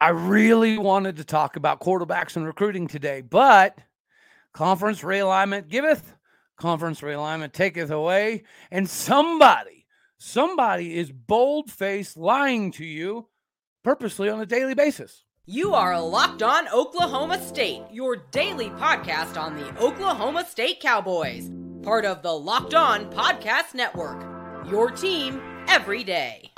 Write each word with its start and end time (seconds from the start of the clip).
I 0.00 0.10
really 0.10 0.76
wanted 0.76 1.16
to 1.16 1.24
talk 1.24 1.56
about 1.56 1.80
quarterbacks 1.80 2.36
and 2.36 2.44
recruiting 2.44 2.86
today, 2.86 3.22
but 3.22 3.78
conference 4.52 5.00
realignment 5.00 5.68
giveth, 5.68 6.14
conference 6.58 7.00
realignment 7.00 7.52
taketh 7.52 7.90
away, 7.90 8.44
and 8.70 8.90
somebody, 8.90 9.86
somebody 10.18 10.98
is 10.98 11.10
bold 11.10 11.70
faced 11.70 12.18
lying 12.18 12.72
to 12.72 12.84
you 12.84 13.28
purposely 13.82 14.28
on 14.28 14.40
a 14.40 14.46
daily 14.46 14.74
basis. 14.74 15.24
You 15.46 15.74
are 15.74 15.98
Locked 15.98 16.42
On 16.42 16.68
Oklahoma 16.74 17.40
State, 17.40 17.82
your 17.90 18.16
daily 18.16 18.68
podcast 18.70 19.40
on 19.40 19.56
the 19.56 19.80
Oklahoma 19.80 20.44
State 20.44 20.80
Cowboys, 20.80 21.50
part 21.82 22.04
of 22.04 22.22
the 22.22 22.32
Locked 22.32 22.74
On 22.74 23.10
Podcast 23.12 23.72
Network. 23.72 24.26
Your 24.68 24.90
team 24.90 25.40
every 25.68 26.02
day. 26.04 26.50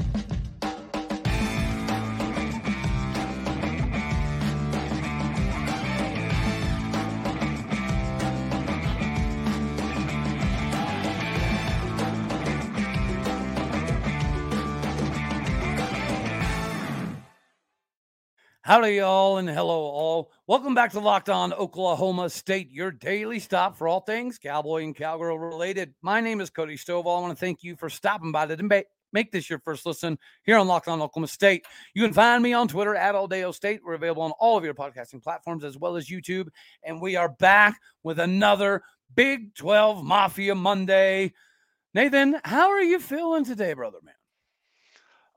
Howdy, 18.69 18.97
y'all, 18.97 19.39
and 19.39 19.49
hello, 19.49 19.81
all. 19.81 20.31
Welcome 20.47 20.75
back 20.75 20.91
to 20.91 21.01
Locked 21.01 21.31
On 21.31 21.55
Oklahoma 21.55 22.29
State, 22.29 22.71
your 22.71 22.91
daily 22.91 23.39
stop 23.39 23.79
for 23.79 23.89
all 23.89 24.01
things 24.01 24.37
cowboy 24.39 24.85
and 24.85 24.95
cowgirl 24.95 25.39
related. 25.39 25.95
My 26.03 26.21
name 26.21 26.43
is 26.43 26.51
Cody 26.51 26.77
Stovall. 26.77 27.17
I 27.17 27.23
want 27.23 27.31
to 27.31 27.41
thank 27.41 27.65
you 27.65 27.77
for 27.77 27.89
stopping 27.89 28.31
by 28.31 28.45
to 28.45 28.85
make 29.11 29.33
this 29.33 29.49
your 29.49 29.59
first 29.61 29.87
listen 29.87 30.19
here 30.43 30.59
on 30.59 30.67
Locked 30.67 30.87
On 30.87 31.01
Oklahoma 31.01 31.29
State. 31.29 31.65
You 31.95 32.03
can 32.03 32.13
find 32.13 32.43
me 32.43 32.53
on 32.53 32.69
Twitter 32.69 32.95
at 32.95 33.15
Aldeo 33.15 33.53
State. 33.55 33.81
We're 33.83 33.95
available 33.95 34.25
on 34.25 34.33
all 34.33 34.59
of 34.59 34.65
your 34.67 34.75
podcasting 34.75 35.23
platforms 35.23 35.65
as 35.65 35.79
well 35.79 35.97
as 35.97 36.07
YouTube. 36.07 36.49
And 36.83 37.01
we 37.01 37.17
are 37.17 37.31
back 37.31 37.81
with 38.03 38.19
another 38.19 38.83
Big 39.15 39.55
12 39.55 40.05
Mafia 40.05 40.55
Monday. 40.55 41.33
Nathan, 41.95 42.37
how 42.45 42.69
are 42.69 42.83
you 42.83 43.01
feeling 43.01 43.47
today, 43.47 43.73
brother 43.73 43.97
man? 44.05 44.13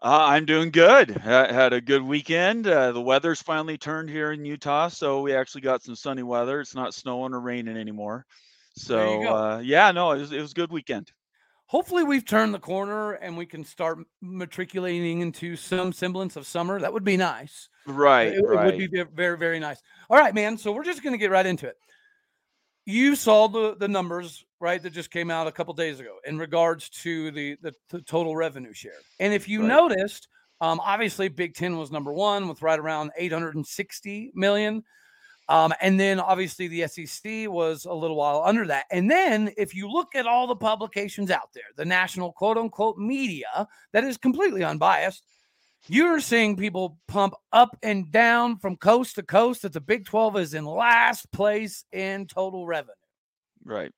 Uh, 0.04 0.26
I'm 0.30 0.46
doing 0.46 0.72
good. 0.72 1.16
I 1.24 1.54
had 1.54 1.74
a 1.74 1.82
good 1.82 2.02
weekend. 2.02 2.66
Uh, 2.66 2.92
the 2.92 3.02
weather's 3.02 3.42
finally 3.42 3.78
turned 3.78 4.10
here 4.10 4.32
in 4.32 4.44
Utah, 4.44 4.88
so 4.88 5.22
we 5.22 5.36
actually 5.36 5.62
got 5.62 5.84
some 5.84 5.96
sunny 5.96 6.24
weather. 6.24 6.60
It's 6.60 6.74
not 6.74 6.96
snowing 6.96 7.36
or 7.36 7.40
raining 7.40 7.78
anymore. 7.78 8.26
So 8.76 9.28
uh, 9.28 9.60
yeah, 9.60 9.92
no, 9.92 10.12
it 10.12 10.20
was, 10.20 10.32
it 10.32 10.42
was 10.42 10.52
a 10.52 10.56
good 10.56 10.72
weekend. 10.72 11.12
Hopefully, 11.68 12.04
we've 12.04 12.26
turned 12.26 12.52
the 12.52 12.60
corner 12.60 13.14
and 13.14 13.38
we 13.38 13.46
can 13.46 13.64
start 13.64 14.00
matriculating 14.22 15.22
into 15.22 15.56
some 15.56 15.94
semblance 15.94 16.36
of 16.36 16.48
summer. 16.48 16.80
That 16.80 16.92
would 16.92 17.04
be 17.04 17.16
nice. 17.16 17.70
Right, 17.86 18.34
it, 18.34 18.42
right. 18.42 18.74
it 18.74 18.78
would 18.78 18.92
be 18.92 19.04
very, 19.14 19.38
very 19.38 19.60
nice. 19.60 19.80
All 20.10 20.18
right, 20.18 20.34
man. 20.34 20.58
So 20.58 20.72
we're 20.72 20.84
just 20.84 21.04
going 21.04 21.14
to 21.14 21.20
get 21.20 21.30
right 21.32 21.46
into 21.46 21.68
it. 21.68 21.76
You 22.88 23.16
saw 23.16 23.48
the 23.48 23.76
the 23.76 23.88
numbers 23.88 24.44
right 24.62 24.82
that 24.82 24.92
just 24.92 25.12
came 25.12 25.32
out 25.32 25.48
a 25.48 25.52
couple 25.52 25.74
days 25.74 26.00
ago 26.00 26.18
in 26.26 26.38
regards 26.38 26.90
to 26.90 27.32
the, 27.32 27.58
the, 27.62 27.74
the 27.90 28.02
total 28.02 28.36
revenue 28.36 28.74
share. 28.74 28.94
And 29.20 29.34
if 29.34 29.48
you 29.48 29.62
right. 29.62 29.68
noticed, 29.68 30.28
um, 30.62 30.80
obviously 30.80 31.28
Big 31.28 31.56
Ten 31.56 31.78
was 31.78 31.92
number 31.92 32.14
one 32.14 32.48
with 32.48 32.62
right 32.62 32.80
around 32.80 33.12
860 33.18 34.32
million. 34.36 34.84
Um, 35.50 35.74
and 35.82 36.00
then 36.00 36.20
obviously 36.20 36.68
the 36.68 36.88
SEC 36.88 37.50
was 37.50 37.86
a 37.86 37.94
little 37.94 38.16
while 38.16 38.44
under 38.46 38.66
that. 38.68 38.86
And 38.92 39.10
then 39.12 39.52
if 39.58 39.76
you 39.76 39.90
look 39.90 40.16
at 40.16 40.28
all 40.28 40.48
the 40.48 40.56
publications 40.56 41.32
out 41.32 41.50
there, 41.54 41.64
the 41.76 41.84
national 41.84 42.32
quote 42.32 42.58
unquote 42.58 42.98
media 42.98 43.68
that 43.92 44.04
is 44.04 44.18
completely 44.18 44.64
unbiased, 44.64 45.24
you're 45.88 46.20
seeing 46.20 46.56
people 46.56 46.98
pump 47.08 47.34
up 47.52 47.76
and 47.82 48.12
down 48.12 48.60
from 48.60 48.78
coast 48.78 49.16
to 49.16 49.24
coast 49.24 49.64
that 49.64 49.74
the 49.74 49.82
Big 49.82 50.06
12 50.06 50.38
is 50.38 50.54
in 50.54 50.64
last 50.64 51.30
place 51.32 51.86
in 51.92 52.28
total 52.28 52.68
revenue. 52.68 52.94
Right. 53.66 53.92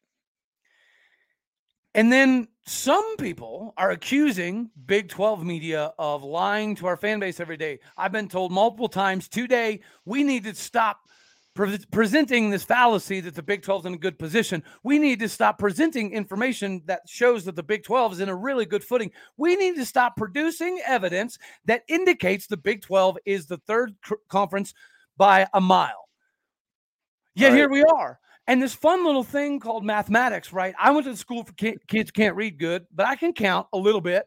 And 1.95 2.11
then 2.11 2.47
some 2.65 3.17
people 3.17 3.73
are 3.77 3.91
accusing 3.91 4.71
Big 4.85 5.09
12 5.09 5.43
media 5.43 5.93
of 5.99 6.23
lying 6.23 6.75
to 6.77 6.87
our 6.87 6.97
fan 6.97 7.19
base 7.19 7.39
every 7.39 7.57
day. 7.57 7.79
I've 7.97 8.11
been 8.11 8.29
told 8.29 8.51
multiple 8.51 8.89
times 8.89 9.27
today 9.27 9.81
we 10.05 10.23
need 10.23 10.43
to 10.45 10.55
stop 10.55 11.01
pre- 11.53 11.85
presenting 11.91 12.49
this 12.49 12.63
fallacy 12.63 13.19
that 13.19 13.35
the 13.35 13.43
Big 13.43 13.61
12 13.61 13.81
is 13.81 13.85
in 13.85 13.93
a 13.93 13.97
good 13.97 14.17
position. 14.17 14.63
We 14.83 14.97
need 14.97 15.19
to 15.19 15.29
stop 15.29 15.59
presenting 15.59 16.13
information 16.13 16.81
that 16.85 17.01
shows 17.07 17.45
that 17.45 17.55
the 17.55 17.63
Big 17.63 17.83
12 17.83 18.13
is 18.13 18.19
in 18.21 18.29
a 18.29 18.35
really 18.35 18.65
good 18.65 18.83
footing. 18.83 19.11
We 19.37 19.55
need 19.55 19.75
to 19.75 19.85
stop 19.85 20.17
producing 20.17 20.81
evidence 20.85 21.37
that 21.65 21.83
indicates 21.87 22.47
the 22.47 22.57
Big 22.57 22.81
12 22.81 23.17
is 23.25 23.45
the 23.45 23.57
third 23.67 23.95
cr- 24.01 24.15
conference 24.29 24.73
by 25.15 25.47
a 25.53 25.61
mile. 25.61 26.09
Yet 27.35 27.49
right. 27.49 27.57
here 27.57 27.69
we 27.69 27.83
are 27.83 28.19
and 28.47 28.61
this 28.61 28.73
fun 28.73 29.05
little 29.05 29.23
thing 29.23 29.59
called 29.59 29.85
mathematics, 29.85 30.51
right? 30.51 30.75
I 30.79 30.91
went 30.91 31.05
to 31.05 31.15
school 31.15 31.43
for 31.43 31.53
kids 31.53 32.11
can't 32.11 32.35
read 32.35 32.57
good, 32.57 32.85
but 32.93 33.07
I 33.07 33.15
can 33.15 33.33
count 33.33 33.67
a 33.73 33.77
little 33.77 34.01
bit. 34.01 34.25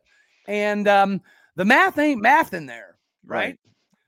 And 0.49 0.88
um, 0.88 1.21
the 1.56 1.65
math 1.65 1.99
ain't 1.99 2.22
math 2.22 2.54
in 2.54 2.66
there, 2.66 2.97
right? 3.25 3.38
right? 3.38 3.59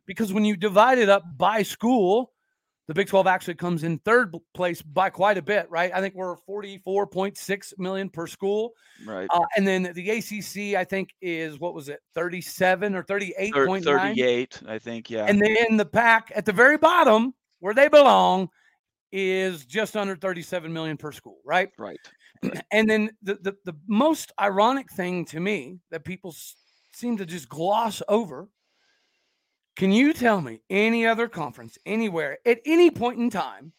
Because 0.07 0.33
when 0.33 0.45
you 0.45 0.57
divide 0.57 0.99
it 0.99 1.09
up 1.09 1.25
by 1.37 1.63
school, 1.63 2.33
the 2.87 2.95
Big 2.95 3.07
12 3.07 3.27
actually 3.27 3.55
comes 3.55 3.85
in 3.85 3.99
third 3.99 4.35
place 4.55 4.81
by 4.81 5.11
quite 5.11 5.37
a 5.37 5.43
bit, 5.43 5.67
right? 5.69 5.91
I 5.95 6.01
think 6.01 6.15
we're 6.15 6.37
44.6 6.49 7.79
million 7.79 8.09
per 8.09 8.27
school. 8.27 8.73
Right. 9.05 9.29
Uh, 9.31 9.45
and 9.59 9.69
then 9.69 9.93
the 9.95 10.11
ACC, 10.11 10.75
I 10.75 10.85
think, 10.85 11.11
is 11.21 11.61
what 11.61 11.75
was 11.75 11.91
it, 11.91 12.01
37 12.15 12.95
or 12.95 13.03
38.9? 13.03 13.85
38, 13.85 14.63
I 14.67 14.79
think, 14.79 15.11
yeah. 15.11 15.27
And 15.27 15.39
then 15.39 15.77
the 15.77 15.85
Pac 15.85 16.33
at 16.35 16.47
the 16.47 16.53
very 16.53 16.79
bottom, 16.79 17.35
where 17.61 17.75
they 17.75 17.89
belong, 17.89 18.49
is 19.13 19.65
just 19.65 19.97
under 19.97 20.17
37 20.17 20.73
million 20.73 20.97
per 20.97 21.13
school, 21.13 21.39
right? 21.45 21.71
Right. 21.79 21.99
And 22.73 22.89
then 22.89 23.11
the, 23.23 23.35
the, 23.43 23.57
the 23.65 23.77
most 23.89 24.33
ironic 24.41 24.91
thing 24.93 25.25
to 25.27 25.41
me 25.41 25.79
that 25.91 26.05
people 26.05 26.31
s- 26.31 26.55
seem 26.93 27.17
to 27.17 27.27
just 27.27 27.49
gloss 27.49 28.01
over. 28.09 28.49
Can 29.77 29.91
you 29.91 30.13
tell 30.13 30.41
me 30.41 30.61
any 30.71 31.07
other 31.07 31.27
conference 31.29 31.79
anywhere 31.85 32.39
at 32.47 32.61
any 32.65 32.91
point 32.91 33.19
in 33.19 33.31
time 33.31 33.73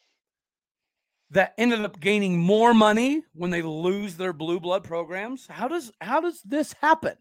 that 1.31 1.53
ended 1.57 1.81
up 1.81 1.99
gaining 1.99 2.37
more 2.37 2.73
money 2.73 3.23
when 3.33 3.49
they 3.49 3.61
lose 3.61 4.15
their 4.15 4.33
blue 4.33 4.59
blood 4.59 4.83
programs? 4.83 5.47
How 5.47 5.67
does 5.67 5.91
how 6.01 6.19
does 6.21 6.41
this 6.43 6.73
happen? 6.81 7.15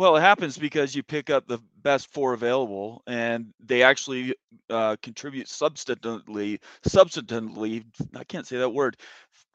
Well, 0.00 0.16
it 0.16 0.22
happens 0.22 0.56
because 0.56 0.94
you 0.94 1.02
pick 1.02 1.28
up 1.28 1.46
the 1.46 1.58
best 1.82 2.10
four 2.10 2.32
available, 2.32 3.02
and 3.06 3.52
they 3.62 3.82
actually 3.82 4.34
uh, 4.70 4.96
contribute 5.02 5.46
substantively, 5.46 6.58
substantively. 6.88 7.84
I 8.16 8.24
can't 8.24 8.46
say 8.46 8.56
that 8.56 8.70
word 8.70 8.96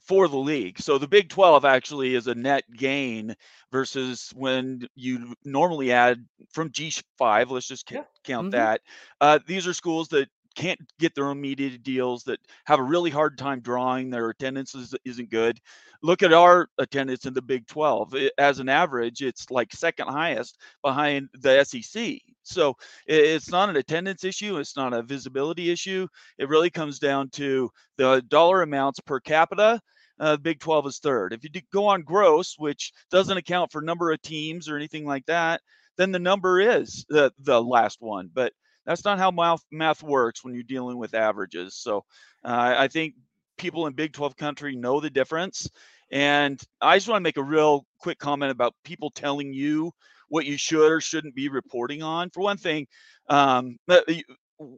for 0.03 0.27
the 0.27 0.37
league. 0.37 0.77
So 0.77 0.99
the 0.99 1.07
Big 1.07 1.29
12 1.29 1.65
actually 1.65 2.13
is 2.13 2.27
a 2.27 2.35
net 2.35 2.63
gain 2.77 3.35
versus 3.71 4.31
when 4.35 4.87
you 4.93 5.33
normally 5.43 5.91
add 5.91 6.23
from 6.51 6.69
G5. 6.69 7.49
Let's 7.49 7.67
just 7.67 7.89
yeah. 7.89 8.03
count 8.23 8.51
mm-hmm. 8.51 8.59
that. 8.59 8.81
Uh, 9.19 9.39
these 9.47 9.65
are 9.65 9.73
schools 9.73 10.09
that 10.09 10.29
can't 10.55 10.79
get 10.99 11.13
their 11.15 11.27
own 11.27 11.39
media 11.39 11.77
deals 11.77 12.23
that 12.23 12.39
have 12.65 12.79
a 12.79 12.83
really 12.83 13.09
hard 13.09 13.37
time 13.37 13.59
drawing 13.61 14.09
their 14.09 14.29
attendance 14.29 14.73
is, 14.75 14.95
isn't 15.05 15.29
good 15.29 15.59
look 16.01 16.23
at 16.23 16.33
our 16.33 16.67
attendance 16.77 17.25
in 17.25 17.33
the 17.33 17.41
big 17.41 17.65
12 17.67 18.15
it, 18.15 18.33
as 18.37 18.59
an 18.59 18.69
average 18.69 19.21
it's 19.21 19.49
like 19.51 19.73
second 19.73 20.07
highest 20.07 20.57
behind 20.81 21.27
the 21.33 21.63
sec 21.63 22.19
so 22.43 22.75
it, 23.07 23.23
it's 23.23 23.49
not 23.49 23.69
an 23.69 23.75
attendance 23.75 24.23
issue 24.23 24.57
it's 24.57 24.75
not 24.75 24.93
a 24.93 25.03
visibility 25.03 25.71
issue 25.71 26.07
it 26.37 26.49
really 26.49 26.69
comes 26.69 26.99
down 26.99 27.29
to 27.29 27.69
the 27.97 28.23
dollar 28.27 28.61
amounts 28.61 28.99
per 28.99 29.19
capita 29.19 29.79
uh, 30.19 30.37
Big 30.37 30.59
12 30.59 30.87
is 30.87 30.99
third. 30.99 31.33
If 31.33 31.43
you 31.43 31.49
go 31.73 31.87
on 31.87 32.01
gross, 32.01 32.55
which 32.57 32.93
doesn't 33.11 33.37
account 33.37 33.71
for 33.71 33.81
number 33.81 34.11
of 34.11 34.21
teams 34.21 34.69
or 34.69 34.77
anything 34.77 35.05
like 35.05 35.25
that, 35.25 35.61
then 35.97 36.11
the 36.11 36.19
number 36.19 36.59
is 36.59 37.05
the 37.09 37.31
the 37.39 37.61
last 37.61 37.97
one. 38.01 38.29
But 38.33 38.53
that's 38.85 39.05
not 39.05 39.19
how 39.19 39.31
math, 39.31 39.63
math 39.71 40.03
works 40.03 40.43
when 40.43 40.53
you're 40.53 40.63
dealing 40.63 40.97
with 40.97 41.13
averages. 41.13 41.75
So 41.75 42.05
uh, 42.43 42.75
I 42.77 42.87
think 42.87 43.15
people 43.57 43.87
in 43.87 43.93
Big 43.93 44.13
12 44.13 44.35
country 44.35 44.75
know 44.75 44.99
the 44.99 45.09
difference. 45.09 45.69
And 46.11 46.61
I 46.81 46.97
just 46.97 47.07
want 47.07 47.19
to 47.19 47.23
make 47.23 47.37
a 47.37 47.43
real 47.43 47.85
quick 47.99 48.19
comment 48.19 48.51
about 48.51 48.75
people 48.83 49.09
telling 49.11 49.53
you 49.53 49.91
what 50.29 50.45
you 50.45 50.57
should 50.57 50.91
or 50.91 51.01
shouldn't 51.01 51.35
be 51.35 51.49
reporting 51.49 52.03
on. 52.03 52.29
For 52.29 52.41
one 52.41 52.57
thing, 52.57 52.87
um, 53.29 53.77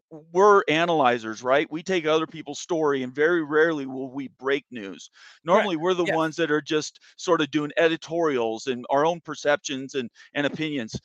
we're 0.09 0.63
analyzers, 0.67 1.43
right? 1.43 1.67
We 1.69 1.83
take 1.83 2.05
other 2.05 2.25
people's 2.25 2.59
story 2.59 3.03
and 3.03 3.13
very 3.13 3.43
rarely 3.43 3.85
will 3.85 4.11
we 4.11 4.29
break 4.39 4.65
news. 4.71 5.09
Normally, 5.43 5.75
right. 5.75 5.83
we're 5.83 5.93
the 5.93 6.11
ones 6.15 6.35
that 6.37 6.51
are 6.51 6.61
just 6.61 6.99
sort 7.17 7.41
of 7.41 7.51
doing 7.51 7.71
editorials 7.77 8.67
and 8.67 8.85
our 8.89 9.05
own 9.05 9.21
perceptions 9.21 9.95
and, 9.95 10.09
and 10.33 10.47
opinions. 10.47 10.99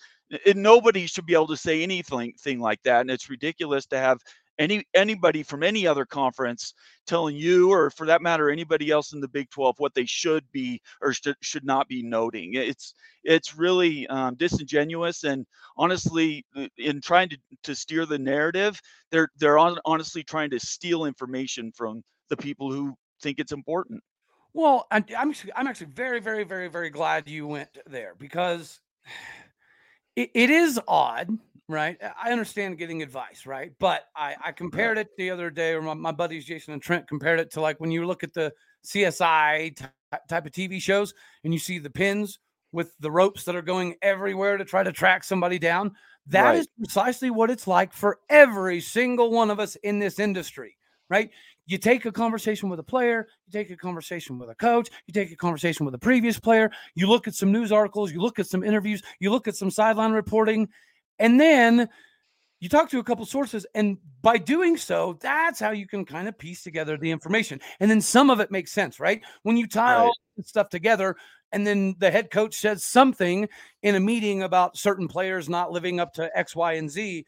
And 0.46 0.62
nobody 0.62 1.06
should 1.06 1.26
be 1.26 1.34
able 1.34 1.48
to 1.48 1.56
say 1.56 1.82
anything 1.82 2.32
thing 2.40 2.60
like 2.60 2.82
that. 2.84 3.02
And 3.02 3.10
it's 3.10 3.28
ridiculous 3.28 3.86
to 3.86 3.98
have 3.98 4.18
any 4.58 4.84
anybody 4.94 5.42
from 5.42 5.62
any 5.62 5.86
other 5.86 6.04
conference 6.04 6.74
telling 7.06 7.36
you 7.36 7.70
or 7.70 7.90
for 7.90 8.06
that 8.06 8.22
matter 8.22 8.50
anybody 8.50 8.90
else 8.90 9.12
in 9.12 9.20
the 9.20 9.28
Big 9.28 9.50
12 9.50 9.76
what 9.78 9.94
they 9.94 10.04
should 10.04 10.44
be 10.52 10.80
or 11.00 11.12
should, 11.12 11.34
should 11.40 11.64
not 11.64 11.88
be 11.88 12.02
noting. 12.02 12.54
It's 12.54 12.94
it's 13.24 13.56
really 13.56 14.06
um, 14.08 14.34
disingenuous 14.36 15.24
and 15.24 15.46
honestly 15.76 16.44
in 16.76 17.00
trying 17.00 17.28
to, 17.30 17.38
to 17.64 17.74
steer 17.74 18.06
the 18.06 18.18
narrative 18.18 18.80
they're 19.10 19.28
they're 19.38 19.58
on, 19.58 19.78
honestly 19.84 20.22
trying 20.22 20.50
to 20.50 20.60
steal 20.60 21.06
information 21.06 21.72
from 21.72 22.02
the 22.28 22.36
people 22.36 22.70
who 22.70 22.94
think 23.22 23.38
it's 23.38 23.52
important. 23.52 24.02
Well, 24.54 24.86
I'm, 24.90 25.04
I'm 25.56 25.66
actually 25.66 25.92
very 25.92 26.20
very 26.20 26.44
very 26.44 26.68
very 26.68 26.90
glad 26.90 27.28
you 27.28 27.46
went 27.46 27.78
there 27.86 28.14
because 28.18 28.80
it, 30.16 30.30
it 30.34 30.50
is 30.50 30.80
odd 30.86 31.38
right? 31.68 31.96
I 32.22 32.30
understand 32.30 32.78
getting 32.78 33.02
advice, 33.02 33.46
right? 33.46 33.72
But 33.78 34.04
I, 34.14 34.36
I 34.44 34.52
compared 34.52 34.98
it 34.98 35.08
the 35.16 35.30
other 35.30 35.50
day, 35.50 35.72
or 35.72 35.82
my, 35.82 35.94
my, 35.94 36.12
buddies 36.12 36.44
Jason 36.44 36.74
and 36.74 36.82
Trent 36.82 37.08
compared 37.08 37.40
it 37.40 37.50
to 37.52 37.60
like 37.60 37.80
when 37.80 37.90
you 37.90 38.06
look 38.06 38.22
at 38.22 38.34
the 38.34 38.52
CSI 38.84 39.74
t- 39.76 39.84
type 40.28 40.46
of 40.46 40.52
TV 40.52 40.80
shows 40.80 41.14
and 41.44 41.52
you 41.52 41.58
see 41.58 41.78
the 41.78 41.90
pins 41.90 42.38
with 42.72 42.92
the 43.00 43.10
ropes 43.10 43.44
that 43.44 43.56
are 43.56 43.62
going 43.62 43.94
everywhere 44.02 44.56
to 44.56 44.64
try 44.64 44.82
to 44.82 44.92
track 44.92 45.24
somebody 45.24 45.58
down. 45.58 45.92
That 46.26 46.42
right. 46.42 46.58
is 46.58 46.68
precisely 46.78 47.30
what 47.30 47.50
it's 47.50 47.66
like 47.66 47.92
for 47.92 48.18
every 48.28 48.80
single 48.80 49.30
one 49.30 49.50
of 49.50 49.58
us 49.58 49.76
in 49.76 49.98
this 49.98 50.18
industry, 50.18 50.76
right? 51.10 51.30
You 51.66 51.78
take 51.78 52.04
a 52.04 52.12
conversation 52.12 52.68
with 52.68 52.80
a 52.80 52.84
player, 52.84 53.28
you 53.46 53.52
take 53.52 53.70
a 53.70 53.76
conversation 53.76 54.38
with 54.38 54.50
a 54.50 54.54
coach, 54.54 54.90
you 55.06 55.14
take 55.14 55.30
a 55.30 55.36
conversation 55.36 55.86
with 55.86 55.94
a 55.94 55.98
previous 55.98 56.38
player, 56.38 56.70
you 56.94 57.08
look 57.08 57.28
at 57.28 57.34
some 57.34 57.52
news 57.52 57.70
articles, 57.70 58.12
you 58.12 58.20
look 58.20 58.38
at 58.38 58.46
some 58.46 58.64
interviews, 58.64 59.02
you 59.20 59.30
look 59.30 59.46
at 59.46 59.56
some 59.56 59.70
sideline 59.70 60.12
reporting, 60.12 60.68
and 61.18 61.40
then 61.40 61.88
you 62.62 62.68
talk 62.68 62.88
to 62.90 63.00
a 63.00 63.04
couple 63.04 63.26
sources, 63.26 63.66
and 63.74 63.98
by 64.22 64.38
doing 64.38 64.76
so, 64.76 65.18
that's 65.20 65.58
how 65.58 65.72
you 65.72 65.86
can 65.86 66.04
kind 66.04 66.28
of 66.28 66.38
piece 66.38 66.62
together 66.62 66.96
the 66.96 67.10
information. 67.10 67.60
And 67.80 67.90
then 67.90 68.00
some 68.00 68.30
of 68.30 68.38
it 68.38 68.52
makes 68.52 68.70
sense, 68.70 69.00
right? 69.00 69.20
When 69.42 69.56
you 69.56 69.66
tie 69.66 69.96
right. 69.96 70.02
all 70.02 70.14
this 70.36 70.46
stuff 70.46 70.68
together, 70.68 71.16
and 71.50 71.66
then 71.66 71.96
the 71.98 72.10
head 72.10 72.30
coach 72.30 72.54
says 72.54 72.84
something 72.84 73.48
in 73.82 73.94
a 73.96 74.00
meeting 74.00 74.44
about 74.44 74.76
certain 74.76 75.08
players 75.08 75.48
not 75.48 75.72
living 75.72 75.98
up 75.98 76.14
to 76.14 76.30
X, 76.38 76.54
Y, 76.54 76.74
and 76.74 76.88
Z, 76.88 77.26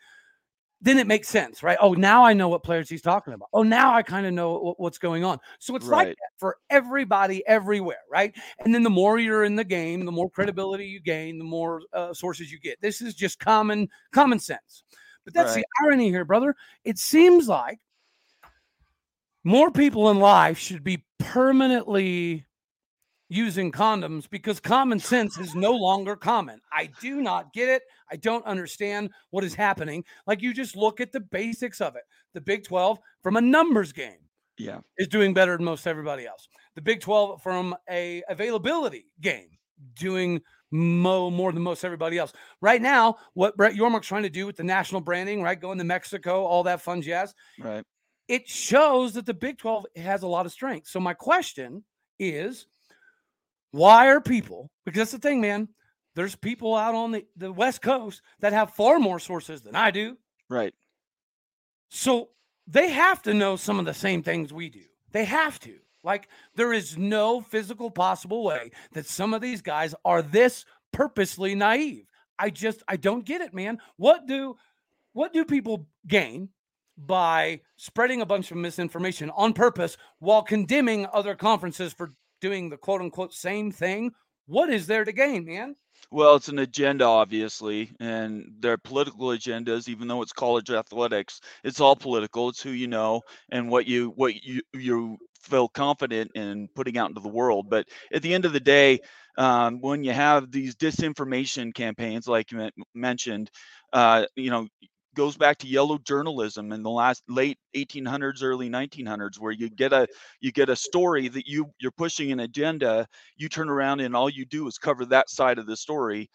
then 0.85 0.99
it 0.99 1.07
makes 1.07 1.29
sense, 1.29 1.63
right? 1.63 1.79
Oh, 1.81 1.95
now 1.95 2.25
I 2.25 2.35
know 2.35 2.51
what 2.51 2.63
players 2.63 2.91
he's 2.91 3.01
talking 3.01 3.33
about. 3.33 3.49
Oh, 3.55 3.63
now 3.63 3.95
I 3.95 4.03
kind 4.03 4.27
of 4.27 4.35
know 4.35 4.75
what's 4.77 4.99
going 4.99 5.25
on. 5.25 5.39
So 5.59 5.75
it's 5.77 5.87
right. 5.87 6.09
like 6.09 6.17
that 6.17 6.31
for 6.37 6.59
everybody 6.69 7.43
everywhere, 7.47 8.03
right? 8.13 8.35
And 8.63 8.75
then 8.75 8.83
the 8.83 8.91
more 8.91 9.19
you're 9.19 9.45
in 9.45 9.57
the 9.57 9.65
game, 9.65 10.05
the 10.05 10.13
more 10.13 10.29
credibility 10.29 10.85
you 10.85 11.01
gain, 11.01 11.39
the 11.39 11.45
more 11.45 11.81
uh, 11.95 12.13
sources 12.13 12.53
you 12.53 12.61
get. 12.61 12.79
This 12.83 13.01
is 13.01 13.15
just 13.15 13.39
common 13.39 13.89
common 14.13 14.39
sense. 14.39 14.85
But 15.25 15.33
that's 15.33 15.57
right. 15.57 15.65
the 15.65 15.87
irony 15.87 16.11
here, 16.11 16.27
brother. 16.27 16.55
It 16.85 16.99
seems 16.99 17.49
like 17.49 17.79
more 19.43 19.71
people 19.71 20.11
in 20.11 20.19
life 20.19 20.59
should 20.59 20.85
be 20.85 21.03
permanently 21.19 22.45
using 23.35 23.73
condoms 23.73 24.31
because 24.31 24.61
common 24.61 24.99
sense 24.99 25.39
is 25.39 25.55
no 25.55 25.73
longer 25.73 26.15
common. 26.15 26.61
I 26.73 26.91
do 27.01 27.21
not 27.21 27.53
get 27.53 27.69
it. 27.69 27.83
I 28.11 28.17
don't 28.17 28.45
understand 28.47 29.11
what 29.31 29.45
is 29.45 29.55
happening. 29.55 30.05
Like 30.27 30.41
you 30.41 30.55
just 30.55 30.77
look 30.77 31.01
at 31.01 31.13
the 31.13 31.21
basics 31.21 31.81
of 31.81 31.97
it. 31.97 32.03
The 32.33 32.41
Big 32.41 32.65
12 32.65 32.99
from 33.23 33.37
a 33.37 33.41
numbers 33.41 33.93
game 33.93 34.19
yeah 34.57 34.79
is 34.99 35.09
doing 35.09 35.35
better 35.35 35.57
than 35.57 35.65
most 35.65 35.87
everybody 35.87 36.27
else. 36.27 36.49
The 36.77 36.83
Big 36.83 37.01
12 37.01 37.43
from 37.43 37.75
a 37.91 38.23
availability 38.29 39.07
game 39.21 39.49
doing 39.99 40.41
mo 40.71 41.31
more 41.31 41.53
than 41.53 41.63
most 41.63 41.85
everybody 41.85 42.19
else. 42.19 42.33
Right 42.61 42.83
now, 42.83 43.17
what 43.35 43.57
Brett 43.57 43.75
Yormark's 43.75 44.07
trying 44.07 44.23
to 44.25 44.31
do 44.31 44.47
with 44.47 44.57
the 44.57 44.65
national 44.65 45.01
branding, 45.01 45.43
right? 45.43 45.61
Going 45.61 45.79
to 45.79 45.85
Mexico, 45.85 46.45
all 46.45 46.63
that 46.65 46.81
fun 46.81 47.03
jazz. 47.03 47.35
Right. 47.59 47.85
It 48.29 48.49
shows 48.49 49.13
that 49.15 49.27
the 49.27 49.35
Big 49.35 49.59
12 49.59 49.87
has 49.97 50.23
a 50.23 50.27
lot 50.27 50.47
of 50.47 50.53
strength. 50.53 50.89
So 50.89 50.99
my 50.99 51.15
question 51.15 51.85
is 52.19 52.67
why 53.75 54.07
are 54.07 54.21
people, 54.21 54.71
because 54.85 54.99
that's 55.01 55.11
the 55.11 55.19
thing, 55.19 55.41
man, 55.41 55.69
there's 56.15 56.37
people 56.37 56.77
out 56.77 56.95
on 56.95 57.11
the, 57.11 57.27
the 57.37 57.53
West 57.53 57.83
Coast 57.83 58.23
that 58.39 58.53
have 58.53 58.71
far 58.71 59.01
more 59.01 59.19
sources 59.19 59.63
than 59.63 59.75
I 59.75 59.91
do. 59.91 60.17
Right. 60.49 60.73
So 61.89 62.29
they 62.69 62.91
have 62.91 63.21
to 63.23 63.35
know 63.35 63.57
some 63.57 63.81
of 63.81 63.85
the 63.85 63.93
same 63.93 64.23
things 64.23 64.53
we 64.53 64.69
do. 64.69 64.85
They 65.11 65.25
have 65.25 65.59
to. 65.61 65.75
Like, 66.05 66.29
there 66.55 66.73
is 66.73 66.97
no 66.97 67.41
physical 67.41 67.91
possible 67.91 68.45
way 68.45 68.71
that 68.93 69.07
some 69.07 69.35
of 69.35 69.41
these 69.41 69.61
guys 69.61 69.93
are 70.05 70.23
this 70.23 70.65
purposely 70.93 71.57
naive. 71.57 72.07
I 72.39 72.51
just 72.51 72.85
I 72.87 72.97
don't 72.97 73.25
get 73.25 73.41
it, 73.41 73.55
man. 73.55 73.79
What 73.97 74.29
do 74.29 74.57
what 75.15 75.33
do 75.33 75.45
people 75.45 75.89
gain 76.07 76.51
by 76.97 77.61
spreading 77.77 78.21
a 78.21 78.27
bunch 78.27 78.53
of 78.53 78.57
misinformation 78.57 79.31
on 79.31 79.53
purpose 79.53 79.97
while 80.21 80.43
condemning 80.43 81.09
other 81.13 81.35
conferences 81.35 81.93
for 81.93 82.13
doing 82.45 82.69
the 82.69 82.77
quote 82.77 83.01
unquote 83.01 83.33
same 83.33 83.73
thing, 83.73 84.13
what 84.47 84.69
is 84.69 84.87
there 84.87 85.03
to 85.03 85.13
gain, 85.13 85.47
man? 85.47 85.75
Well, 86.11 86.37
it's 86.37 86.49
an 86.49 86.59
agenda, 86.59 87.07
obviously, 87.07 87.91
and 87.99 88.45
they're 88.61 88.77
political 88.77 89.29
agendas. 89.29 89.89
Even 89.89 90.07
though 90.07 90.21
it's 90.21 90.35
college 90.35 90.71
athletics, 90.71 91.41
it's 91.65 91.81
all 91.81 91.97
political. 91.97 92.51
It's 92.51 92.63
who 92.63 92.71
you 92.71 92.87
know 92.87 93.23
and 93.51 93.71
what 93.71 93.87
you 93.87 94.13
what 94.15 94.35
you 94.45 94.61
you 94.75 95.17
feel 95.41 95.69
confident 95.69 96.33
in 96.35 96.69
putting 96.75 96.99
out 96.99 97.09
into 97.09 97.23
the 97.23 97.29
world. 97.29 97.71
But 97.71 97.87
at 98.13 98.21
the 98.21 98.35
end 98.35 98.45
of 98.45 98.53
the 98.53 98.61
day, 98.61 99.01
um, 99.39 99.81
when 99.81 100.05
you 100.05 100.13
have 100.13 100.51
these 100.51 100.77
disinformation 100.77 101.75
campaigns, 101.75 102.29
like 102.29 102.53
you 102.53 102.69
mentioned, 102.95 103.51
uh, 103.95 104.27
you 104.37 104.51
know, 104.51 104.69
goes 105.15 105.37
back 105.37 105.59
to 105.59 105.67
yellow 105.67 105.99
journalism 105.99 106.73
in 106.73 106.83
the 106.83 106.91
last 106.91 107.23
late 107.29 107.59
1800s 107.77 108.43
early 108.43 108.69
1900s 108.69 109.39
where 109.39 109.53
you 109.53 109.71
get 109.71 109.93
a 109.93 110.07
you 110.41 110.53
get 110.53 110.69
a 110.69 110.77
story 110.77 111.29
that 111.29 111.47
you 111.47 111.71
you're 111.81 111.93
pushing 111.93 112.33
an 112.33 112.41
agenda 112.41 113.07
you 113.37 113.49
turn 113.49 113.69
around 113.69 114.01
and 114.01 114.15
all 114.15 114.29
you 114.29 114.45
do 114.45 114.67
is 114.67 114.79
cover 114.79 115.05
that 115.07 115.31
side 115.31 115.59
of 115.59 115.67
the 115.67 115.77
story. 115.77 116.29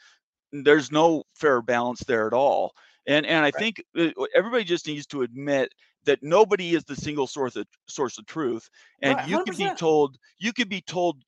There's 0.51 0.91
no 0.91 1.23
fair 1.35 1.61
balance 1.61 2.01
there 2.01 2.27
at 2.27 2.33
all. 2.33 2.71
And 3.07 3.25
and 3.25 3.39
i 3.39 3.43
right. 3.43 3.55
think 3.55 3.83
uh, 3.97 4.09
everybody 4.35 4.63
just 4.63 4.87
needs 4.87 5.07
to 5.07 5.21
admit 5.21 5.71
that 6.05 6.19
nobody 6.21 6.75
is 6.75 6.83
the 6.85 6.95
single 6.95 7.27
source 7.27 7.55
of 7.55 7.67
source 7.87 8.17
of 8.17 8.25
truth 8.25 8.69
and 9.01 9.15
right, 9.15 9.27
you 9.27 9.43
can 9.43 9.55
be 9.55 9.75
told 9.75 10.17
you 10.39 10.53
can 10.53 10.67
be 10.67 10.81
told 10.81 11.21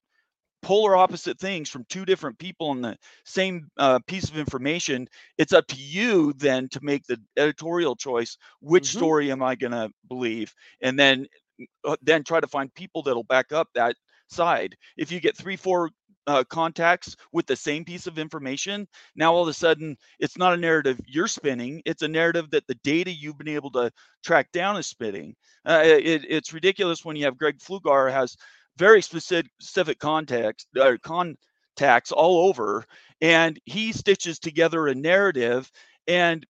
polar 0.62 0.96
opposite 0.96 1.40
things 1.40 1.70
from 1.70 1.86
two 1.90 2.06
different 2.06 2.38
people 2.38 2.70
on 2.70 2.82
the 2.82 2.98
same 3.26 3.68
uh, 3.78 4.00
piece 4.08 4.30
of 4.30 4.38
information 4.38 5.08
it's 5.38 5.54
up 5.54 5.66
to 5.68 5.76
you 5.76 6.34
then 6.38 6.70
to 6.70 6.80
make 6.84 7.04
the 7.06 7.20
editorial 7.38 7.96
choice 7.96 8.38
which 8.60 8.90
mm-hmm. 8.90 9.00
story 9.00 9.32
am 9.32 9.42
i 9.42 9.56
going 9.56 9.72
to 9.72 9.90
believe? 10.12 10.54
And 10.82 11.00
then 11.00 11.26
uh, 11.86 11.96
then 12.02 12.24
try 12.24 12.40
to 12.40 12.48
find 12.48 12.74
people 12.74 13.04
that'll 13.04 13.24
back 13.24 13.52
up 13.52 13.68
that 13.76 13.96
side. 14.28 14.76
If 14.98 15.12
you 15.12 15.20
get 15.20 15.38
three 15.38 15.56
four 15.56 15.90
uh, 16.28 16.44
contacts 16.50 17.16
with 17.34 17.48
the 17.48 17.56
same 17.56 17.84
piece 17.84 18.06
of 18.06 18.20
information 18.20 18.88
now 19.16 19.34
all 19.34 19.42
of 19.42 19.48
a 19.48 19.54
sudden 19.54 19.98
it's 20.20 20.38
not 20.38 20.54
a 20.54 20.58
narrative 20.58 21.00
you're 21.08 21.28
spinning 21.28 21.82
it's 21.84 22.04
a 22.04 22.08
narrative 22.08 22.48
that 22.52 22.66
the 22.68 22.78
data 22.84 23.10
you've 23.12 23.40
been 23.40 23.48
able 23.48 23.72
to 23.72 23.92
track 24.24 24.48
down 24.52 24.78
is 24.78 24.86
spinning. 24.86 25.36
Uh, 25.66 25.82
it, 25.84 26.24
it's 26.30 26.54
ridiculous 26.54 27.04
when 27.04 27.16
you 27.16 27.26
have 27.26 27.40
greg 27.40 27.58
Flugaur 27.58 28.12
has 28.12 28.38
very 28.78 29.02
specific, 29.02 29.52
specific 29.60 30.00
context 30.00 30.68
or 30.78 30.98
contacts 30.98 32.12
all 32.12 32.48
over, 32.48 32.86
and 33.22 33.60
he 33.66 33.92
stitches 33.92 34.40
together 34.40 34.88
a 34.88 34.96
narrative, 34.96 35.72
and 36.08 36.46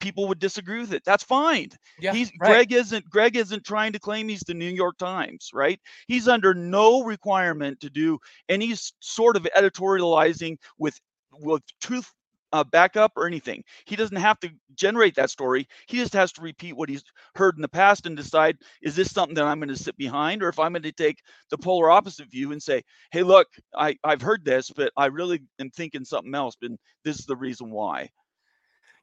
people 0.00 0.28
would 0.28 0.38
disagree 0.38 0.80
with 0.80 0.92
it. 0.92 1.02
That's 1.04 1.24
fine. 1.24 1.70
Yeah, 1.98 2.12
he's 2.12 2.30
right. 2.40 2.48
Greg 2.48 2.72
isn't 2.72 3.08
Greg 3.08 3.36
isn't 3.36 3.64
trying 3.64 3.92
to 3.92 3.98
claim 3.98 4.28
he's 4.28 4.40
the 4.40 4.54
New 4.54 4.70
York 4.70 4.98
Times, 4.98 5.50
right? 5.54 5.80
He's 6.08 6.28
under 6.28 6.54
no 6.54 7.02
requirement 7.02 7.80
to 7.80 7.90
do 7.90 8.18
any 8.48 8.74
sort 9.00 9.36
of 9.36 9.46
editorializing 9.56 10.56
with 10.78 10.98
with 11.32 11.62
truth 11.80 12.12
uh, 12.52 12.64
backup 12.64 13.12
or 13.16 13.26
anything. 13.26 13.62
He 13.84 13.96
doesn't 13.96 14.16
have 14.16 14.38
to 14.40 14.50
generate 14.74 15.14
that 15.16 15.30
story. 15.30 15.66
He 15.88 15.98
just 15.98 16.12
has 16.12 16.32
to 16.32 16.42
repeat 16.42 16.76
what 16.76 16.88
he's 16.88 17.04
heard 17.34 17.56
in 17.56 17.62
the 17.62 17.68
past 17.68 18.06
and 18.06 18.16
decide 18.16 18.56
is 18.82 18.96
this 18.96 19.12
something 19.12 19.34
that 19.34 19.44
I'm 19.44 19.58
going 19.58 19.68
to 19.68 19.76
sit 19.76 19.96
behind 19.96 20.42
or 20.42 20.48
if 20.48 20.58
I'm 20.58 20.72
going 20.72 20.82
to 20.82 20.92
take 20.92 21.20
the 21.50 21.58
polar 21.58 21.90
opposite 21.90 22.30
view 22.30 22.52
and 22.52 22.62
say, 22.62 22.82
hey, 23.10 23.22
look, 23.22 23.48
I, 23.74 23.96
I've 24.04 24.22
heard 24.22 24.44
this, 24.44 24.70
but 24.70 24.92
I 24.96 25.06
really 25.06 25.40
am 25.58 25.70
thinking 25.70 26.04
something 26.04 26.34
else, 26.34 26.56
and 26.62 26.78
this 27.04 27.18
is 27.18 27.26
the 27.26 27.36
reason 27.36 27.70
why. 27.70 28.10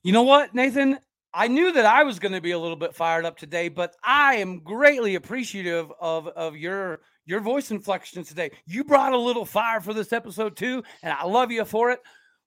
You 0.03 0.11
know 0.11 0.23
what, 0.23 0.53
Nathan? 0.53 0.99
I 1.33 1.47
knew 1.47 1.71
that 1.71 1.85
I 1.85 2.03
was 2.03 2.19
going 2.19 2.33
to 2.33 2.41
be 2.41 2.51
a 2.51 2.59
little 2.59 2.75
bit 2.75 2.93
fired 2.93 3.25
up 3.25 3.37
today, 3.37 3.67
but 3.67 3.95
I 4.03 4.35
am 4.35 4.59
greatly 4.59 5.15
appreciative 5.15 5.91
of 5.99 6.27
of 6.27 6.55
your 6.55 6.99
your 7.25 7.39
voice 7.39 7.71
inflection 7.71 8.23
today. 8.23 8.51
You 8.67 8.83
brought 8.83 9.13
a 9.13 9.17
little 9.17 9.45
fire 9.45 9.81
for 9.81 9.93
this 9.93 10.13
episode 10.13 10.55
too, 10.55 10.83
and 11.01 11.11
I 11.11 11.25
love 11.25 11.51
you 11.51 11.65
for 11.65 11.89
it. 11.89 12.01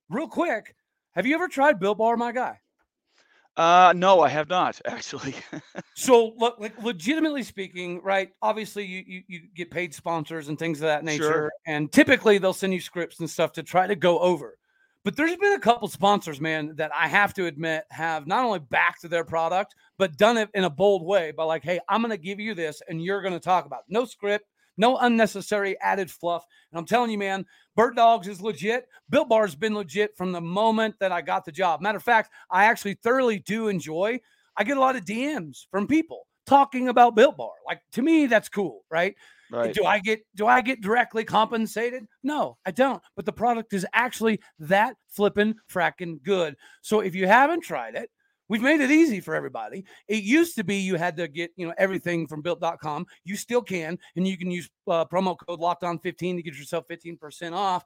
Real 0.09 0.27
quick, 0.27 0.73
have 1.17 1.25
you 1.25 1.33
ever 1.33 1.47
tried 1.47 1.79
Built 1.79 1.97
Bar, 1.97 2.15
my 2.15 2.31
guy? 2.31 2.59
Uh, 3.57 3.91
no, 3.95 4.21
I 4.21 4.29
have 4.29 4.47
not 4.49 4.79
actually. 4.85 5.33
so, 5.95 6.33
look, 6.37 6.59
like, 6.59 6.81
legitimately 6.81 7.41
speaking, 7.41 8.01
right? 8.03 8.29
Obviously, 8.43 8.85
you, 8.85 9.03
you 9.07 9.23
you 9.27 9.41
get 9.55 9.71
paid 9.71 9.95
sponsors 9.95 10.47
and 10.47 10.59
things 10.59 10.77
of 10.77 10.83
that 10.83 11.03
nature, 11.03 11.23
sure. 11.23 11.51
and 11.65 11.91
typically 11.91 12.37
they'll 12.37 12.53
send 12.53 12.71
you 12.71 12.79
scripts 12.79 13.19
and 13.19 13.27
stuff 13.27 13.51
to 13.53 13.63
try 13.63 13.87
to 13.87 13.95
go 13.95 14.19
over. 14.19 14.59
But 15.03 15.15
there's 15.15 15.35
been 15.37 15.53
a 15.53 15.59
couple 15.59 15.87
sponsors, 15.87 16.39
man, 16.39 16.75
that 16.75 16.91
I 16.93 17.07
have 17.07 17.33
to 17.35 17.47
admit 17.47 17.85
have 17.89 18.27
not 18.27 18.43
only 18.45 18.59
backed 18.59 19.09
their 19.09 19.23
product, 19.23 19.73
but 19.97 20.17
done 20.17 20.37
it 20.37 20.49
in 20.53 20.65
a 20.65 20.69
bold 20.69 21.03
way 21.03 21.31
by 21.31 21.45
like, 21.45 21.63
hey, 21.63 21.79
I'm 21.89 22.01
going 22.01 22.11
to 22.11 22.17
give 22.17 22.39
you 22.39 22.53
this 22.53 22.81
and 22.87 23.01
you're 23.01 23.21
going 23.21 23.33
to 23.33 23.39
talk 23.39 23.65
about 23.65 23.83
it. 23.87 23.93
no 23.93 24.05
script, 24.05 24.45
no 24.77 24.97
unnecessary 24.97 25.79
added 25.81 26.09
fluff. 26.09 26.45
And 26.71 26.79
I'm 26.79 26.85
telling 26.85 27.11
you, 27.11 27.17
man, 27.17 27.45
Bird 27.75 27.95
Dogs 27.95 28.27
is 28.27 28.41
legit. 28.41 28.87
Built 29.09 29.29
Bar 29.29 29.45
has 29.45 29.55
been 29.55 29.75
legit 29.75 30.15
from 30.15 30.31
the 30.31 30.41
moment 30.41 30.95
that 30.99 31.11
I 31.11 31.21
got 31.21 31.45
the 31.45 31.51
job. 31.51 31.81
Matter 31.81 31.97
of 31.97 32.03
fact, 32.03 32.31
I 32.49 32.65
actually 32.65 32.95
thoroughly 32.95 33.39
do 33.39 33.67
enjoy. 33.67 34.19
I 34.55 34.63
get 34.63 34.77
a 34.77 34.81
lot 34.81 34.95
of 34.95 35.05
DMs 35.05 35.65
from 35.71 35.87
people 35.87 36.27
talking 36.45 36.89
about 36.89 37.15
Built 37.15 37.37
Bar. 37.37 37.51
Like 37.65 37.81
to 37.93 38.01
me, 38.01 38.25
that's 38.25 38.49
cool, 38.49 38.83
right? 38.89 39.15
Right. 39.49 39.73
Do 39.73 39.85
I 39.85 39.99
get 39.99 40.21
do 40.35 40.45
I 40.45 40.61
get 40.61 40.81
directly 40.81 41.23
compensated? 41.23 42.05
No, 42.23 42.57
I 42.65 42.71
don't. 42.71 43.01
But 43.15 43.25
the 43.25 43.33
product 43.33 43.73
is 43.73 43.85
actually 43.93 44.41
that 44.59 44.95
flipping 45.09 45.55
fracking 45.71 46.21
good. 46.23 46.55
So 46.81 46.99
if 46.99 47.15
you 47.15 47.27
haven't 47.27 47.61
tried 47.61 47.95
it, 47.95 48.09
We've 48.49 48.61
made 48.61 48.81
it 48.81 48.91
easy 48.91 49.19
for 49.19 49.35
everybody. 49.35 49.85
It 50.07 50.23
used 50.23 50.55
to 50.55 50.63
be 50.63 50.77
you 50.77 50.95
had 50.95 51.17
to 51.17 51.27
get, 51.27 51.51
you 51.55 51.67
know, 51.67 51.73
everything 51.77 52.27
from 52.27 52.41
built.com. 52.41 53.05
You 53.25 53.35
still 53.35 53.61
can, 53.61 53.97
and 54.15 54.27
you 54.27 54.37
can 54.37 54.49
use 54.49 54.69
uh, 54.87 55.05
promo 55.05 55.37
code 55.37 55.59
locked 55.59 55.83
on 55.83 55.99
15 55.99 56.37
to 56.37 56.41
get 56.41 56.55
yourself 56.55 56.87
15% 56.87 57.53
off. 57.53 57.83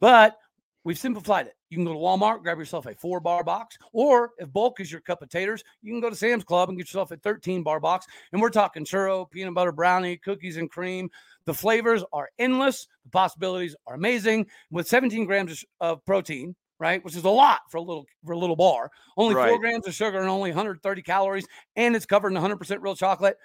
But 0.00 0.38
we've 0.84 0.98
simplified 0.98 1.46
it. 1.46 1.54
You 1.70 1.76
can 1.76 1.84
go 1.84 1.92
to 1.92 1.98
Walmart, 1.98 2.42
grab 2.42 2.58
yourself 2.58 2.86
a 2.86 2.94
four 2.94 3.20
bar 3.20 3.44
box, 3.44 3.76
or 3.92 4.30
if 4.38 4.50
bulk 4.50 4.80
is 4.80 4.90
your 4.90 5.02
cup 5.02 5.20
of 5.20 5.28
taters, 5.28 5.62
you 5.82 5.92
can 5.92 6.00
go 6.00 6.08
to 6.08 6.16
Sam's 6.16 6.44
Club 6.44 6.70
and 6.70 6.78
get 6.78 6.86
yourself 6.86 7.10
a 7.10 7.16
13 7.16 7.62
bar 7.62 7.78
box. 7.78 8.06
And 8.32 8.40
we're 8.40 8.48
talking 8.48 8.84
churro, 8.84 9.30
peanut 9.30 9.54
butter 9.54 9.72
brownie, 9.72 10.16
cookies 10.16 10.56
and 10.56 10.70
cream. 10.70 11.10
The 11.44 11.54
flavors 11.54 12.02
are 12.12 12.30
endless. 12.38 12.86
The 13.04 13.10
possibilities 13.10 13.76
are 13.86 13.94
amazing. 13.94 14.46
With 14.70 14.88
17 14.88 15.26
grams 15.26 15.64
of 15.80 16.04
protein, 16.06 16.54
right? 16.78 17.04
Which 17.04 17.16
is 17.16 17.24
a 17.24 17.30
lot 17.30 17.60
for 17.70 17.78
a 17.78 17.82
little 17.82 18.06
for 18.24 18.32
a 18.32 18.38
little 18.38 18.56
bar. 18.56 18.90
Only 19.16 19.34
Right. 19.34 19.48
four 19.50 19.58
grams 19.58 19.86
of 19.86 19.94
sugar 19.94 20.18
and 20.18 20.28
only 20.28 20.50
130 20.50 21.02
calories, 21.02 21.46
and 21.76 21.94
it's 21.96 22.06
covered 22.06 22.28
in 22.28 22.36
100% 22.36 22.80
real 22.82 22.94
chocolate. 22.96 23.36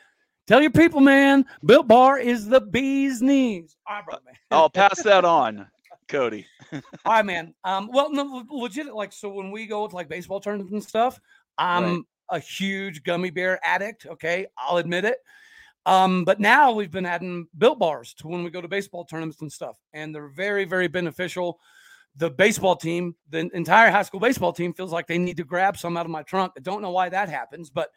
Tell 0.45 0.61
your 0.61 0.71
people, 0.71 0.99
man, 0.99 1.45
Built 1.65 1.87
Bar 1.87 2.19
is 2.19 2.47
the 2.47 2.59
bee's 2.59 3.21
knees. 3.21 3.77
All 3.87 3.95
right, 3.95 4.05
brother, 4.05 4.21
man. 4.25 4.35
I'll 4.51 4.69
pass 4.69 5.01
that 5.03 5.23
on, 5.23 5.67
Cody. 6.09 6.45
All 6.73 6.81
right, 7.05 7.25
man. 7.25 7.53
Um, 7.63 7.89
well, 7.93 8.11
no, 8.11 8.43
legit. 8.49 8.93
Like, 8.93 9.13
so 9.13 9.29
when 9.29 9.51
we 9.51 9.65
go 9.65 9.87
to 9.87 9.95
like 9.95 10.09
baseball 10.09 10.41
tournaments 10.41 10.73
and 10.73 10.83
stuff, 10.83 11.19
I'm 11.57 11.83
Right. 11.83 12.01
a 12.31 12.39
huge 12.39 13.03
gummy 13.03 13.29
bear 13.29 13.59
addict. 13.63 14.05
Okay, 14.05 14.45
I'll 14.57 14.77
admit 14.77 15.05
it. 15.05 15.17
Um, 15.85 16.23
but 16.25 16.39
now 16.39 16.71
we've 16.71 16.91
been 16.91 17.05
adding 17.05 17.47
built 17.57 17.77
bars 17.79 18.13
to 18.15 18.27
when 18.27 18.43
we 18.43 18.49
go 18.49 18.61
to 18.61 18.67
baseball 18.69 19.05
tournaments 19.05 19.41
and 19.41 19.51
stuff, 19.51 19.77
and 19.93 20.13
they're 20.13 20.29
very, 20.29 20.65
very 20.65 20.87
beneficial. 20.87 21.59
The 22.15 22.29
baseball 22.29 22.75
team, 22.75 23.15
the 23.29 23.49
entire 23.55 23.89
high 23.89 24.03
school 24.03 24.19
baseball 24.19 24.53
team, 24.53 24.71
feels 24.73 24.91
like 24.91 25.07
they 25.07 25.17
need 25.17 25.37
to 25.37 25.43
grab 25.43 25.77
some 25.77 25.97
out 25.97 26.05
of 26.05 26.11
my 26.11 26.21
trunk. 26.21 26.53
I 26.55 26.59
don't 26.59 26.81
know 26.83 26.91
why 26.91 27.09
that 27.09 27.27
happens, 27.27 27.71
but 27.71 27.89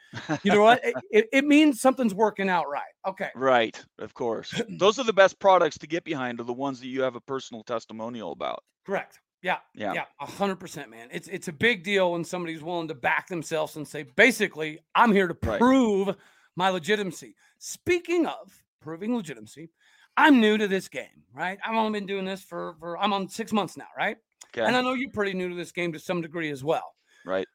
you 0.42 0.52
know 0.52 0.62
what? 0.62 0.80
It, 0.84 0.94
it, 1.10 1.28
it 1.32 1.44
means 1.44 1.80
something's 1.82 2.14
working 2.14 2.48
out 2.48 2.68
right. 2.68 2.82
Okay. 3.06 3.28
Right, 3.34 3.78
of 3.98 4.14
course. 4.14 4.54
Those 4.78 4.98
are 4.98 5.04
the 5.04 5.12
best 5.12 5.38
products 5.38 5.76
to 5.78 5.86
get 5.86 6.02
behind 6.04 6.40
are 6.40 6.44
the 6.44 6.52
ones 6.52 6.80
that 6.80 6.86
you 6.88 7.02
have 7.02 7.14
a 7.14 7.20
personal 7.20 7.62
testimonial 7.62 8.32
about. 8.32 8.62
Correct. 8.86 9.20
Yeah. 9.42 9.58
Yeah. 9.74 9.92
Yeah. 9.92 10.04
A 10.20 10.26
hundred 10.26 10.56
percent, 10.56 10.90
man. 10.90 11.08
It's 11.12 11.28
it's 11.28 11.48
a 11.48 11.52
big 11.52 11.84
deal 11.84 12.12
when 12.12 12.24
somebody's 12.24 12.62
willing 12.62 12.88
to 12.88 12.94
back 12.94 13.28
themselves 13.28 13.76
and 13.76 13.86
say, 13.86 14.04
basically, 14.16 14.78
I'm 14.94 15.12
here 15.12 15.28
to 15.28 15.36
Right. 15.42 15.60
prove 15.60 16.16
my 16.56 16.70
legitimacy. 16.70 17.34
Speaking 17.58 18.26
of 18.26 18.64
proving 18.80 19.14
legitimacy, 19.14 19.68
I'm 20.16 20.40
new 20.40 20.56
to 20.58 20.68
this 20.68 20.88
game, 20.88 21.24
right? 21.34 21.58
I've 21.64 21.74
only 21.74 21.98
been 21.98 22.06
doing 22.06 22.24
this 22.24 22.42
for 22.42 22.74
for 22.78 22.98
I'm 22.98 23.12
on 23.12 23.28
six 23.28 23.52
months 23.52 23.76
now, 23.76 23.88
right? 23.96 24.16
Okay. 24.54 24.66
And 24.66 24.76
I 24.76 24.80
know 24.80 24.94
you're 24.94 25.10
pretty 25.10 25.34
new 25.34 25.48
to 25.48 25.54
this 25.54 25.72
game 25.72 25.92
to 25.92 25.98
some 25.98 26.22
degree 26.22 26.50
as 26.50 26.64
well. 26.64 26.94
right. 27.24 27.46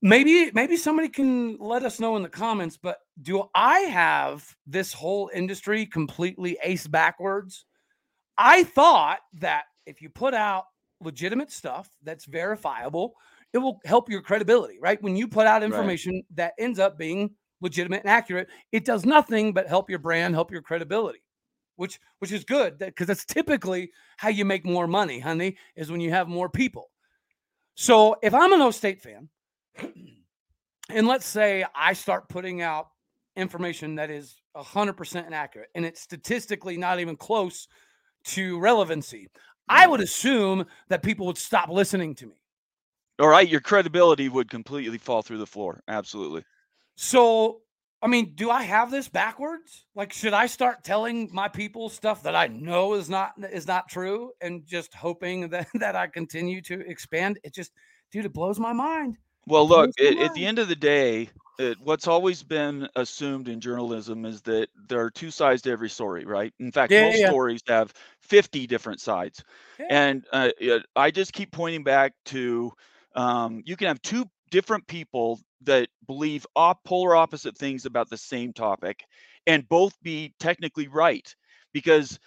Maybe 0.00 0.50
maybe 0.54 0.76
somebody 0.76 1.08
can 1.08 1.58
let 1.58 1.82
us 1.84 2.00
know 2.00 2.16
in 2.16 2.22
the 2.22 2.28
comments, 2.28 2.78
but 2.78 2.98
do 3.20 3.44
I 3.54 3.80
have 3.80 4.54
this 4.66 4.92
whole 4.92 5.30
industry 5.34 5.84
completely 5.84 6.56
ace 6.62 6.86
backwards? 6.86 7.66
I 8.38 8.64
thought 8.64 9.18
that 9.40 9.64
if 9.84 10.00
you 10.00 10.08
put 10.08 10.32
out 10.32 10.64
legitimate 11.00 11.50
stuff 11.50 11.90
that's 12.02 12.24
verifiable, 12.24 13.14
it 13.52 13.58
will 13.58 13.80
help 13.84 14.08
your 14.08 14.22
credibility, 14.22 14.78
right? 14.80 15.02
When 15.02 15.16
you 15.16 15.28
put 15.28 15.46
out 15.46 15.62
information 15.62 16.22
that 16.34 16.54
ends 16.58 16.78
up 16.78 16.96
being 16.96 17.34
legitimate 17.60 18.00
and 18.00 18.10
accurate, 18.10 18.48
it 18.72 18.84
does 18.84 19.04
nothing 19.04 19.52
but 19.52 19.68
help 19.68 19.90
your 19.90 19.98
brand, 19.98 20.34
help 20.34 20.50
your 20.50 20.62
credibility. 20.62 21.23
Which 21.76 21.98
which 22.20 22.30
is 22.30 22.44
good 22.44 22.78
because 22.78 23.06
that's 23.06 23.24
typically 23.24 23.90
how 24.16 24.28
you 24.28 24.44
make 24.44 24.64
more 24.64 24.86
money, 24.86 25.18
honey, 25.18 25.56
is 25.74 25.90
when 25.90 26.00
you 26.00 26.10
have 26.10 26.28
more 26.28 26.48
people. 26.48 26.90
So 27.74 28.16
if 28.22 28.32
I'm 28.32 28.52
an 28.52 28.60
O 28.62 28.70
State 28.70 29.02
fan, 29.02 29.28
and 30.88 31.06
let's 31.06 31.26
say 31.26 31.64
I 31.74 31.92
start 31.92 32.28
putting 32.28 32.62
out 32.62 32.88
information 33.36 33.96
that 33.96 34.10
is 34.10 34.36
100% 34.56 35.26
inaccurate 35.26 35.68
and 35.74 35.84
it's 35.84 36.00
statistically 36.00 36.76
not 36.76 37.00
even 37.00 37.16
close 37.16 37.66
to 38.24 38.58
relevancy, 38.60 39.28
I 39.68 39.86
would 39.86 40.00
mm. 40.00 40.04
assume 40.04 40.66
that 40.88 41.02
people 41.02 41.26
would 41.26 41.38
stop 41.38 41.68
listening 41.68 42.14
to 42.16 42.26
me. 42.26 42.36
All 43.18 43.28
right, 43.28 43.48
your 43.48 43.60
credibility 43.60 44.28
would 44.28 44.50
completely 44.50 44.98
fall 44.98 45.22
through 45.22 45.38
the 45.38 45.46
floor. 45.46 45.82
Absolutely. 45.88 46.44
So, 46.96 47.60
I 48.04 48.06
mean, 48.06 48.34
do 48.34 48.50
I 48.50 48.62
have 48.62 48.90
this 48.90 49.08
backwards? 49.08 49.86
Like, 49.94 50.12
should 50.12 50.34
I 50.34 50.44
start 50.44 50.84
telling 50.84 51.30
my 51.32 51.48
people 51.48 51.88
stuff 51.88 52.22
that 52.24 52.36
I 52.36 52.48
know 52.48 52.94
is 52.94 53.08
not 53.08 53.32
is 53.50 53.66
not 53.66 53.88
true, 53.88 54.32
and 54.42 54.66
just 54.66 54.94
hoping 54.94 55.48
that 55.50 55.68
that 55.74 55.96
I 55.96 56.06
continue 56.08 56.60
to 56.62 56.80
expand? 56.80 57.38
It 57.42 57.54
just, 57.54 57.72
dude, 58.12 58.26
it 58.26 58.34
blows 58.34 58.60
my 58.60 58.74
mind. 58.74 59.16
Well, 59.46 59.66
look, 59.66 59.90
Blows 59.96 60.12
at, 60.12 60.18
at 60.18 60.34
the 60.34 60.44
end 60.44 60.58
of 60.58 60.68
the 60.68 60.76
day, 60.76 61.30
it, 61.58 61.78
what's 61.80 62.06
always 62.06 62.42
been 62.42 62.88
assumed 62.96 63.48
in 63.48 63.60
journalism 63.60 64.26
is 64.26 64.42
that 64.42 64.68
there 64.88 65.00
are 65.00 65.10
two 65.10 65.30
sides 65.30 65.62
to 65.62 65.70
every 65.70 65.90
story, 65.90 66.24
right? 66.26 66.52
In 66.60 66.72
fact, 66.72 66.92
Yeah, 66.92 67.06
most 67.06 67.20
yeah. 67.20 67.28
stories 67.28 67.62
have 67.68 67.92
50 68.20 68.66
different 68.66 69.00
sides. 69.00 69.42
Yeah. 69.78 69.86
And 69.90 70.26
uh, 70.32 70.50
I 70.96 71.10
just 71.10 71.32
keep 71.32 71.52
pointing 71.52 71.84
back 71.84 72.12
to 72.26 72.72
um, 73.14 73.62
you 73.64 73.76
can 73.76 73.88
have 73.88 74.02
two 74.02 74.26
different 74.50 74.86
people 74.86 75.40
that 75.66 75.88
believe 76.06 76.46
op- 76.56 76.84
polar 76.84 77.16
opposite 77.16 77.56
things 77.56 77.86
about 77.86 78.10
the 78.10 78.18
same 78.18 78.52
topic 78.52 79.04
and 79.46 79.68
both 79.68 79.94
be 80.02 80.34
technically 80.40 80.88
right 80.88 81.34
because 81.72 82.18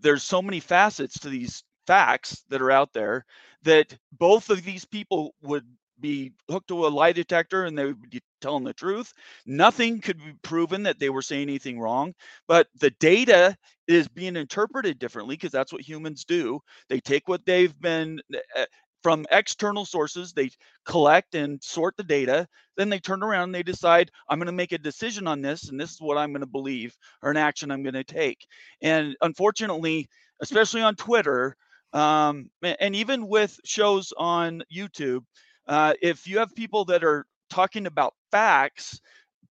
there's 0.00 0.22
so 0.22 0.42
many 0.42 0.60
facets 0.60 1.18
to 1.20 1.28
these 1.28 1.64
facts 1.86 2.44
that 2.48 2.62
are 2.62 2.70
out 2.70 2.92
there 2.92 3.24
that 3.62 3.96
both 4.18 4.50
of 4.50 4.64
these 4.64 4.84
people 4.84 5.34
would 5.42 5.66
be 6.00 6.32
hooked 6.50 6.68
to 6.68 6.86
a 6.86 6.88
lie 6.88 7.12
detector 7.12 7.64
and 7.64 7.78
they 7.78 7.86
would 7.86 8.10
be 8.10 8.20
telling 8.40 8.64
the 8.64 8.74
truth. 8.74 9.12
Nothing 9.46 10.00
could 10.00 10.18
be 10.18 10.34
proven 10.42 10.82
that 10.84 10.98
they 10.98 11.10
were 11.10 11.22
saying 11.22 11.42
anything 11.44 11.78
wrong, 11.78 12.14
but 12.48 12.68
the 12.80 12.90
data 13.00 13.56
is 13.88 14.08
being 14.08 14.36
interpreted 14.36 14.98
differently 14.98 15.36
because 15.36 15.52
that's 15.52 15.72
what 15.72 15.82
humans 15.88 16.24
do. 16.24 16.60
They 16.88 17.00
take 17.00 17.28
what 17.28 17.46
they've 17.46 17.78
been 17.80 18.20
uh, 18.56 18.66
from 19.02 19.26
external 19.30 19.84
sources, 19.84 20.32
they 20.32 20.50
collect 20.86 21.34
and 21.34 21.62
sort 21.62 21.96
the 21.96 22.04
data, 22.04 22.46
then 22.76 22.88
they 22.88 22.98
turn 22.98 23.22
around 23.22 23.44
and 23.44 23.54
they 23.54 23.62
decide, 23.62 24.10
I'm 24.28 24.38
going 24.38 24.46
to 24.46 24.52
make 24.52 24.72
a 24.72 24.78
decision 24.78 25.26
on 25.26 25.42
this, 25.42 25.68
and 25.68 25.80
this 25.80 25.90
is 25.90 26.00
what 26.00 26.18
I'm 26.18 26.32
going 26.32 26.40
to 26.40 26.46
believe 26.46 26.96
or 27.22 27.30
an 27.30 27.36
action 27.36 27.70
I'm 27.70 27.82
going 27.82 27.94
to 27.94 28.04
take. 28.04 28.46
And 28.80 29.16
unfortunately, 29.20 30.08
especially 30.40 30.82
on 30.82 30.94
Twitter, 30.96 31.56
um, 31.92 32.50
and 32.62 32.96
even 32.96 33.26
with 33.26 33.58
shows 33.64 34.12
on 34.16 34.62
YouTube, 34.74 35.24
uh, 35.68 35.94
if 36.00 36.26
you 36.26 36.38
have 36.38 36.54
people 36.54 36.84
that 36.86 37.04
are 37.04 37.26
talking 37.50 37.86
about 37.86 38.14
facts, 38.30 39.00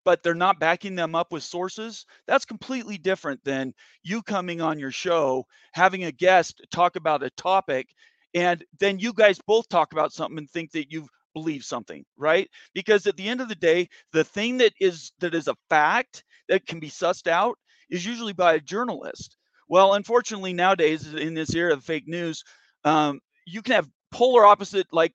but 0.04 0.24
they're 0.24 0.34
not 0.34 0.60
backing 0.60 0.96
them 0.96 1.14
up 1.14 1.32
with 1.32 1.44
sources, 1.44 2.06
that's 2.26 2.46
completely 2.46 2.98
different 2.98 3.44
than 3.44 3.74
you 4.04 4.24
coming 4.24 4.60
on 4.60 4.80
your 4.80 4.92
show, 4.92 5.46
having 5.74 6.06
a 6.06 6.12
guest 6.12 6.62
talk 6.72 6.96
about 6.96 7.22
a 7.22 7.30
topic, 7.32 7.88
and 8.34 8.64
then 8.80 9.00
you 9.00 9.14
guys 9.14 9.40
both 9.48 9.68
talk 9.70 9.92
about 9.94 10.14
something 10.14 10.38
and 10.40 10.50
think 10.50 10.72
that 10.72 10.92
you 10.92 11.08
believe 11.34 11.64
something, 11.64 12.04
right? 12.18 12.50
Because 12.74 13.08
at 13.08 13.18
the 13.18 13.28
end 13.28 13.42
of 13.42 13.50
the 13.50 13.56
day, 13.56 13.88
the 14.14 14.24
thing 14.24 14.58
that 14.58 14.74
is 14.80 15.12
that 15.20 15.36
is 15.36 15.48
a 15.48 15.56
fact 15.70 16.24
that 16.50 16.66
can 16.66 16.80
be 16.80 16.90
sussed 16.90 17.28
out 17.28 17.58
is 17.90 18.06
usually 18.06 18.34
by 18.34 18.54
a 18.54 18.60
journalist. 18.60 19.38
Well, 19.70 19.94
unfortunately, 19.94 20.54
nowadays 20.54 21.14
in 21.14 21.34
this 21.34 21.56
era 21.56 21.74
of 21.74 21.84
fake 21.84 22.08
news, 22.08 22.44
um, 22.84 23.20
you 23.46 23.62
can 23.62 23.76
have 23.76 23.90
polar 24.12 24.46
opposite. 24.46 24.88
Like, 24.92 25.14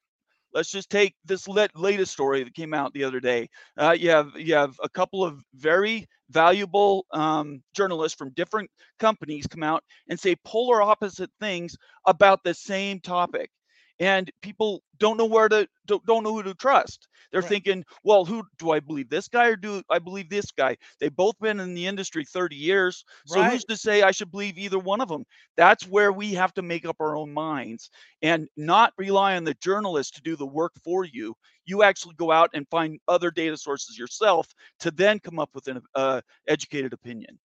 let's 0.56 0.70
just 0.72 0.90
take 0.90 1.14
this 1.26 1.48
lat- 1.48 1.76
latest 1.76 2.12
story 2.12 2.44
that 2.44 2.54
came 2.54 2.74
out 2.74 2.92
the 2.94 3.04
other 3.04 3.20
day. 3.20 3.48
Uh, 3.78 3.96
you 3.98 4.10
have 4.10 4.32
you 4.36 4.54
have 4.54 4.76
a 4.82 4.90
couple 4.90 5.24
of 5.24 5.40
very 5.54 6.06
valuable 6.30 7.06
um, 7.12 7.62
journalists 7.74 8.18
from 8.18 8.30
different 8.32 8.70
companies 9.00 9.46
come 9.46 9.64
out 9.64 9.84
and 10.10 10.20
say 10.20 10.36
polar 10.44 10.82
opposite 10.82 11.30
things 11.40 11.76
about 12.06 12.42
the 12.44 12.54
same 12.54 13.00
topic. 13.00 13.50
And 14.00 14.30
people 14.42 14.82
don't 14.98 15.16
know 15.16 15.26
where 15.26 15.48
to 15.48 15.68
don't, 15.86 16.04
don't 16.06 16.22
know 16.22 16.34
who 16.34 16.42
to 16.42 16.54
trust. 16.54 17.08
They're 17.32 17.42
Right. 17.42 17.42
thinking, 17.42 17.84
well, 18.04 18.24
who 18.24 18.42
do 18.58 18.70
I 18.70 18.80
believe 18.80 19.08
this 19.08 19.28
guy 19.28 19.48
or 19.48 19.56
do 19.56 19.82
I 19.90 19.98
believe 19.98 20.28
this 20.30 20.50
guy? 20.52 20.76
They've 21.00 21.14
both 21.14 21.38
been 21.40 21.60
in 21.60 21.74
the 21.74 21.86
industry 21.86 22.24
30 22.24 22.56
years. 22.56 23.04
So 23.24 23.44
Right. 23.44 23.44
who's 23.44 23.64
to 23.66 23.76
say 23.76 24.02
I 24.02 24.10
should 24.12 24.30
believe 24.30 24.58
either 24.58 24.78
one 24.78 25.00
of 25.00 25.08
them? 25.08 25.24
That's 25.56 25.86
where 25.86 26.12
we 26.12 26.32
have 26.34 26.52
to 26.54 26.62
make 26.62 26.84
up 26.86 26.96
our 27.00 27.16
own 27.16 27.32
minds 27.32 27.90
and 28.22 28.48
not 28.56 28.92
rely 28.98 29.36
on 29.36 29.44
the 29.44 29.54
journalist 29.54 30.14
to 30.16 30.22
do 30.22 30.36
the 30.36 30.46
work 30.46 30.72
for 30.82 31.04
you. 31.04 31.34
You 31.66 31.82
actually 31.82 32.14
go 32.14 32.30
out 32.32 32.50
and 32.54 32.66
find 32.68 32.98
other 33.08 33.30
data 33.30 33.56
sources 33.56 33.98
yourself 33.98 34.48
to 34.80 34.90
then 34.90 35.18
come 35.20 35.38
up 35.38 35.50
with 35.54 35.68
an 35.68 35.82
uh, 35.94 36.20
educated 36.48 36.92
opinion. 36.92 37.38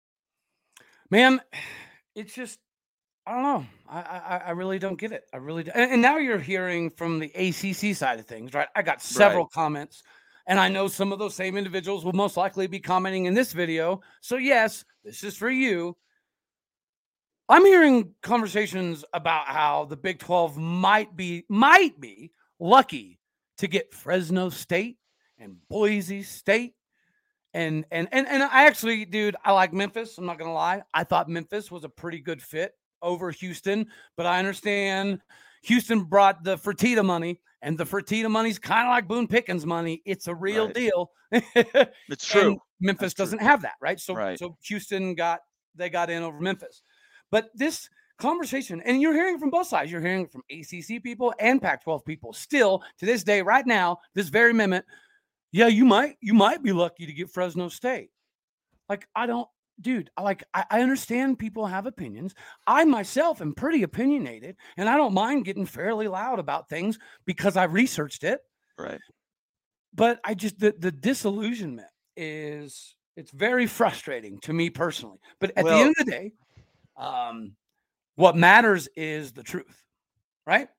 Man, 1.10 1.41
it's 2.15 2.34
just 2.34 2.60
I 3.25 3.34
don't 3.34 3.44
know. 3.44 3.66
I 3.88 4.00
I, 4.00 4.42
I 4.48 4.51
really 4.51 4.80
don't 4.80 5.00
get 5.00 5.12
it. 5.12 5.24
I 5.34 5.38
really 5.38 5.63
do. 5.63 5.72
And, 5.74 5.92
and 5.92 6.01
now 6.01 6.18
you're 6.18 6.40
hearing 6.40 6.90
from 6.90 7.20
the 7.20 7.32
ACC 7.36 7.96
side 7.96 8.20
of 8.20 8.25
things, 8.25 8.54
right? 8.54 8.68
I 8.75 8.82
got 8.82 9.01
several 9.01 9.46
comments, 9.46 10.04
and 10.48 10.60
I 10.60 10.70
know 10.70 10.88
some 10.88 11.12
of 11.12 11.20
those 11.20 11.36
same 11.36 11.58
individuals 11.58 12.04
will 12.04 12.13
most 12.13 12.38
likely 12.38 12.68
be 12.68 12.80
commenting 12.80 13.25
in 13.25 13.34
this 13.34 13.54
video. 13.54 14.01
So 14.22 14.38
yes, 14.38 14.84
this 15.04 15.24
is 15.24 15.38
for 15.38 15.50
you. 15.50 15.96
I'm 17.48 17.66
hearing 17.66 18.13
conversations 18.24 19.04
about 19.13 19.48
how 19.48 19.86
the 19.86 19.98
Big 19.98 20.20
12 20.20 20.58
might 20.58 21.16
be 21.16 21.46
might 21.50 22.00
be 22.00 22.32
lucky 22.60 23.20
to 23.58 23.68
get 23.68 23.94
Fresno 23.94 24.50
State 24.50 24.98
and 25.38 25.58
Boise 25.70 26.24
State 26.24 26.75
and 27.54 27.86
and 27.92 28.08
and 28.12 28.28
and 28.28 28.44
I 28.44 28.66
actually, 28.66 29.06
dude, 29.06 29.36
I 29.44 29.51
like 29.51 29.74
Memphis. 29.74 30.18
I'm 30.18 30.25
not 30.25 30.40
gonna 30.40 30.54
lie. 30.54 30.84
I 30.94 31.04
thought 31.04 31.30
Memphis 31.30 31.70
was 31.70 31.84
a 31.84 31.90
pretty 31.90 32.20
good 32.20 32.42
fit 32.42 32.74
over 33.01 33.31
Houston, 33.31 33.88
but 34.17 34.25
I 34.25 34.39
understand 34.39 35.22
Houston 35.63 36.03
brought 36.03 36.43
the 36.43 36.58
Fertitta 36.58 37.03
money, 37.05 37.39
and 37.62 37.77
the 37.77 37.86
Fertitta 37.86 38.29
money's 38.29 38.58
kind 38.60 38.88
of 38.88 38.91
like 38.91 39.08
Boone 39.08 39.27
Pickens 39.27 39.65
money. 39.65 40.01
It's 40.05 40.27
a 40.27 40.36
real 40.36 40.65
Right. 40.67 40.75
deal. 40.75 41.12
It's 42.10 42.25
true. 42.25 42.51
And 42.51 42.60
Memphis 42.79 43.13
true. 43.13 43.24
doesn't 43.25 43.39
have 43.41 43.62
that, 43.62 43.75
right? 43.81 44.00
So 44.00 44.15
Right. 44.15 44.38
so 44.39 44.58
Houston 44.63 45.15
got 45.15 45.41
they 45.75 45.89
got 45.89 46.10
in 46.10 46.24
over 46.24 46.39
Memphis. 46.39 46.81
But 47.29 47.50
this 47.55 47.88
conversation, 48.17 48.81
and 48.86 49.01
you're 49.01 49.13
hearing 49.13 49.39
from 49.39 49.50
both 49.50 49.67
sides. 49.67 49.91
You're 49.91 50.01
hearing 50.01 50.27
from 50.27 50.43
ACC 50.51 51.01
people 51.01 51.34
and 51.39 51.62
Pac-12 51.62 52.05
people. 52.05 52.34
Still 52.34 52.84
to 53.00 53.05
this 53.05 53.24
day, 53.24 53.41
right 53.41 53.65
now, 53.65 53.98
this 54.13 54.29
very 54.29 54.53
minute, 54.53 54.86
yeah, 55.51 55.67
you 55.67 55.86
might 55.86 56.17
you 56.22 56.34
might 56.34 56.62
be 56.62 56.72
lucky 56.74 57.05
to 57.05 57.13
get 57.13 57.29
Fresno 57.29 57.70
State. 57.70 58.10
Like 58.89 59.08
I 59.15 59.25
don't, 59.25 59.48
dude. 59.82 60.10
Like 60.22 60.44
I, 60.54 60.66
I 60.70 60.82
understand 60.82 61.40
people 61.40 61.66
have 61.66 61.86
opinions. 61.86 62.34
I 62.68 62.84
myself 62.86 63.42
am 63.42 63.54
pretty 63.54 63.84
opinionated, 63.84 64.56
and 64.78 64.90
I 64.90 64.98
don't 64.98 65.14
mind 65.14 65.46
getting 65.46 65.66
fairly 65.66 66.08
loud 66.08 66.40
about 66.40 66.70
things 66.70 67.00
because 67.26 67.58
I 67.58 67.64
researched 67.66 68.24
it 68.24 68.42
right. 68.78 69.00
but 69.94 70.20
I 70.24 70.34
just 70.34 70.60
the 70.60 70.74
the 70.78 70.92
disillusionment 70.92 71.90
is 72.16 72.96
it's 73.18 73.32
very 73.32 73.68
frustrating 73.68 74.40
to 74.42 74.54
me 74.54 74.70
personally. 74.70 75.20
But 75.40 75.52
at 75.58 75.66
the 75.66 75.72
end 75.72 75.96
of 76.00 76.06
the 76.06 76.12
day, 76.12 76.32
um, 76.98 77.56
what 78.16 78.36
matters 78.36 78.88
is 78.96 79.32
the 79.34 79.44
truth, 79.44 79.84
right? 80.46 80.70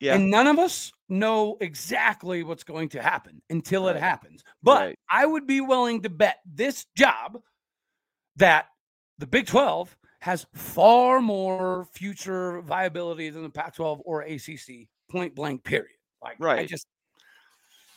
Yeah. 0.00 0.14
And 0.14 0.30
none 0.30 0.46
of 0.46 0.58
us 0.58 0.92
know 1.08 1.56
exactly 1.60 2.42
what's 2.42 2.64
going 2.64 2.88
to 2.90 3.02
happen 3.02 3.40
until 3.50 3.88
it 3.88 3.96
happens. 3.96 4.42
But 4.62 4.80
Right. 4.80 4.98
I 5.10 5.24
would 5.24 5.46
be 5.46 5.60
willing 5.60 6.02
to 6.02 6.10
bet 6.10 6.38
this 6.44 6.86
job 6.96 7.38
that 8.36 8.68
the 9.18 9.26
Big 9.26 9.46
12 9.46 9.96
has 10.20 10.46
far 10.54 11.20
more 11.20 11.86
future 11.94 12.60
viability 12.62 13.30
than 13.30 13.42
the 13.42 13.50
Pac 13.50 13.74
12 13.76 14.02
or 14.04 14.22
ACC, 14.22 14.88
point 15.10 15.34
blank, 15.34 15.64
period. 15.64 15.96
Like, 16.22 16.40
I 16.56 16.64
Right. 16.64 16.68
just, 16.68 16.86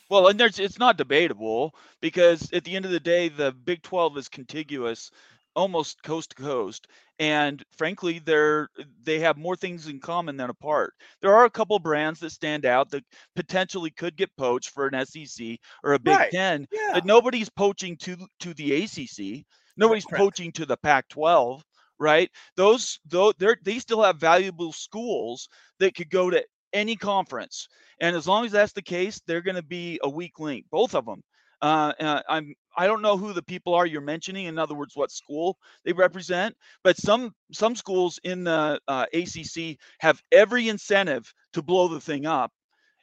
Well, 0.10 0.27
and 0.27 0.39
there's 0.39 0.60
it's 0.60 0.79
not 0.79 0.98
debatable 0.98 1.75
because 2.01 2.51
at 2.53 2.63
the 2.63 2.75
end 2.75 2.86
of 2.86 2.91
the 2.91 3.00
day, 3.00 3.29
the 3.29 3.51
Big 3.51 3.82
12 3.84 4.17
is 4.17 4.29
contiguous, 4.29 5.12
almost 5.56 6.01
coast 6.03 6.29
to 6.32 6.36
coast, 6.36 6.88
and 7.20 7.63
frankly, 7.77 8.20
they're 8.20 8.70
they 9.03 9.20
have 9.20 9.38
more 9.38 9.56
things 9.58 9.88
in 9.88 10.00
common 10.00 10.38
than 10.38 10.50
apart. 10.50 10.94
There 11.22 11.34
are 11.36 11.46
a 11.46 11.50
couple 11.50 11.77
brands 11.79 12.20
that 12.22 12.29
stand 12.32 12.65
out 12.65 12.89
that 12.91 13.03
potentially 13.36 13.91
could 13.91 14.15
get 14.15 14.36
poached 14.38 14.70
for 14.70 14.88
an 14.88 14.94
SEC 15.06 15.60
or 15.84 15.94
a 15.94 16.00
Big 16.00 16.15
Right. 16.15 16.32
Ten, 16.32 16.67
yeah. 16.72 16.94
but 16.94 17.06
nobody's 17.06 17.50
poaching 17.50 17.98
to 17.98 18.15
to 18.39 18.53
the 18.53 18.84
ACC. 18.84 19.46
Nobody's 19.77 20.05
Correct. 20.05 20.22
poaching 20.22 20.51
to 20.53 20.65
the 20.65 20.77
Pac-12, 20.77 21.62
right? 22.00 22.29
Those 22.55 23.00
though 23.05 23.31
they 23.63 23.79
still 23.79 24.03
have 24.03 24.17
valuable 24.17 24.74
schools 24.74 25.48
that 25.79 25.96
could 25.96 26.10
go 26.10 26.29
to 26.29 26.43
any 26.74 26.96
conference, 26.96 27.67
and 28.01 28.15
as 28.15 28.27
long 28.27 28.46
as 28.46 28.51
that's 28.51 28.74
the 28.74 28.81
case, 28.81 29.22
they're 29.25 29.41
going 29.41 29.55
to 29.55 29.63
be 29.63 30.00
a 30.03 30.10
weak 30.10 30.39
link, 30.39 30.65
both 30.72 30.96
of 30.96 31.05
them. 31.05 31.24
Uh, 31.62 31.93
uh, 32.00 32.22
I'm 32.29 32.53
I 32.77 32.86
don't 32.86 33.01
know 33.01 33.17
who 33.17 33.34
the 33.34 33.41
people 33.41 33.74
are 33.74 33.88
you're 33.88 34.01
mentioning. 34.01 34.46
In 34.46 34.60
other 34.60 34.75
words, 34.75 34.96
what 34.96 35.12
school 35.12 35.58
they 35.84 35.93
represent, 35.93 36.56
but 36.84 36.97
some 36.97 37.34
some 37.52 37.75
schools 37.75 38.19
in 38.23 38.43
the 38.43 38.80
uh, 38.88 39.06
ACC 39.13 39.78
have 39.99 40.21
every 40.32 40.69
incentive 40.69 41.34
to 41.54 41.63
blow 41.63 41.88
the 41.88 41.99
thing 41.99 42.28
up, 42.28 42.52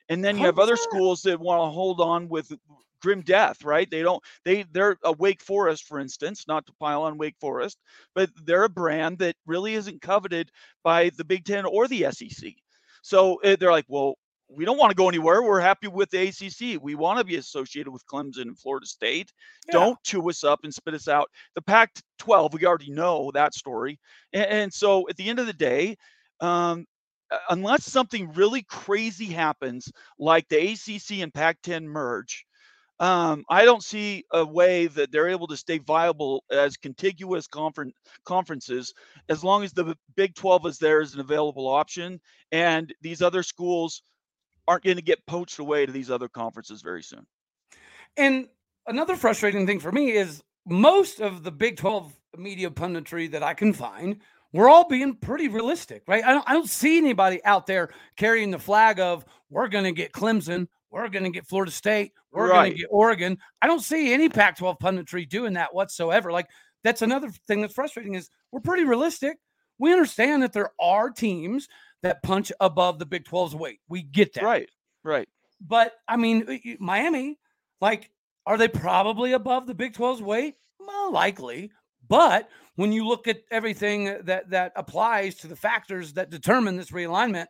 and 0.08 0.24
then 0.24 0.38
you 0.38 0.46
have 0.46 0.60
other 0.60 0.76
schools 0.76 1.22
that 1.22 1.40
want 1.40 1.60
to 1.60 1.72
hold 1.72 2.00
on 2.00 2.28
with 2.28 2.52
grim 3.04 3.20
death, 3.20 3.62
right? 3.62 3.88
They 3.90 4.02
don't 4.02 4.22
they 4.44 4.64
they're 4.72 4.96
a 5.04 5.12
Wake 5.12 5.42
Forest, 5.42 5.84
for 5.84 6.00
instance, 6.00 6.46
not 6.48 6.66
to 6.66 6.72
pile 6.80 7.02
on 7.02 7.18
Wake 7.18 7.36
Forest, 7.38 7.78
but 8.14 8.30
they're 8.44 8.64
a 8.64 8.68
brand 8.68 9.18
that 9.18 9.36
really 9.46 9.74
isn't 9.74 10.00
coveted 10.00 10.50
by 10.82 11.10
the 11.16 11.24
Big 11.24 11.44
Ten 11.44 11.66
or 11.66 11.86
the 11.86 12.06
SEC. 12.10 12.54
So 13.02 13.40
uh, 13.42 13.56
they're 13.60 13.70
like, 13.70 13.84
well, 13.88 14.14
we 14.48 14.64
don't 14.64 14.78
want 14.78 14.90
to 14.90 14.96
go 14.96 15.08
anywhere. 15.08 15.42
We're 15.42 15.60
happy 15.60 15.88
with 15.88 16.10
the 16.10 16.28
ACC. 16.28 16.82
We 16.82 16.94
want 16.94 17.18
to 17.18 17.24
be 17.24 17.36
associated 17.36 17.90
with 17.90 18.06
Clemson 18.06 18.42
and 18.42 18.58
Florida 18.58 18.86
State. 18.86 19.32
Yeah. 19.66 19.72
Don't 19.72 20.02
chew 20.02 20.28
us 20.30 20.44
up 20.44 20.60
and 20.64 20.72
spit 20.72 20.94
us 20.94 21.08
out. 21.08 21.30
The 21.54 21.62
Pac 21.62 21.90
12, 22.18 22.54
we 22.54 22.66
already 22.66 22.90
know 22.90 23.30
that 23.34 23.54
story. 23.54 23.98
And, 24.32 24.46
and 24.46 24.72
so 24.72 25.08
at 25.08 25.16
the 25.16 25.28
end 25.28 25.38
of 25.38 25.46
the 25.46 25.52
day, 25.52 25.96
um, 26.40 26.86
unless 27.50 27.84
something 27.84 28.32
really 28.32 28.62
crazy 28.62 29.26
happens, 29.26 29.90
like 30.18 30.48
the 30.48 30.72
ACC 30.72 31.22
and 31.22 31.32
Pac 31.32 31.58
10 31.62 31.88
merge, 31.88 32.44
um, 33.00 33.44
I 33.50 33.64
don't 33.64 33.82
see 33.82 34.24
a 34.32 34.44
way 34.44 34.86
that 34.86 35.10
they're 35.10 35.28
able 35.28 35.48
to 35.48 35.56
stay 35.56 35.78
viable 35.78 36.44
as 36.50 36.76
contiguous 36.76 37.46
confer- 37.46 37.90
conferences 38.24 38.94
as 39.28 39.42
long 39.42 39.64
as 39.64 39.72
the 39.72 39.96
Big 40.14 40.34
12 40.34 40.66
is 40.66 40.78
there 40.78 41.00
as 41.00 41.14
an 41.14 41.20
available 41.20 41.66
option 41.66 42.20
and 42.52 42.94
these 43.02 43.20
other 43.20 43.42
schools 43.42 44.02
aren't 44.68 44.84
going 44.84 44.96
to 44.96 45.02
get 45.02 45.26
poached 45.26 45.58
away 45.58 45.86
to 45.86 45.92
these 45.92 46.10
other 46.10 46.28
conferences 46.28 46.82
very 46.82 47.02
soon. 47.02 47.26
And 48.16 48.48
another 48.86 49.16
frustrating 49.16 49.66
thing 49.66 49.80
for 49.80 49.92
me 49.92 50.12
is 50.12 50.42
most 50.66 51.20
of 51.20 51.42
the 51.42 51.50
Big 51.50 51.76
12 51.76 52.14
media 52.36 52.70
punditry 52.70 53.30
that 53.32 53.42
I 53.42 53.54
can 53.54 53.72
find, 53.72 54.20
we're 54.52 54.68
all 54.68 54.88
being 54.88 55.16
pretty 55.16 55.48
realistic, 55.48 56.04
right? 56.06 56.24
I 56.24 56.32
don't, 56.32 56.48
I 56.48 56.52
don't 56.52 56.70
see 56.70 56.96
anybody 56.96 57.44
out 57.44 57.66
there 57.66 57.90
carrying 58.16 58.52
the 58.52 58.58
flag 58.58 59.00
of 59.00 59.24
we're 59.50 59.68
going 59.68 59.84
to 59.84 59.92
get 59.92 60.12
Clemson, 60.12 60.68
we're 60.94 61.08
going 61.08 61.24
to 61.24 61.30
get 61.30 61.46
Florida 61.46 61.72
State, 61.72 62.12
we're 62.32 62.48
going 62.48 62.72
to 62.72 62.78
get 62.78 62.86
Oregon. 62.90 63.36
I 63.60 63.66
don't 63.66 63.80
see 63.80 64.12
any 64.12 64.28
Pac 64.28 64.56
12 64.58 64.78
punditry 64.78 65.28
doing 65.28 65.54
that 65.54 65.74
whatsoever. 65.74 66.30
Like, 66.30 66.48
that's 66.84 67.02
another 67.02 67.30
thing 67.48 67.60
that's 67.60 67.74
frustrating 67.74 68.14
is 68.14 68.30
we're 68.52 68.60
pretty 68.60 68.84
realistic. 68.84 69.38
We 69.78 69.92
understand 69.92 70.42
that 70.42 70.52
there 70.52 70.70
are 70.80 71.10
teams 71.10 71.66
that 72.02 72.22
punch 72.22 72.52
above 72.60 72.98
the 72.98 73.06
Big 73.06 73.24
12's 73.24 73.56
weight. 73.56 73.80
We 73.88 74.02
get 74.02 74.34
that. 74.34 74.44
Right, 74.44 74.68
right. 75.02 75.28
But 75.60 75.94
I 76.06 76.16
mean, 76.16 76.60
Miami, 76.78 77.38
like, 77.80 78.10
are 78.46 78.58
they 78.58 78.68
probably 78.68 79.32
above 79.32 79.66
the 79.66 79.74
Big 79.74 79.94
12's 79.94 80.22
weight? 80.22 80.54
Well, 80.78 81.12
likely. 81.12 81.72
But 82.06 82.48
when 82.76 82.92
you 82.92 83.06
look 83.06 83.26
at 83.26 83.40
everything 83.50 84.04
that 84.24 84.50
that 84.50 84.72
applies 84.76 85.36
to 85.36 85.48
the 85.48 85.56
factors 85.56 86.12
that 86.12 86.30
determine 86.30 86.76
this 86.76 86.90
realignment, 86.90 87.46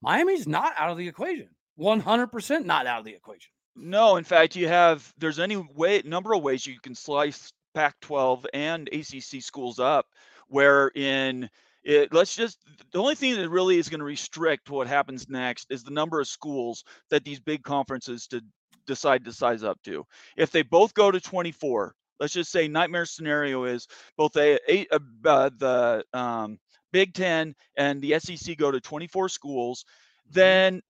Miami's 0.00 0.48
not 0.48 0.72
out 0.76 0.90
of 0.90 0.96
the 0.96 1.06
equation. 1.06 1.48
100% 1.78 2.64
not 2.64 2.86
out 2.86 3.00
of 3.00 3.04
the 3.04 3.14
equation. 3.14 3.50
No, 3.76 4.16
in 4.16 4.24
fact, 4.24 4.56
you 4.56 4.66
have 4.68 5.12
there's 5.18 5.38
any 5.38 5.56
way 5.56 6.02
number 6.04 6.32
of 6.32 6.42
ways 6.42 6.66
you 6.66 6.80
can 6.80 6.94
slice 6.94 7.52
Pac-12 7.74 8.46
and 8.52 8.88
ACC 8.88 9.40
schools 9.42 9.78
up, 9.78 10.06
where 10.48 10.90
in 10.96 11.48
it, 11.84 12.12
let's 12.12 12.34
just 12.34 12.58
the 12.92 12.98
only 12.98 13.14
thing 13.14 13.36
that 13.36 13.48
really 13.48 13.78
is 13.78 13.88
going 13.88 14.00
to 14.00 14.04
restrict 14.04 14.68
what 14.68 14.88
happens 14.88 15.28
next 15.28 15.68
is 15.70 15.84
the 15.84 15.92
number 15.92 16.20
of 16.20 16.26
schools 16.26 16.82
that 17.10 17.24
these 17.24 17.38
big 17.38 17.62
conferences 17.62 18.26
to 18.26 18.42
decide 18.86 19.24
to 19.24 19.32
size 19.32 19.62
up 19.62 19.80
to. 19.84 20.04
If 20.36 20.50
they 20.50 20.62
both 20.62 20.94
go 20.94 21.12
to 21.12 21.20
24, 21.20 21.94
let's 22.18 22.32
just 22.32 22.50
say 22.50 22.66
nightmare 22.66 23.06
scenario 23.06 23.64
is 23.64 23.86
both 24.16 24.36
a, 24.36 24.58
a, 24.68 24.86
uh, 24.92 25.50
the 25.56 26.04
um, 26.12 26.58
Big 26.92 27.14
Ten 27.14 27.54
and 27.76 28.00
the 28.00 28.18
SEC 28.18 28.56
go 28.56 28.70
to 28.72 28.80
24 28.80 29.28
schools, 29.28 29.84
then 30.30 30.82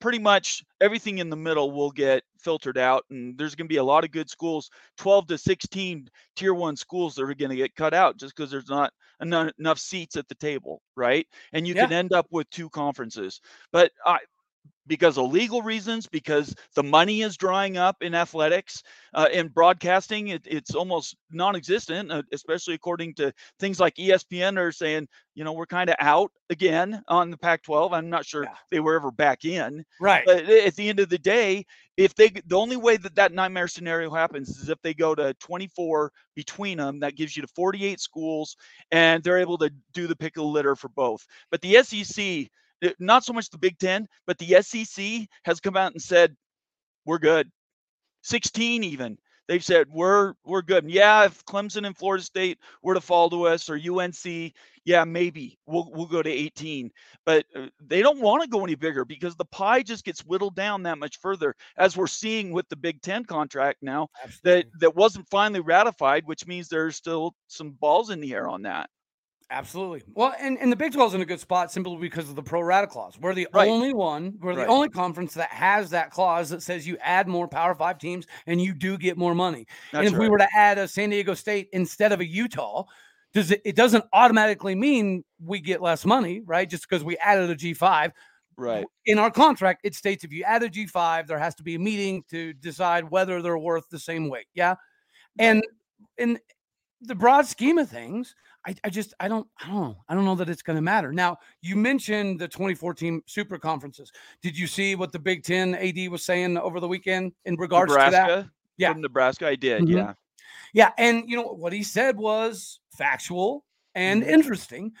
pretty 0.00 0.18
much 0.18 0.64
everything 0.80 1.18
in 1.18 1.30
the 1.30 1.36
middle 1.36 1.72
will 1.72 1.90
get 1.90 2.22
filtered 2.38 2.78
out 2.78 3.04
and 3.10 3.36
there's 3.36 3.54
going 3.54 3.66
to 3.66 3.72
be 3.72 3.78
a 3.78 3.84
lot 3.84 4.04
of 4.04 4.10
good 4.12 4.30
schools 4.30 4.70
12 4.98 5.26
to 5.28 5.38
16 5.38 6.08
tier 6.36 6.54
1 6.54 6.76
schools 6.76 7.14
that 7.14 7.22
are 7.22 7.34
going 7.34 7.50
to 7.50 7.56
get 7.56 7.74
cut 7.74 7.94
out 7.94 8.16
just 8.16 8.36
because 8.36 8.50
there's 8.50 8.68
not 8.68 8.92
enough, 9.20 9.50
enough 9.58 9.78
seats 9.78 10.16
at 10.16 10.28
the 10.28 10.34
table 10.36 10.80
right? 10.96 11.26
And 11.52 11.66
you 11.66 11.74
can 11.74 11.92
end 11.92 12.12
up 12.12 12.26
with 12.30 12.50
two 12.50 12.68
conferences. 12.70 13.40
But 13.72 13.92
i 14.04 14.18
because 14.88 15.18
of 15.18 15.30
legal 15.30 15.62
reasons, 15.62 16.06
because 16.06 16.54
the 16.74 16.82
money 16.82 17.22
is 17.22 17.36
drying 17.36 17.76
up 17.76 18.02
in 18.02 18.14
athletics. 18.14 18.82
Uh, 19.14 19.28
in 19.32 19.48
broadcasting, 19.48 20.28
it, 20.28 20.42
it's 20.44 20.74
almost 20.74 21.16
non 21.30 21.54
existent, 21.54 22.10
uh, 22.10 22.22
especially 22.32 22.74
according 22.74 23.14
to 23.14 23.32
things 23.60 23.78
like 23.78 23.94
ESPN 23.94 24.58
are 24.58 24.72
saying, 24.72 25.06
you 25.34 25.44
know, 25.44 25.52
we're 25.52 25.66
kind 25.66 25.88
of 25.88 25.96
out 26.00 26.32
again 26.50 27.02
on 27.08 27.30
the 27.30 27.36
Pac 27.36 27.62
12. 27.62 27.92
I'm 27.92 28.10
not 28.10 28.26
sure 28.26 28.44
yeah. 28.44 28.54
they 28.70 28.80
were 28.80 28.96
ever 28.96 29.10
back 29.12 29.44
in. 29.44 29.84
Right. 30.00 30.24
But 30.26 30.48
at 30.48 30.74
the 30.74 30.88
end 30.88 30.98
of 30.98 31.08
the 31.08 31.18
day, 31.18 31.64
if 31.96 32.14
they, 32.14 32.28
the 32.46 32.56
only 32.56 32.76
way 32.76 32.96
that 32.96 33.16
that 33.16 33.32
nightmare 33.32 33.68
scenario 33.68 34.10
happens 34.10 34.50
is 34.50 34.68
if 34.68 34.80
they 34.82 34.94
go 34.94 35.14
to 35.14 35.34
24 35.34 36.12
between 36.34 36.78
them, 36.78 37.00
that 37.00 37.16
gives 37.16 37.36
you 37.36 37.42
to 37.42 37.48
48 37.48 38.00
schools, 38.00 38.56
and 38.90 39.22
they're 39.22 39.38
able 39.38 39.58
to 39.58 39.70
do 39.92 40.06
the 40.06 40.16
pick 40.16 40.36
of 40.36 40.42
the 40.42 40.48
litter 40.48 40.76
for 40.76 40.88
both. 40.88 41.26
But 41.50 41.60
the 41.60 41.82
SEC, 41.82 42.48
not 42.98 43.24
so 43.24 43.32
much 43.32 43.50
the 43.50 43.58
Big 43.58 43.78
Ten, 43.78 44.08
but 44.26 44.38
the 44.38 44.62
SEC 44.62 45.28
has 45.44 45.60
come 45.60 45.76
out 45.76 45.92
and 45.92 46.02
said, 46.02 46.36
we're 47.04 47.18
good. 47.18 47.50
16 48.22 48.84
even. 48.84 49.18
They've 49.48 49.64
said 49.64 49.86
we're 49.90 50.34
we're 50.44 50.62
good. 50.62 50.88
Yeah, 50.90 51.24
if 51.24 51.42
Clemson 51.46 51.86
and 51.86 51.96
Florida 51.96 52.22
State 52.22 52.58
were 52.82 52.92
to 52.92 53.00
fall 53.00 53.30
to 53.30 53.46
us 53.46 53.70
or 53.70 53.76
UNC, 53.76 54.52
yeah, 54.84 55.04
maybe 55.04 55.58
we'll 55.66 55.90
we'll 55.90 56.06
go 56.06 56.22
to 56.22 56.30
18. 56.30 56.90
But 57.24 57.46
uh, 57.56 57.68
they 57.80 58.02
don't 58.02 58.20
want 58.20 58.42
to 58.42 58.48
go 58.48 58.62
any 58.62 58.74
bigger 58.74 59.06
because 59.06 59.36
the 59.36 59.46
pie 59.46 59.82
just 59.82 60.04
gets 60.04 60.20
whittled 60.20 60.54
down 60.54 60.82
that 60.82 60.98
much 60.98 61.18
further, 61.18 61.54
as 61.78 61.96
we're 61.96 62.06
seeing 62.06 62.52
with 62.52 62.68
the 62.68 62.76
Big 62.76 63.00
Ten 63.00 63.24
contract 63.24 63.78
now 63.80 64.08
Absolutely. 64.22 64.70
that 64.70 64.80
that 64.80 64.96
wasn't 64.96 65.28
finally 65.30 65.60
ratified, 65.60 66.26
which 66.26 66.46
means 66.46 66.68
there's 66.68 66.96
still 66.96 67.34
some 67.46 67.70
balls 67.70 68.10
in 68.10 68.20
the 68.20 68.34
air 68.34 68.48
on 68.48 68.62
that. 68.62 68.90
Absolutely. 69.50 70.02
Well, 70.14 70.34
and, 70.38 70.58
and 70.58 70.70
the 70.70 70.76
Big 70.76 70.92
12 70.92 71.12
is 71.12 71.14
in 71.14 71.20
a 71.22 71.24
good 71.24 71.40
spot 71.40 71.72
simply 71.72 71.96
because 71.96 72.28
of 72.28 72.36
the 72.36 72.42
pro 72.42 72.60
rata 72.60 72.86
clause. 72.86 73.18
We're 73.18 73.34
the 73.34 73.48
right. 73.54 73.66
only 73.66 73.94
one, 73.94 74.34
we're 74.40 74.50
right. 74.50 74.58
the 74.58 74.66
only 74.66 74.90
conference 74.90 75.32
that 75.34 75.50
has 75.50 75.88
that 75.90 76.10
clause 76.10 76.50
that 76.50 76.62
says 76.62 76.86
you 76.86 76.98
add 77.00 77.28
more 77.28 77.48
Power 77.48 77.74
Five 77.74 77.98
teams 77.98 78.26
and 78.46 78.60
you 78.60 78.74
do 78.74 78.98
get 78.98 79.16
more 79.16 79.34
money. 79.34 79.66
That's 79.90 80.06
and 80.06 80.06
if 80.08 80.12
right. 80.12 80.20
we 80.20 80.28
were 80.28 80.38
to 80.38 80.48
add 80.54 80.76
a 80.76 80.86
San 80.86 81.10
Diego 81.10 81.32
State 81.32 81.68
instead 81.72 82.12
of 82.12 82.20
a 82.20 82.26
Utah, 82.26 82.84
does 83.32 83.50
it, 83.50 83.62
it 83.64 83.74
doesn't 83.74 84.04
automatically 84.12 84.74
mean 84.74 85.24
we 85.42 85.60
get 85.60 85.80
less 85.80 86.04
money, 86.04 86.42
right? 86.44 86.68
Just 86.68 86.88
because 86.88 87.02
we 87.02 87.16
added 87.16 87.48
a 87.48 87.56
G5. 87.56 88.12
Right. 88.58 88.84
In 89.06 89.18
our 89.18 89.30
contract, 89.30 89.80
it 89.84 89.94
states 89.94 90.24
if 90.24 90.32
you 90.32 90.42
add 90.42 90.62
a 90.62 90.68
G5, 90.68 91.26
there 91.26 91.38
has 91.38 91.54
to 91.54 91.62
be 91.62 91.76
a 91.76 91.78
meeting 91.78 92.24
to 92.30 92.52
decide 92.54 93.08
whether 93.08 93.40
they're 93.40 93.56
worth 93.56 93.88
the 93.88 94.00
same 94.00 94.28
weight. 94.28 94.46
Yeah. 94.52 94.74
And 95.38 95.62
in 96.18 96.38
the 97.00 97.14
broad 97.14 97.46
scheme 97.46 97.78
of 97.78 97.88
things, 97.88 98.34
I, 98.68 98.74
I 98.84 98.90
just 98.90 99.14
I 99.18 99.28
don't 99.28 99.46
I 99.62 99.68
don't 99.68 99.80
know. 99.80 99.96
I 100.10 100.14
don't 100.14 100.26
know 100.26 100.34
that 100.34 100.50
it's 100.50 100.60
going 100.60 100.76
to 100.76 100.82
matter. 100.82 101.10
Now 101.10 101.38
you 101.62 101.74
mentioned 101.74 102.38
the 102.38 102.46
2014 102.46 103.22
super 103.26 103.58
conferences. 103.58 104.12
Did 104.42 104.58
you 104.58 104.66
see 104.66 104.94
what 104.94 105.10
the 105.10 105.18
Big 105.18 105.42
Ten 105.42 105.74
AD 105.74 106.10
was 106.10 106.22
saying 106.22 106.58
over 106.58 106.78
the 106.78 106.86
weekend 106.86 107.32
in 107.46 107.56
regards 107.56 107.90
Nebraska, 107.90 108.26
to 108.26 108.42
that? 108.42 108.50
Yeah, 108.76 108.92
from 108.92 109.00
Nebraska, 109.00 109.48
I 109.48 109.54
did. 109.54 109.82
Mm-hmm. 109.82 109.96
Yeah, 109.96 110.12
yeah, 110.74 110.90
and 110.98 111.24
you 111.26 111.36
know 111.36 111.44
what 111.44 111.72
he 111.72 111.82
said 111.82 112.18
was 112.18 112.80
factual 112.92 113.64
and 113.94 114.22
mm-hmm. 114.22 114.30
interesting. 114.30 114.92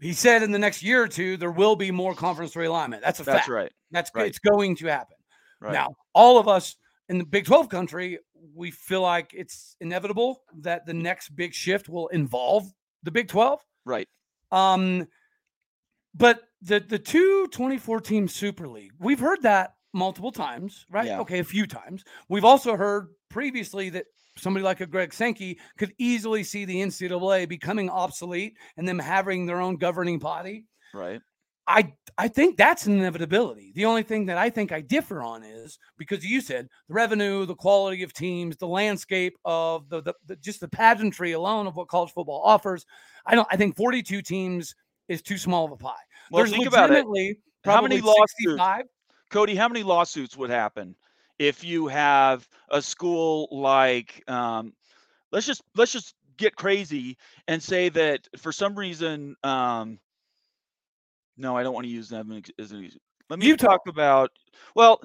He 0.00 0.14
said 0.14 0.42
in 0.42 0.50
the 0.50 0.58
next 0.58 0.82
year 0.82 1.02
or 1.02 1.08
two 1.08 1.36
there 1.36 1.50
will 1.50 1.76
be 1.76 1.90
more 1.90 2.14
conference 2.14 2.54
realignment. 2.54 3.02
That's 3.02 3.20
a 3.20 3.24
That's 3.24 3.40
fact. 3.40 3.48
right. 3.50 3.72
That's 3.90 4.10
right. 4.14 4.28
it's 4.28 4.38
going 4.38 4.76
to 4.76 4.86
happen. 4.86 5.18
Right. 5.60 5.74
Now 5.74 5.94
all 6.14 6.38
of 6.38 6.48
us 6.48 6.76
in 7.10 7.18
the 7.18 7.26
Big 7.26 7.44
12 7.44 7.68
country, 7.68 8.18
we 8.54 8.70
feel 8.70 9.02
like 9.02 9.32
it's 9.34 9.76
inevitable 9.80 10.42
that 10.60 10.86
the 10.86 10.94
next 10.94 11.36
big 11.36 11.52
shift 11.52 11.90
will 11.90 12.08
involve 12.08 12.72
the 13.02 13.10
Big 13.10 13.28
12. 13.28 13.60
Right. 13.84 14.08
Um, 14.52 15.06
but 16.14 16.40
the 16.62 16.80
the 16.80 16.98
two 16.98 17.46
24 17.48 18.00
team 18.00 18.28
Super 18.28 18.68
League, 18.68 18.92
we've 18.98 19.20
heard 19.20 19.42
that 19.42 19.74
multiple 19.92 20.32
times, 20.32 20.86
right? 20.90 21.06
Yeah. 21.06 21.20
Okay, 21.20 21.38
a 21.38 21.44
few 21.44 21.66
times. 21.66 22.04
We've 22.28 22.44
also 22.44 22.76
heard 22.76 23.08
previously 23.28 23.90
that 23.90 24.06
somebody 24.36 24.64
like 24.64 24.80
a 24.80 24.86
Greg 24.86 25.12
Sankey 25.12 25.58
could 25.78 25.92
easily 25.98 26.44
see 26.44 26.64
the 26.64 26.76
NCAA 26.76 27.48
becoming 27.48 27.90
obsolete 27.90 28.56
and 28.76 28.86
them 28.86 28.98
having 28.98 29.46
their 29.46 29.60
own 29.60 29.76
governing 29.76 30.18
body. 30.18 30.64
Right. 30.94 31.20
I 31.70 31.92
I 32.18 32.28
think 32.28 32.56
that's 32.56 32.86
an 32.86 32.98
inevitability. 32.98 33.72
The 33.74 33.84
only 33.84 34.02
thing 34.02 34.26
that 34.26 34.36
I 34.36 34.50
think 34.50 34.72
I 34.72 34.80
differ 34.80 35.22
on 35.22 35.44
is 35.44 35.78
because 35.96 36.24
you 36.24 36.40
said 36.40 36.68
the 36.88 36.94
revenue, 36.94 37.46
the 37.46 37.54
quality 37.54 38.02
of 38.02 38.12
teams, 38.12 38.56
the 38.56 38.66
landscape 38.66 39.36
of 39.44 39.88
the, 39.88 40.02
the, 40.02 40.14
the 40.26 40.36
just 40.36 40.60
the 40.60 40.68
pageantry 40.68 41.32
alone 41.32 41.66
of 41.66 41.76
what 41.76 41.88
college 41.88 42.12
football 42.12 42.42
offers. 42.44 42.84
I 43.24 43.36
don't. 43.36 43.48
I 43.50 43.56
think 43.56 43.76
42 43.76 44.20
teams 44.20 44.74
is 45.08 45.22
too 45.22 45.38
small 45.38 45.64
of 45.64 45.72
a 45.72 45.76
pie. 45.76 45.92
Well, 46.30 46.44
There's 46.44 46.50
think 46.50 46.66
about 46.66 46.90
it. 46.90 47.06
How 47.64 47.80
many 47.80 48.00
lawsuits? 48.00 48.60
Cody, 49.30 49.54
how 49.54 49.68
many 49.68 49.84
lawsuits 49.84 50.36
would 50.36 50.50
happen 50.50 50.96
if 51.38 51.62
you 51.62 51.86
have 51.86 52.46
a 52.70 52.82
school 52.82 53.48
like 53.52 54.28
um, 54.28 54.72
let's 55.30 55.46
just 55.46 55.62
let's 55.76 55.92
just 55.92 56.14
get 56.36 56.56
crazy 56.56 57.16
and 57.48 57.62
say 57.62 57.88
that 57.90 58.26
for 58.38 58.50
some 58.50 58.74
reason 58.74 59.36
um, 59.44 59.98
no, 61.40 61.56
I 61.56 61.62
don't 61.62 61.74
want 61.74 61.84
to 61.84 61.90
use 61.90 62.08
them 62.08 62.42
as 62.58 62.72
an 62.72 62.90
Let 63.28 63.38
me 63.38 63.46
Utah. 63.46 63.68
talk 63.68 63.80
about 63.88 64.30
well, 64.74 65.00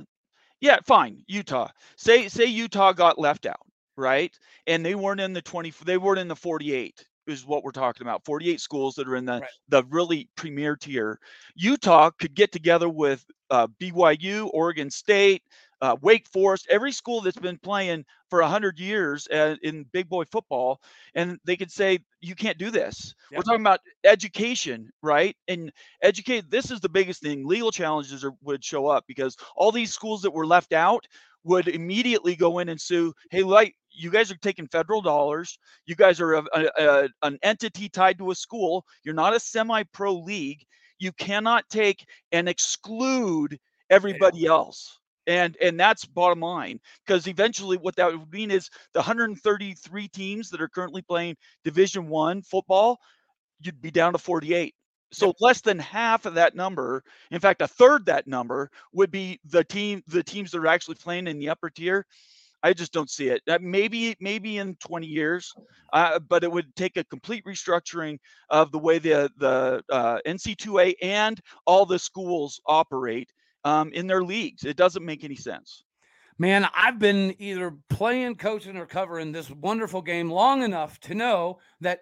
yeah, 0.59 0.77
fine. 0.85 1.23
Utah. 1.27 1.69
Say 1.97 2.27
say 2.27 2.45
Utah 2.45 2.91
got 2.91 3.17
left 3.17 3.45
out, 3.45 3.65
right? 3.97 4.37
And 4.67 4.85
they 4.85 4.95
weren't 4.95 5.21
in 5.21 5.33
the 5.33 5.41
20 5.41 5.73
they 5.85 5.97
weren't 5.97 6.19
in 6.19 6.27
the 6.27 6.35
48 6.35 7.05
is 7.27 7.45
what 7.45 7.63
we're 7.63 7.71
talking 7.71 8.05
about. 8.05 8.23
48 8.25 8.59
schools 8.61 8.95
that 8.95 9.07
are 9.07 9.15
in 9.15 9.25
the 9.25 9.39
right. 9.39 9.49
the 9.69 9.83
really 9.89 10.29
premier 10.35 10.75
tier. 10.75 11.19
Utah 11.55 12.11
could 12.11 12.35
get 12.35 12.51
together 12.51 12.89
with 12.89 13.25
uh, 13.49 13.67
BYU, 13.81 14.49
Oregon 14.53 14.89
State, 14.89 15.43
uh, 15.81 15.95
Wake 16.01 16.27
Forest, 16.27 16.67
every 16.69 16.91
school 16.91 17.21
that's 17.21 17.37
been 17.37 17.57
playing 17.57 18.05
for 18.35 18.41
100 18.41 18.77
years 18.77 19.29
uh, 19.29 19.55
in 19.63 19.85
big 19.93 20.09
boy 20.09 20.25
football, 20.25 20.81
and 21.13 21.39
they 21.45 21.55
could 21.55 21.71
say, 21.71 21.99
you 22.19 22.35
can't 22.35 22.57
do 22.57 22.69
this. 22.69 23.15
Yep. 23.31 23.37
We're 23.37 23.43
talking 23.43 23.61
about 23.61 23.79
education, 24.03 24.91
right? 25.01 25.37
And 25.47 25.71
educate, 26.01 26.51
this 26.51 26.69
is 26.69 26.81
the 26.81 26.89
biggest 26.89 27.21
thing. 27.21 27.47
Legal 27.47 27.71
challenges 27.71 28.25
are, 28.25 28.33
would 28.43 28.61
show 28.61 28.87
up 28.87 29.05
because 29.07 29.37
all 29.55 29.71
these 29.71 29.93
schools 29.93 30.21
that 30.23 30.31
were 30.31 30.45
left 30.45 30.73
out 30.73 31.07
would 31.45 31.69
immediately 31.69 32.35
go 32.35 32.59
in 32.59 32.67
and 32.67 32.81
sue, 32.81 33.13
hey, 33.31 33.41
like, 33.41 33.73
you 33.89 34.11
guys 34.11 34.29
are 34.29 34.37
taking 34.41 34.67
federal 34.67 35.01
dollars. 35.01 35.57
You 35.85 35.95
guys 35.95 36.19
are 36.19 36.33
a, 36.33 36.43
a, 36.53 36.67
a, 36.77 37.09
an 37.21 37.39
entity 37.41 37.87
tied 37.87 38.17
to 38.17 38.31
a 38.31 38.35
school. 38.35 38.85
You're 39.05 39.15
not 39.15 39.33
a 39.33 39.39
semi 39.39 39.83
pro 39.93 40.13
league. 40.13 40.65
You 40.99 41.13
cannot 41.13 41.69
take 41.69 42.05
and 42.33 42.49
exclude 42.49 43.57
everybody 43.89 44.45
else 44.45 44.99
and 45.27 45.57
and 45.61 45.79
that's 45.79 46.05
bottom 46.05 46.39
line 46.39 46.79
because 47.05 47.27
eventually 47.27 47.77
what 47.77 47.95
that 47.95 48.11
would 48.11 48.31
mean 48.31 48.51
is 48.51 48.69
the 48.93 48.99
133 48.99 50.07
teams 50.09 50.49
that 50.49 50.61
are 50.61 50.67
currently 50.67 51.01
playing 51.01 51.35
division 51.63 52.07
one 52.07 52.41
football 52.41 52.99
you'd 53.61 53.81
be 53.81 53.91
down 53.91 54.13
to 54.13 54.17
48 54.17 54.73
so 55.11 55.27
yep. 55.27 55.35
less 55.39 55.61
than 55.61 55.79
half 55.79 56.25
of 56.25 56.33
that 56.35 56.55
number 56.55 57.03
in 57.31 57.39
fact 57.39 57.61
a 57.61 57.67
third 57.67 58.05
that 58.05 58.27
number 58.27 58.69
would 58.93 59.11
be 59.11 59.39
the 59.45 59.63
team 59.63 60.01
the 60.07 60.23
teams 60.23 60.51
that 60.51 60.59
are 60.59 60.67
actually 60.67 60.95
playing 60.95 61.27
in 61.27 61.39
the 61.39 61.49
upper 61.49 61.69
tier 61.69 62.05
I 62.65 62.73
just 62.73 62.91
don't 62.91 63.11
see 63.11 63.29
it. 63.29 63.43
Maybe 63.61 64.15
maybe 64.19 64.57
in 64.57 64.75
20 64.77 65.05
years, 65.05 65.53
uh, 65.93 66.17
but 66.17 66.43
it 66.43 66.51
would 66.51 66.75
take 66.75 66.97
a 66.97 67.03
complete 67.03 67.45
restructuring 67.45 68.17
of 68.49 68.71
the 68.71 68.79
way 68.79 68.97
the 68.97 69.29
the 69.37 69.83
uh, 69.91 70.17
NC2A 70.25 70.95
and 70.99 71.39
all 71.67 71.85
the 71.85 71.99
schools 71.99 72.59
operate 72.65 73.31
um, 73.65 73.91
in 73.91 74.07
their 74.07 74.23
leagues. 74.23 74.63
It 74.63 74.77
doesn't 74.77 75.03
make 75.03 75.25
any 75.25 75.35
sense. 75.35 75.83
Man, 76.37 76.67
I've 76.73 76.99
been 76.99 77.35
either 77.39 77.73
playing, 77.89 78.35
coaching, 78.35 78.77
or 78.77 78.85
covering 78.85 79.31
this 79.31 79.49
wonderful 79.49 80.01
game 80.01 80.29
long 80.29 80.63
enough 80.63 80.99
to 81.01 81.15
know 81.15 81.59
that 81.81 82.01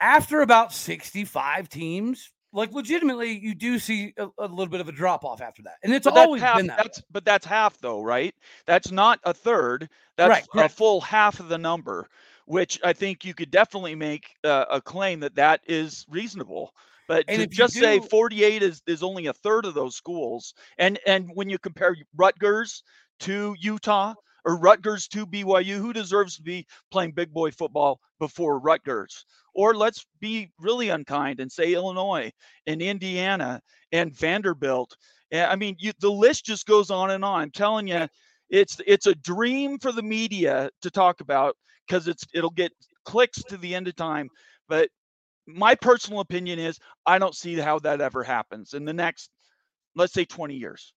after 0.00 0.40
about 0.40 0.72
65 0.72 1.68
teams, 1.68 2.32
like 2.52 2.72
legitimately, 2.72 3.32
you 3.32 3.54
do 3.54 3.78
see 3.78 4.14
a, 4.16 4.28
a 4.38 4.46
little 4.46 4.68
bit 4.68 4.80
of 4.80 4.88
a 4.88 4.92
drop 4.92 5.24
off 5.24 5.42
after 5.42 5.62
that, 5.62 5.74
and 5.82 5.92
it's 5.92 6.06
always 6.06 6.40
half, 6.40 6.56
been 6.56 6.68
that. 6.68 6.78
That's, 6.78 7.02
but 7.10 7.24
that's 7.24 7.44
half, 7.44 7.78
though, 7.78 8.02
right? 8.02 8.34
That's 8.66 8.90
not 8.90 9.20
a 9.24 9.34
third. 9.34 9.90
That's 10.16 10.48
right, 10.54 10.64
a 10.64 10.68
full 10.68 11.00
half 11.00 11.40
of 11.40 11.48
the 11.48 11.58
number, 11.58 12.08
which 12.46 12.80
I 12.84 12.92
think 12.92 13.24
you 13.24 13.34
could 13.34 13.50
definitely 13.50 13.96
make 13.96 14.28
uh, 14.44 14.66
a 14.70 14.80
claim 14.80 15.20
that 15.20 15.34
that 15.34 15.60
is 15.66 16.06
reasonable. 16.08 16.72
But 17.08 17.24
and 17.28 17.40
to 17.40 17.46
just 17.46 17.74
do, 17.74 17.80
say 17.80 18.00
48 18.00 18.62
is, 18.62 18.82
is 18.86 19.02
only 19.02 19.26
a 19.26 19.32
third 19.32 19.64
of 19.64 19.74
those 19.74 19.96
schools, 19.96 20.54
and 20.78 20.98
and 21.06 21.30
when 21.34 21.48
you 21.48 21.58
compare 21.58 21.96
Rutgers 22.16 22.82
to 23.20 23.54
Utah 23.60 24.14
or 24.44 24.56
Rutgers 24.58 25.08
to 25.08 25.26
BYU, 25.26 25.76
who 25.76 25.92
deserves 25.92 26.36
to 26.36 26.42
be 26.42 26.66
playing 26.90 27.12
big 27.12 27.32
boy 27.32 27.50
football 27.50 28.00
before 28.18 28.58
Rutgers? 28.58 29.24
Or 29.54 29.74
let's 29.74 30.06
be 30.20 30.50
really 30.60 30.90
unkind 30.90 31.40
and 31.40 31.50
say 31.50 31.74
Illinois 31.74 32.30
and 32.66 32.80
Indiana 32.82 33.60
and 33.92 34.14
Vanderbilt. 34.14 34.96
Eh, 35.32 35.44
I 35.44 35.56
mean, 35.56 35.76
you, 35.78 35.92
the 35.98 36.10
list 36.10 36.44
just 36.44 36.66
goes 36.66 36.90
on 36.90 37.10
and 37.10 37.24
on. 37.24 37.40
I'm 37.40 37.50
telling 37.50 37.88
you, 37.88 38.06
it's 38.50 38.80
it's 38.86 39.06
a 39.06 39.14
dream 39.14 39.78
for 39.78 39.92
the 39.92 40.02
media 40.02 40.70
to 40.82 40.90
talk 40.90 41.20
about 41.20 41.56
because 41.86 42.06
it's 42.06 42.24
it'll 42.32 42.50
get 42.50 42.72
clicks 43.04 43.42
to 43.44 43.56
the 43.56 43.74
end 43.74 43.88
of 43.88 43.96
time. 43.96 44.28
But 44.68 44.88
my 45.46 45.74
personal 45.74 46.20
opinion 46.20 46.58
is 46.58 46.78
I 47.04 47.18
don't 47.18 47.34
see 47.34 47.56
how 47.56 47.78
that 47.80 48.00
ever 48.00 48.22
happens 48.22 48.74
in 48.74 48.84
the 48.84 48.92
next, 48.92 49.30
let's 49.94 50.12
say, 50.12 50.24
20 50.24 50.54
years. 50.54 50.92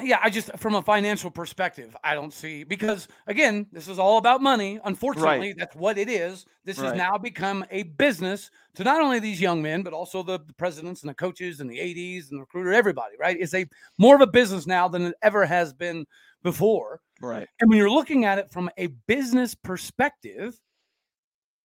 Yeah, 0.00 0.18
I 0.22 0.30
just 0.30 0.50
from 0.56 0.74
a 0.74 0.80
financial 0.80 1.30
perspective, 1.30 1.94
I 2.02 2.14
don't 2.14 2.32
see 2.32 2.64
because 2.64 3.08
again, 3.26 3.66
this 3.72 3.88
is 3.88 3.98
all 3.98 4.16
about 4.16 4.40
money. 4.40 4.80
Unfortunately, 4.84 5.48
right. 5.48 5.54
that's 5.58 5.76
what 5.76 5.98
it 5.98 6.08
is. 6.08 6.46
This 6.64 6.78
right. 6.78 6.88
has 6.88 6.96
now 6.96 7.18
become 7.18 7.62
a 7.70 7.82
business 7.82 8.50
to 8.76 8.84
not 8.84 9.02
only 9.02 9.18
these 9.18 9.38
young 9.38 9.60
men, 9.60 9.82
but 9.82 9.92
also 9.92 10.22
the, 10.22 10.38
the 10.46 10.54
presidents 10.54 11.02
and 11.02 11.10
the 11.10 11.14
coaches 11.14 11.60
and 11.60 11.70
the 11.70 11.78
80s 11.78 12.30
and 12.30 12.38
the 12.38 12.40
recruiter, 12.40 12.72
everybody, 12.72 13.16
right? 13.20 13.36
It's 13.38 13.52
a 13.52 13.66
more 13.98 14.14
of 14.14 14.22
a 14.22 14.26
business 14.26 14.66
now 14.66 14.88
than 14.88 15.02
it 15.02 15.14
ever 15.20 15.44
has 15.44 15.74
been 15.74 16.06
before. 16.42 17.02
Right. 17.20 17.46
And 17.60 17.68
when 17.68 17.78
you're 17.78 17.90
looking 17.90 18.24
at 18.24 18.38
it 18.38 18.50
from 18.50 18.70
a 18.78 18.86
business 19.06 19.54
perspective, 19.54 20.58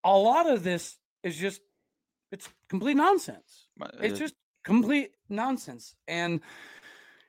a 0.03 0.15
lot 0.15 0.49
of 0.49 0.63
this 0.63 0.97
is 1.23 1.37
just 1.37 1.61
it's 2.31 2.49
complete 2.69 2.97
nonsense. 2.97 3.67
It's 3.99 4.15
uh 4.15 4.17
just 4.17 4.35
complete 4.63 5.11
nonsense. 5.29 5.95
And 6.07 6.41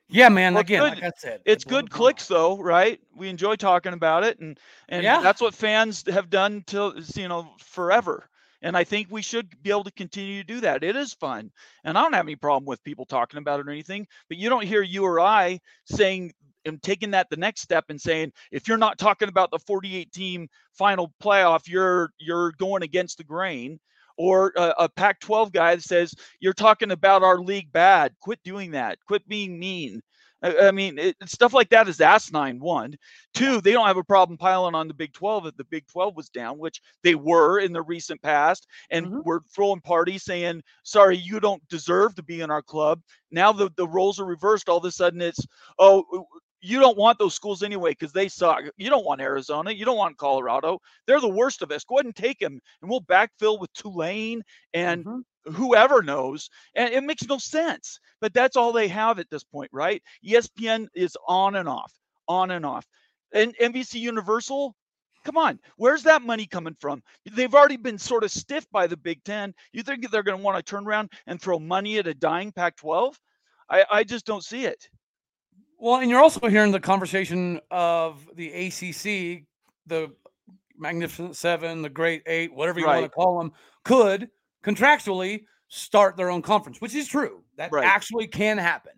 yeah, 0.09 0.29
man. 0.29 0.53
Well, 0.53 0.61
again, 0.61 0.81
like 0.81 1.03
I 1.03 1.11
said, 1.17 1.41
it's 1.45 1.63
good 1.63 1.89
clicks 1.89 2.27
though, 2.27 2.57
right? 2.57 2.99
We 3.15 3.29
enjoy 3.29 3.55
talking 3.55 3.93
about 3.93 4.23
it, 4.23 4.39
and 4.39 4.59
and 4.89 5.03
yeah. 5.03 5.21
that's 5.21 5.41
what 5.41 5.53
fans 5.53 6.03
have 6.07 6.29
done 6.29 6.63
till 6.65 6.93
you 7.15 7.27
know 7.27 7.49
forever. 7.59 8.29
And 8.61 8.75
I 8.75 8.83
think 8.83 9.07
we 9.09 9.21
should 9.21 9.49
be 9.63 9.69
able 9.69 9.85
to 9.85 9.91
continue 9.91 10.41
to 10.41 10.47
do 10.47 10.59
that. 10.61 10.83
It 10.83 10.95
is 10.95 11.13
fun, 11.13 11.51
and 11.83 11.97
I 11.97 12.01
don't 12.01 12.13
have 12.13 12.25
any 12.25 12.35
problem 12.35 12.65
with 12.65 12.83
people 12.83 13.05
talking 13.05 13.37
about 13.37 13.59
it 13.59 13.67
or 13.67 13.71
anything. 13.71 14.07
But 14.27 14.37
you 14.37 14.49
don't 14.49 14.65
hear 14.65 14.81
you 14.81 15.05
or 15.05 15.19
I 15.19 15.59
saying 15.85 16.33
and 16.65 16.81
taking 16.81 17.11
that 17.11 17.29
the 17.29 17.37
next 17.37 17.61
step 17.61 17.85
and 17.89 18.01
saying 18.01 18.33
if 18.51 18.67
you're 18.67 18.77
not 18.77 18.97
talking 18.97 19.29
about 19.29 19.51
the 19.51 19.59
48 19.59 20.11
team 20.11 20.49
final 20.73 21.13
playoff, 21.21 21.67
you're 21.67 22.09
you're 22.17 22.51
going 22.53 22.81
against 22.81 23.19
the 23.19 23.23
grain 23.23 23.79
or 24.19 24.51
a, 24.57 24.73
a 24.79 24.89
Pac 24.89 25.21
12 25.21 25.53
guy 25.53 25.75
that 25.75 25.81
says, 25.81 26.13
You're 26.41 26.53
talking 26.53 26.91
about 26.91 27.23
our 27.23 27.39
league 27.39 27.71
bad. 27.71 28.13
Quit 28.19 28.39
doing 28.43 28.71
that. 28.71 28.99
Quit 29.07 29.27
being 29.27 29.57
mean. 29.57 30.01
I, 30.43 30.67
I 30.67 30.71
mean, 30.71 30.99
it, 30.99 31.15
stuff 31.25 31.53
like 31.53 31.69
that 31.69 31.87
is 31.87 32.01
asinine. 32.01 32.59
One, 32.59 32.95
two, 33.33 33.61
they 33.61 33.71
don't 33.71 33.87
have 33.87 33.97
a 33.97 34.03
problem 34.03 34.37
piling 34.37 34.75
on 34.75 34.89
the 34.89 34.93
Big 34.93 35.13
12 35.13 35.47
if 35.47 35.55
the 35.55 35.63
Big 35.63 35.87
12 35.87 36.17
was 36.17 36.29
down, 36.29 36.57
which 36.57 36.81
they 37.01 37.15
were 37.15 37.59
in 37.59 37.71
the 37.71 37.81
recent 37.81 38.21
past, 38.21 38.67
and 38.91 39.05
mm-hmm. 39.05 39.19
we're 39.23 39.39
throwing 39.55 39.81
parties 39.81 40.23
saying, 40.23 40.61
"Sorry, 40.83 41.17
you 41.17 41.39
don't 41.39 41.65
deserve 41.69 42.15
to 42.15 42.23
be 42.23 42.41
in 42.41 42.51
our 42.51 42.61
club." 42.61 43.01
Now 43.31 43.53
the 43.53 43.69
the 43.77 43.87
roles 43.87 44.19
are 44.19 44.25
reversed. 44.25 44.67
All 44.67 44.77
of 44.77 44.85
a 44.85 44.91
sudden, 44.91 45.21
it's 45.21 45.45
oh, 45.77 46.27
you 46.61 46.79
don't 46.79 46.97
want 46.97 47.19
those 47.19 47.33
schools 47.33 47.63
anyway 47.63 47.91
because 47.91 48.11
they 48.11 48.27
suck. 48.27 48.63
You 48.77 48.89
don't 48.89 49.05
want 49.05 49.21
Arizona. 49.21 49.71
You 49.71 49.85
don't 49.85 49.97
want 49.97 50.17
Colorado. 50.17 50.79
They're 51.07 51.21
the 51.21 51.29
worst 51.29 51.61
of 51.61 51.71
us. 51.71 51.83
Go 51.83 51.95
ahead 51.95 52.05
and 52.05 52.15
take 52.15 52.39
them, 52.39 52.59
and 52.81 52.89
we'll 52.89 53.01
backfill 53.01 53.59
with 53.59 53.71
Tulane 53.73 54.41
and 54.73 55.05
mm-hmm. 55.05 55.51
whoever 55.51 56.01
knows. 56.01 56.49
And 56.75 56.93
it 56.93 57.03
makes 57.03 57.27
no 57.27 57.37
sense. 57.37 57.99
But 58.21 58.33
that's 58.33 58.57
all 58.57 58.71
they 58.71 58.87
have 58.89 59.19
at 59.19 59.29
this 59.29 59.43
point, 59.43 59.69
right? 59.71 60.01
ESPN 60.25 60.87
is 60.93 61.17
on 61.27 61.55
and 61.55 61.69
off, 61.69 61.93
on 62.27 62.51
and 62.51 62.65
off. 62.65 62.85
And 63.31 63.55
NBC 63.57 63.95
Universal, 63.95 64.75
come 65.23 65.37
on, 65.37 65.59
where's 65.77 66.03
that 66.03 66.23
money 66.23 66.45
coming 66.45 66.75
from? 66.79 67.03
They've 67.31 67.53
already 67.53 67.77
been 67.77 67.97
sort 67.97 68.23
of 68.23 68.31
stiff 68.31 68.65
by 68.71 68.87
the 68.87 68.97
Big 68.97 69.23
Ten. 69.23 69.53
You 69.71 69.83
think 69.83 70.09
they're 70.09 70.23
going 70.23 70.37
to 70.37 70.43
want 70.43 70.57
to 70.57 70.69
turn 70.69 70.87
around 70.87 71.11
and 71.27 71.39
throw 71.39 71.59
money 71.59 71.99
at 71.99 72.07
a 72.07 72.13
dying 72.13 72.51
Pac 72.51 72.75
12? 72.77 73.17
I, 73.69 73.85
I 73.91 74.03
just 74.03 74.25
don't 74.25 74.43
see 74.43 74.65
it. 74.65 74.89
Well, 75.79 76.01
and 76.01 76.09
you're 76.09 76.21
also 76.21 76.47
hearing 76.47 76.71
the 76.71 76.79
conversation 76.79 77.61
of 77.71 78.27
the 78.35 78.51
ACC, 78.51 79.45
the 79.87 80.11
Magnificent 80.77 81.37
Seven, 81.37 81.81
the 81.81 81.89
Great 81.89 82.21
Eight, 82.25 82.53
whatever 82.53 82.79
you 82.79 82.85
right. 82.85 82.99
want 82.99 83.05
to 83.05 83.15
call 83.15 83.39
them, 83.39 83.53
could 83.85 84.29
contractually 84.63 85.45
start 85.69 86.17
their 86.17 86.29
own 86.29 86.41
conference, 86.41 86.81
which 86.81 86.95
is 86.95 87.07
true. 87.07 87.43
That 87.55 87.71
right. 87.71 87.85
actually 87.85 88.27
can 88.27 88.57
happen. 88.57 88.91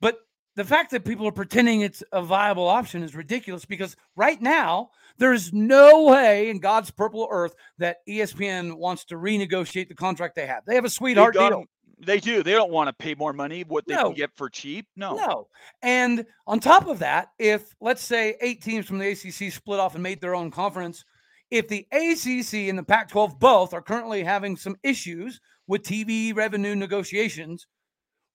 But 0.00 0.18
the 0.54 0.64
fact 0.64 0.90
that 0.90 1.04
people 1.04 1.26
are 1.26 1.32
pretending 1.32 1.80
it's 1.80 2.02
a 2.12 2.22
viable 2.22 2.68
option 2.68 3.02
is 3.02 3.14
ridiculous 3.14 3.64
because 3.64 3.96
right 4.14 4.40
now 4.40 4.90
there's 5.16 5.52
no 5.52 6.04
way 6.04 6.50
in 6.50 6.58
God's 6.58 6.90
purple 6.90 7.26
earth 7.30 7.54
that 7.78 7.98
ESPN 8.06 8.76
wants 8.76 9.06
to 9.06 9.14
renegotiate 9.14 9.88
the 9.88 9.94
contract 9.94 10.34
they 10.34 10.46
have. 10.46 10.64
They 10.66 10.74
have 10.74 10.84
a 10.84 10.90
sweetheart 10.90 11.34
deal. 11.34 11.64
They 12.04 12.18
do. 12.18 12.42
They 12.42 12.52
don't 12.52 12.72
want 12.72 12.88
to 12.88 12.92
pay 12.92 13.14
more 13.14 13.32
money 13.32 13.62
what 13.62 13.86
they 13.86 13.94
no. 13.94 14.06
can 14.06 14.14
get 14.14 14.30
for 14.34 14.48
cheap. 14.48 14.86
No. 14.96 15.14
No. 15.14 15.48
And 15.82 16.26
on 16.46 16.58
top 16.58 16.86
of 16.86 16.98
that, 16.98 17.28
if 17.38 17.74
let's 17.80 18.02
say 18.02 18.36
eight 18.40 18.62
teams 18.62 18.86
from 18.86 18.98
the 18.98 19.08
ACC 19.10 19.52
split 19.52 19.78
off 19.78 19.94
and 19.94 20.02
made 20.02 20.20
their 20.20 20.34
own 20.34 20.50
conference, 20.50 21.04
if 21.50 21.68
the 21.68 21.86
ACC 21.92 22.68
and 22.68 22.78
the 22.78 22.82
Pac 22.82 23.08
12 23.08 23.38
both 23.38 23.72
are 23.72 23.82
currently 23.82 24.24
having 24.24 24.56
some 24.56 24.76
issues 24.82 25.40
with 25.68 25.82
TV 25.82 26.34
revenue 26.34 26.74
negotiations, 26.74 27.66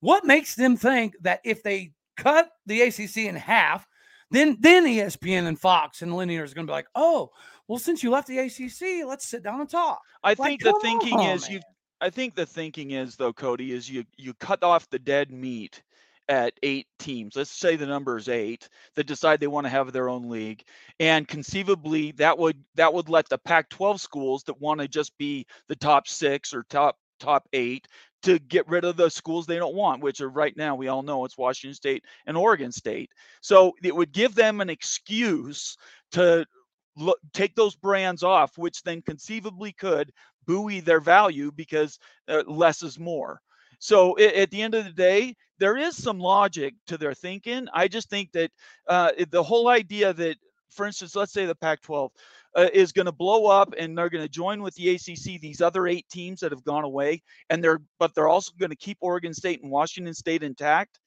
what 0.00 0.24
makes 0.24 0.54
them 0.54 0.76
think 0.76 1.14
that 1.20 1.40
if 1.44 1.62
they 1.62 1.92
cut 2.16 2.48
the 2.66 2.82
ACC 2.82 3.18
in 3.18 3.36
half, 3.36 3.86
then 4.30 4.56
then 4.60 4.84
ESPN 4.84 5.46
and 5.46 5.58
Fox 5.58 6.02
and 6.02 6.14
Linear 6.16 6.44
is 6.44 6.54
going 6.54 6.66
to 6.66 6.70
be 6.70 6.74
like, 6.74 6.88
oh, 6.94 7.30
well, 7.66 7.78
since 7.78 8.02
you 8.02 8.10
left 8.10 8.28
the 8.28 8.38
ACC, 8.38 9.06
let's 9.06 9.28
sit 9.28 9.42
down 9.42 9.60
and 9.60 9.68
talk. 9.68 10.00
I 10.22 10.30
like, 10.30 10.38
think 10.38 10.62
the 10.62 10.78
thinking 10.82 11.18
on, 11.18 11.30
is 11.30 11.48
you 11.48 11.60
I 12.00 12.10
think 12.10 12.34
the 12.34 12.46
thinking 12.46 12.92
is 12.92 13.16
though, 13.16 13.32
Cody, 13.32 13.72
is 13.72 13.90
you 13.90 14.04
you 14.16 14.34
cut 14.34 14.62
off 14.62 14.88
the 14.90 14.98
dead 14.98 15.30
meat 15.30 15.82
at 16.28 16.52
eight 16.62 16.86
teams. 16.98 17.34
Let's 17.36 17.50
say 17.50 17.76
the 17.76 17.86
number 17.86 18.16
is 18.16 18.28
eight 18.28 18.68
that 18.94 19.06
decide 19.06 19.40
they 19.40 19.46
want 19.46 19.64
to 19.64 19.70
have 19.70 19.92
their 19.92 20.08
own 20.08 20.28
league, 20.28 20.62
and 21.00 21.26
conceivably 21.26 22.12
that 22.12 22.38
would 22.38 22.62
that 22.76 22.92
would 22.92 23.08
let 23.08 23.28
the 23.28 23.38
Pac-12 23.38 23.98
schools 23.98 24.44
that 24.44 24.60
want 24.60 24.80
to 24.80 24.88
just 24.88 25.16
be 25.18 25.46
the 25.68 25.76
top 25.76 26.06
six 26.06 26.54
or 26.54 26.64
top 26.64 26.96
top 27.18 27.48
eight 27.52 27.88
to 28.22 28.38
get 28.38 28.68
rid 28.68 28.84
of 28.84 28.96
the 28.96 29.08
schools 29.08 29.46
they 29.46 29.56
don't 29.56 29.74
want, 29.74 30.02
which 30.02 30.20
are 30.20 30.28
right 30.28 30.56
now 30.56 30.74
we 30.74 30.88
all 30.88 31.02
know 31.02 31.24
it's 31.24 31.38
Washington 31.38 31.74
State 31.74 32.04
and 32.26 32.36
Oregon 32.36 32.72
State. 32.72 33.10
So 33.40 33.72
it 33.82 33.94
would 33.94 34.12
give 34.12 34.34
them 34.34 34.60
an 34.60 34.70
excuse 34.70 35.76
to 36.12 36.44
look, 36.96 37.18
take 37.32 37.54
those 37.54 37.76
brands 37.76 38.22
off, 38.22 38.58
which 38.58 38.82
then 38.82 39.02
conceivably 39.02 39.72
could 39.72 40.12
buoy 40.48 40.80
their 40.80 41.00
value 41.00 41.52
because 41.52 41.98
uh, 42.26 42.42
less 42.46 42.82
is 42.82 42.98
more. 42.98 43.40
So 43.78 44.16
it, 44.16 44.34
at 44.34 44.50
the 44.50 44.62
end 44.62 44.74
of 44.74 44.84
the 44.84 44.92
day, 44.92 45.36
there 45.58 45.76
is 45.76 45.96
some 45.96 46.18
logic 46.18 46.74
to 46.88 46.96
their 46.96 47.14
thinking. 47.14 47.68
I 47.72 47.86
just 47.86 48.10
think 48.10 48.32
that 48.32 48.50
uh, 48.88 49.12
the 49.30 49.42
whole 49.42 49.68
idea 49.68 50.12
that, 50.14 50.36
for 50.70 50.86
instance, 50.86 51.14
let's 51.14 51.32
say 51.32 51.46
the 51.46 51.54
Pac-12 51.54 52.10
uh, 52.56 52.68
is 52.72 52.92
going 52.92 53.06
to 53.06 53.12
blow 53.12 53.46
up 53.46 53.74
and 53.78 53.96
they're 53.96 54.08
going 54.08 54.24
to 54.24 54.28
join 54.28 54.62
with 54.62 54.74
the 54.74 54.88
ACC, 54.94 55.40
these 55.40 55.60
other 55.60 55.86
eight 55.86 56.08
teams 56.10 56.40
that 56.40 56.50
have 56.50 56.64
gone 56.64 56.84
away, 56.84 57.22
and 57.50 57.62
they're 57.62 57.80
but 57.98 58.14
they're 58.14 58.28
also 58.28 58.52
going 58.58 58.70
to 58.70 58.76
keep 58.76 58.98
Oregon 59.00 59.34
State 59.34 59.62
and 59.62 59.70
Washington 59.70 60.14
State 60.14 60.42
intact. 60.42 60.98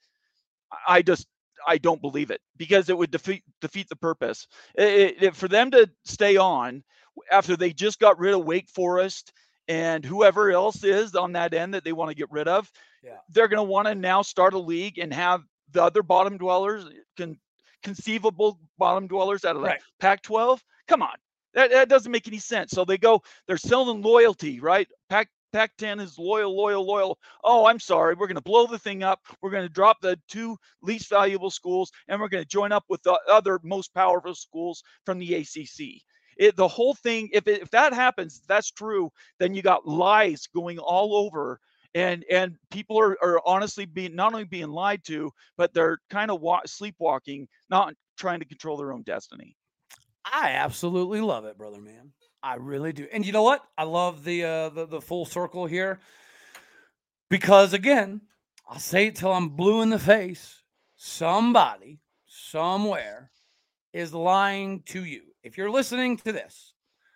I 0.88 1.01
just 1.01 1.27
I 1.67 1.77
don't 1.77 2.01
believe 2.01 2.32
it 2.32 2.41
because 2.58 2.89
it 2.89 2.97
would 2.97 3.12
defeat 3.12 3.43
defeat 3.60 3.89
the 3.89 3.95
purpose. 3.95 4.47
It, 4.75 5.23
it, 5.23 5.36
for 5.36 5.47
them 5.47 5.71
to 5.71 5.89
stay 6.06 6.38
on 6.38 6.84
after 7.32 7.56
they 7.56 7.71
just 7.71 8.00
got 8.00 8.19
rid 8.19 8.34
of 8.34 8.45
Wake 8.45 8.69
Forest 8.69 9.34
and 9.67 10.04
whoever 10.04 10.52
else 10.52 10.84
is 10.84 11.15
on 11.15 11.34
that 11.34 11.54
end 11.54 11.74
that 11.74 11.84
they 11.84 11.93
want 11.93 12.10
to 12.10 12.15
get 12.15 12.32
rid 12.32 12.47
of, 12.47 12.71
yeah. 13.04 13.17
they're 13.30 13.47
going 13.47 13.58
to 13.65 13.71
want 13.71 13.88
to 13.88 13.95
now 13.95 14.21
start 14.21 14.54
a 14.54 14.60
league 14.60 14.97
and 14.97 15.13
have 15.13 15.43
the 15.71 15.84
other 15.84 16.04
bottom 16.04 16.38
dwellers, 16.38 16.86
con- 17.17 17.39
conceivable 17.84 18.60
bottom 18.78 19.08
dwellers 19.08 19.45
out 19.45 19.56
of 19.56 19.62
the 19.62 19.67
right. 19.69 19.82
Pac-12. 20.00 20.60
Come 20.88 21.02
on, 21.02 21.15
that, 21.54 21.71
that 21.71 21.89
doesn't 21.89 22.12
make 22.12 22.28
any 22.28 22.39
sense. 22.39 22.71
So 22.71 22.86
they 22.86 22.97
go, 22.97 23.21
they're 23.47 23.58
selling 23.58 24.02
loyalty, 24.02 24.60
right? 24.60 24.88
Pac 25.10 25.30
Pac 25.52 25.76
10 25.78 26.00
is 26.00 26.17
loyal, 26.17 26.56
loyal, 26.56 26.86
loyal. 26.86 27.19
Oh, 27.43 27.65
I'm 27.65 27.80
sorry. 27.80 28.15
We're 28.15 28.28
going 28.28 28.36
to 28.36 28.41
blow 28.41 28.67
the 28.67 28.80
thing 28.80 29.04
up. 29.04 29.19
We're 29.41 29.52
going 29.52 29.67
to 29.67 29.74
drop 29.74 30.00
the 30.02 30.17
two 30.30 30.58
least 30.82 31.10
valuable 31.10 31.52
schools 31.52 31.91
and 32.08 32.21
we're 32.21 32.30
going 32.30 32.43
to 32.43 32.50
join 32.50 32.71
up 32.71 32.86
with 32.88 33.04
the 33.04 33.19
other 33.30 33.60
most 33.63 33.93
powerful 33.93 34.34
schools 34.34 34.82
from 35.06 35.19
the 35.19 35.36
ACC. 35.36 36.02
It, 36.38 36.56
the 36.56 36.67
whole 36.67 36.96
thing, 36.96 37.30
if, 37.34 37.48
it, 37.48 37.62
if 37.62 37.72
that 37.72 37.94
happens, 37.94 38.41
that's 38.48 38.72
true, 38.72 39.12
then 39.39 39.54
you 39.54 39.62
got 39.62 39.88
lies 39.88 40.48
going 40.54 40.80
all 40.80 41.15
over. 41.15 41.60
And 41.94 42.24
and 42.32 42.56
people 42.70 42.98
are, 42.98 43.17
are 43.22 43.41
honestly 43.46 43.86
being 43.86 44.15
not 44.15 44.32
only 44.32 44.46
being 44.46 44.70
lied 44.70 45.04
to, 45.08 45.30
but 45.58 45.74
they're 45.74 46.00
kind 46.10 46.32
of 46.32 46.39
wa- 46.39 46.62
sleepwalking, 46.65 47.50
not 47.70 47.94
trying 48.17 48.39
to 48.39 48.46
control 48.46 48.78
their 48.78 48.94
own 48.94 49.02
destiny. 49.02 49.58
I 50.24 50.52
absolutely 50.52 51.20
love 51.20 51.44
it, 51.44 51.58
brother 51.58 51.82
man. 51.82 52.13
I 52.41 52.56
really 52.56 52.94
do. 52.94 53.08
And 53.12 53.26
you 53.26 53.34
know 53.34 53.44
what? 53.44 53.65
I 53.78 53.84
love 53.84 54.24
the 54.24 54.46
uh 54.46 54.70
the, 54.70 54.86
the 54.86 55.02
full 55.02 55.26
circle 55.26 55.65
here. 55.65 56.00
Because 57.30 57.74
again, 57.74 58.22
I'll 58.70 58.80
say 58.80 59.08
it 59.08 59.15
till 59.15 59.34
I'm 59.34 59.50
blue 59.50 59.82
in 59.82 59.89
the 59.89 60.00
face. 60.00 60.63
Somebody 60.96 62.00
somewhere 62.26 63.32
is 63.91 64.13
lying 64.13 64.84
to 64.88 65.04
you. 65.04 65.31
If 65.43 65.58
you're 65.58 65.71
listening 65.71 66.17
to 66.17 66.32
this, 66.32 66.73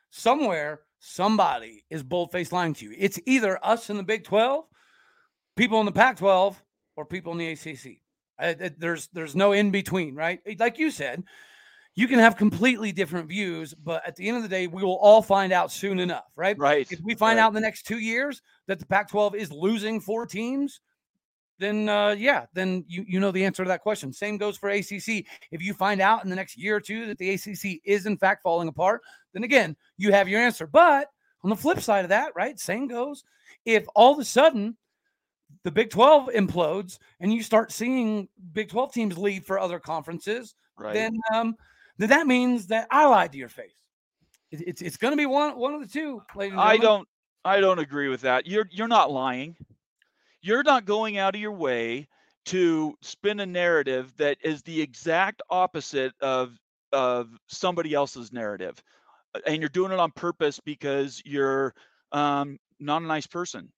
somewhere 0.10 0.82
somebody 1.00 1.84
is 1.90 2.04
bold-faced 2.04 2.52
lying 2.52 2.74
to 2.76 2.86
you. 2.86 2.96
It's 2.98 3.20
either 3.26 3.64
us 3.64 3.90
in 3.90 3.98
the 3.98 4.04
Big 4.04 4.24
12, 4.24 4.66
people 5.56 5.80
in 5.80 5.86
the 5.86 5.92
Pac-12, 5.92 6.56
or 6.96 7.06
people 7.06 7.32
in 7.34 7.38
the 7.38 7.52
ACC. 7.52 8.02
I, 8.38 8.54
there's 8.78 9.08
there's 9.14 9.36
no 9.36 9.54
in 9.54 9.72
between, 9.72 10.14
right? 10.14 10.40
Like 10.60 10.78
you 10.78 10.92
said, 10.92 11.24
you 11.96 12.08
can 12.08 12.20
have 12.20 12.36
completely 12.36 12.92
different 12.92 13.30
views, 13.30 13.74
but 13.74 14.06
at 14.06 14.16
the 14.18 14.28
end 14.28 14.38
of 14.38 14.44
the 14.44 14.50
day, 14.50 14.68
we 14.68 14.84
will 14.84 14.98
all 14.98 15.22
find 15.22 15.54
out 15.54 15.72
soon 15.72 16.00
enough, 16.00 16.26
right? 16.36 16.58
Right. 16.58 16.92
If 16.92 17.00
we 17.02 17.16
find 17.16 17.38
right. 17.38 17.44
out 17.44 17.50
in 17.50 17.54
the 17.54 17.62
next 17.62 17.84
two 17.84 18.00
years 18.00 18.42
that 18.68 18.80
the 18.80 18.86
Pac 18.86 19.10
12 19.10 19.36
is 19.36 19.52
losing 19.52 20.02
four 20.02 20.26
teams, 20.26 20.82
then 21.60 21.88
uh, 21.90 22.16
yeah, 22.18 22.46
then 22.54 22.84
you 22.88 23.06
you 23.08 23.20
know 23.20 23.32
the 23.32 23.46
answer 23.46 23.64
to 23.64 23.68
that 23.70 23.82
question. 23.82 24.12
Same 24.12 24.38
goes 24.38 24.58
for 24.58 24.70
ACC. 24.70 25.26
If 25.52 25.62
you 25.62 25.74
find 25.74 26.02
out 26.02 26.24
in 26.24 26.30
the 26.30 26.36
next 26.36 26.58
year 26.58 26.76
or 26.76 26.82
two 26.82 27.06
that 27.08 27.18
the 27.18 27.32
ACC 27.32 27.82
is 27.86 28.06
in 28.06 28.18
fact 28.18 28.44
falling 28.44 28.68
apart, 28.68 29.02
then 29.34 29.44
again 29.44 29.76
you 29.98 30.12
have 30.12 30.28
your 30.28 30.42
answer. 30.42 30.68
But 30.68 31.10
on 31.44 31.50
the 31.50 31.56
flip 31.56 31.80
side 31.80 32.04
of 32.06 32.10
that, 32.10 32.36
right? 32.36 32.60
Same 32.60 32.88
goes. 32.88 33.24
If 33.66 33.86
all 33.96 34.14
of 34.14 34.20
a 34.20 34.26
sudden 34.26 34.76
the 35.64 35.72
Big 35.72 35.90
12 35.90 36.30
implodes 36.36 37.00
and 37.20 37.34
you 37.34 37.42
start 37.42 37.72
seeing 37.72 38.28
Big 38.54 38.70
12 38.70 38.94
teams 38.94 39.18
leave 39.18 39.46
for 39.46 39.60
other 39.60 39.80
conferences, 39.80 40.56
Right. 40.78 40.94
then 40.94 41.18
um, 41.34 41.56
then 41.98 42.10
that 42.10 42.28
means 42.28 42.68
that 42.68 42.88
I 42.92 43.06
lied 43.06 43.32
to 43.32 43.38
your 43.38 43.50
face. 43.50 43.72
It, 44.52 44.62
it's 44.68 44.82
it's 44.82 44.98
going 44.98 45.14
to 45.14 45.18
be 45.18 45.26
one 45.26 45.58
one 45.58 45.74
of 45.74 45.82
the 45.82 45.88
two. 45.88 46.22
I 46.38 46.78
don't 46.78 47.08
I 47.46 47.60
don't 47.62 47.80
agree 47.80 48.10
with 48.10 48.22
that. 48.22 48.46
You're 48.46 48.68
you're 48.72 48.88
not 48.88 49.12
lying. 49.12 49.56
You're 50.46 50.64
not 50.64 50.86
going 50.86 51.18
out 51.18 51.36
of 51.36 51.42
your 51.42 51.54
way 51.54 52.08
to 52.48 52.96
spin 53.02 53.40
a 53.40 53.46
narrative 53.48 54.14
that 54.18 54.38
is 54.44 54.62
the 54.64 54.82
exact 54.82 55.42
opposite 55.50 56.14
of 56.22 56.58
of 56.94 57.30
somebody 57.48 57.94
else's 57.94 58.32
narrative. 58.32 58.82
Uh, 59.36 59.42
And 59.48 59.62
you're 59.62 59.70
doing 59.70 59.92
it 59.94 60.00
on 60.00 60.12
purpose 60.12 60.60
because 60.60 61.22
you're 61.26 61.74
um, 62.12 62.60
not 62.80 63.02
a 63.04 63.06
nice 63.06 63.28
person. 63.28 63.72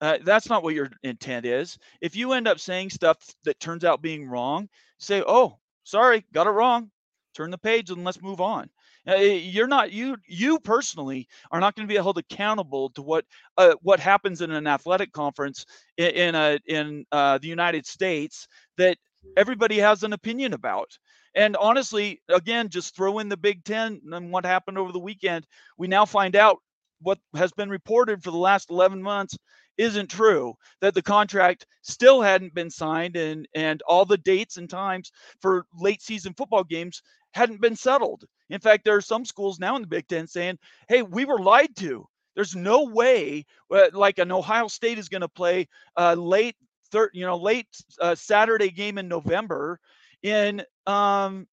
Uh, 0.00 0.18
that's 0.24 0.48
not 0.48 0.62
what 0.62 0.74
your 0.74 0.90
intent 1.02 1.46
is. 1.46 1.78
If 2.00 2.16
you 2.16 2.32
end 2.32 2.48
up 2.48 2.60
saying 2.60 2.90
stuff 2.90 3.18
that 3.44 3.60
turns 3.60 3.84
out 3.84 4.02
being 4.02 4.28
wrong, 4.28 4.68
say, 4.98 5.22
"Oh, 5.26 5.58
sorry, 5.84 6.24
got 6.32 6.46
it 6.48 6.50
wrong." 6.50 6.90
Turn 7.34 7.50
the 7.50 7.58
page 7.58 7.90
and 7.90 8.04
let's 8.04 8.22
move 8.22 8.40
on. 8.40 8.70
Uh, 9.08 9.14
you're 9.16 9.68
not 9.68 9.90
you 9.92 10.16
you 10.26 10.58
personally 10.60 11.26
are 11.50 11.60
not 11.60 11.74
going 11.74 11.88
to 11.88 11.92
be 11.92 11.96
held 11.96 12.18
accountable 12.18 12.90
to 12.90 13.00
what 13.00 13.24
uh, 13.56 13.74
what 13.82 14.00
happens 14.00 14.42
in 14.42 14.50
an 14.50 14.66
athletic 14.66 15.12
conference 15.12 15.64
in, 15.96 16.10
in 16.10 16.34
a 16.34 16.58
in 16.66 17.04
uh, 17.12 17.38
the 17.38 17.48
United 17.48 17.86
States 17.86 18.46
that 18.76 18.98
everybody 19.36 19.78
has 19.78 20.02
an 20.02 20.12
opinion 20.12 20.52
about. 20.52 20.90
And 21.34 21.56
honestly, 21.56 22.20
again, 22.28 22.68
just 22.68 22.96
throw 22.96 23.18
in 23.18 23.28
the 23.28 23.36
Big 23.36 23.64
Ten 23.64 24.00
and 24.12 24.32
what 24.32 24.44
happened 24.44 24.78
over 24.78 24.92
the 24.92 24.98
weekend. 24.98 25.46
We 25.76 25.86
now 25.86 26.04
find 26.04 26.34
out 26.36 26.58
what 27.00 27.18
has 27.36 27.52
been 27.52 27.70
reported 27.70 28.22
for 28.22 28.30
the 28.30 28.36
last 28.36 28.70
11 28.70 29.02
months 29.02 29.36
isn't 29.76 30.10
true 30.10 30.54
that 30.80 30.94
the 30.94 31.02
contract 31.02 31.64
still 31.82 32.20
hadn't 32.20 32.52
been 32.54 32.70
signed 32.70 33.16
and 33.16 33.46
and 33.54 33.80
all 33.88 34.04
the 34.04 34.18
dates 34.18 34.56
and 34.56 34.68
times 34.68 35.12
for 35.40 35.66
late 35.78 36.02
season 36.02 36.34
football 36.36 36.64
games 36.64 37.00
hadn't 37.38 37.60
been 37.60 37.76
settled 37.76 38.24
in 38.50 38.60
fact 38.60 38.84
there 38.84 38.96
are 38.96 39.00
some 39.00 39.24
schools 39.24 39.58
now 39.58 39.76
in 39.76 39.82
the 39.82 39.88
big 39.88 40.06
ten 40.08 40.26
saying 40.26 40.58
hey 40.88 41.02
we 41.02 41.24
were 41.24 41.38
lied 41.38 41.74
to 41.76 42.06
there's 42.34 42.56
no 42.56 42.84
way 42.84 43.44
uh, 43.72 43.88
like 43.92 44.18
an 44.18 44.32
ohio 44.32 44.68
state 44.68 44.98
is 44.98 45.08
going 45.08 45.20
to 45.22 45.28
play 45.28 45.66
uh, 45.96 46.14
late 46.14 46.56
third 46.90 47.10
you 47.14 47.24
know 47.26 47.36
late 47.36 47.68
uh, 48.00 48.14
saturday 48.14 48.70
game 48.70 48.98
in 48.98 49.08
november 49.08 49.78
in 50.22 50.62
um, 50.86 51.46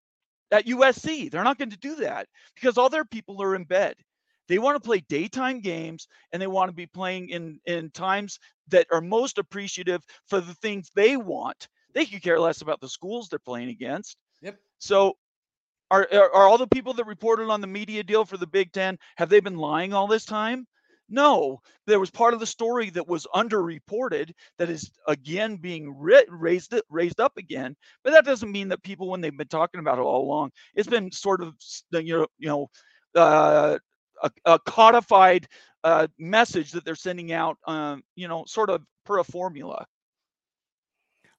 at 0.51 0.65
usc 0.67 1.31
they're 1.31 1.43
not 1.43 1.57
going 1.57 1.69
to 1.69 1.77
do 1.77 1.95
that 1.95 2.27
because 2.55 2.77
all 2.77 2.89
their 2.89 3.05
people 3.05 3.41
are 3.41 3.55
in 3.55 3.63
bed 3.63 3.95
they 4.47 4.59
want 4.59 4.75
to 4.75 4.85
play 4.85 4.99
daytime 5.09 5.59
games 5.59 6.07
and 6.31 6.41
they 6.41 6.47
want 6.47 6.69
to 6.69 6.75
be 6.75 6.85
playing 6.85 7.29
in 7.29 7.59
in 7.65 7.89
times 7.91 8.39
that 8.69 8.87
are 8.91 9.01
most 9.01 9.37
appreciative 9.37 10.03
for 10.27 10.41
the 10.41 10.53
things 10.55 10.89
they 10.95 11.17
want. 11.17 11.67
They 11.93 12.05
could 12.05 12.21
care 12.21 12.39
less 12.39 12.61
about 12.61 12.81
the 12.81 12.89
schools 12.89 13.29
they're 13.29 13.39
playing 13.39 13.69
against. 13.69 14.17
Yep. 14.41 14.57
So 14.79 15.17
are, 15.91 16.07
are 16.11 16.31
are 16.33 16.47
all 16.47 16.57
the 16.57 16.67
people 16.67 16.93
that 16.93 17.05
reported 17.05 17.49
on 17.49 17.61
the 17.61 17.67
media 17.67 18.03
deal 18.03 18.25
for 18.25 18.37
the 18.37 18.47
Big 18.47 18.71
10 18.71 18.97
have 19.17 19.29
they 19.29 19.39
been 19.39 19.57
lying 19.57 19.93
all 19.93 20.07
this 20.07 20.25
time? 20.25 20.67
No, 21.07 21.61
there 21.85 21.99
was 21.99 22.09
part 22.09 22.33
of 22.33 22.39
the 22.39 22.47
story 22.47 22.89
that 22.89 23.07
was 23.07 23.27
underreported 23.35 24.31
that 24.57 24.69
is 24.69 24.89
again 25.07 25.57
being 25.57 25.95
raised 25.95 26.73
raised 26.89 27.19
up 27.19 27.37
again. 27.37 27.75
But 28.03 28.13
that 28.13 28.25
doesn't 28.25 28.51
mean 28.51 28.69
that 28.69 28.81
people, 28.81 29.09
when 29.09 29.21
they've 29.21 29.37
been 29.37 29.47
talking 29.47 29.79
about 29.79 29.99
it 29.99 30.01
all 30.01 30.23
along, 30.23 30.51
it's 30.73 30.89
been 30.89 31.11
sort 31.11 31.41
of 31.41 31.53
you 31.91 32.17
know 32.17 32.27
you 32.39 32.47
know 32.47 32.69
uh, 33.15 33.77
a, 34.23 34.31
a 34.45 34.59
codified 34.59 35.47
uh, 35.83 36.07
message 36.17 36.71
that 36.71 36.83
they're 36.83 36.95
sending 36.95 37.31
out, 37.31 37.57
um, 37.67 38.03
you 38.15 38.27
know, 38.27 38.43
sort 38.47 38.71
of 38.71 38.81
per 39.05 39.19
a 39.19 39.23
formula. 39.23 39.85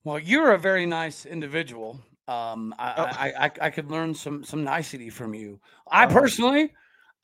Well, 0.04 0.20
you're 0.20 0.52
a 0.52 0.59
very 0.59 0.87
nice 0.87 1.26
individual. 1.26 2.00
Um, 2.28 2.74
I, 2.78 2.94
Oh. 2.96 3.02
I, 3.04 3.44
I, 3.46 3.50
I 3.66 3.70
could 3.70 3.90
learn 3.90 4.14
some 4.14 4.42
some 4.44 4.64
nicety 4.64 5.10
from 5.10 5.34
you. 5.34 5.60
I 5.90 6.06
Oh. 6.06 6.08
personally, 6.08 6.72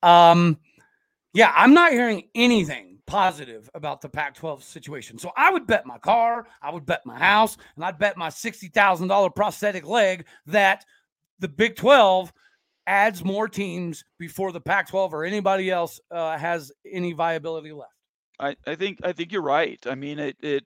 um, 0.03 0.59
yeah, 1.35 1.53
I'm 1.57 1.75
not 1.75 1.93
hearing 1.93 2.29
anything 2.35 2.99
positive 3.07 3.69
about 3.75 4.01
the 4.01 4.09
Pac-12 4.09 4.63
situation. 4.63 5.19
So 5.19 5.33
I 5.37 5.51
would 5.51 5.67
bet 5.67 5.87
my 5.87 5.99
car, 5.99 6.47
I 6.63 6.71
would 6.71 6.87
bet 6.87 7.05
my 7.05 7.19
house, 7.19 7.57
and 7.77 7.85
I'd 7.85 7.99
bet 7.99 8.17
my 8.17 8.29
sixty 8.29 8.69
thousand 8.69 9.09
dollar 9.09 9.31
prosthetic 9.31 9.87
leg 9.87 10.27
that 10.47 10.85
the 11.39 11.49
Big 11.49 11.75
12 11.77 12.33
adds 12.87 13.25
more 13.25 13.49
teams 13.49 14.05
before 14.19 14.53
the 14.53 14.61
Pac-12 14.61 15.13
or 15.13 15.25
anybody 15.25 15.71
else 15.71 16.01
uh, 16.11 16.37
has 16.39 16.71
any 16.91 17.13
viability 17.13 17.73
left. 17.73 17.93
I, 18.39 18.57
I 18.67 18.75
think 18.77 18.99
I 19.05 19.13
think 19.13 19.33
you're 19.33 19.43
right. 19.43 19.79
I 19.87 19.95
mean, 19.95 20.19
it, 20.19 20.37
it 20.41 20.65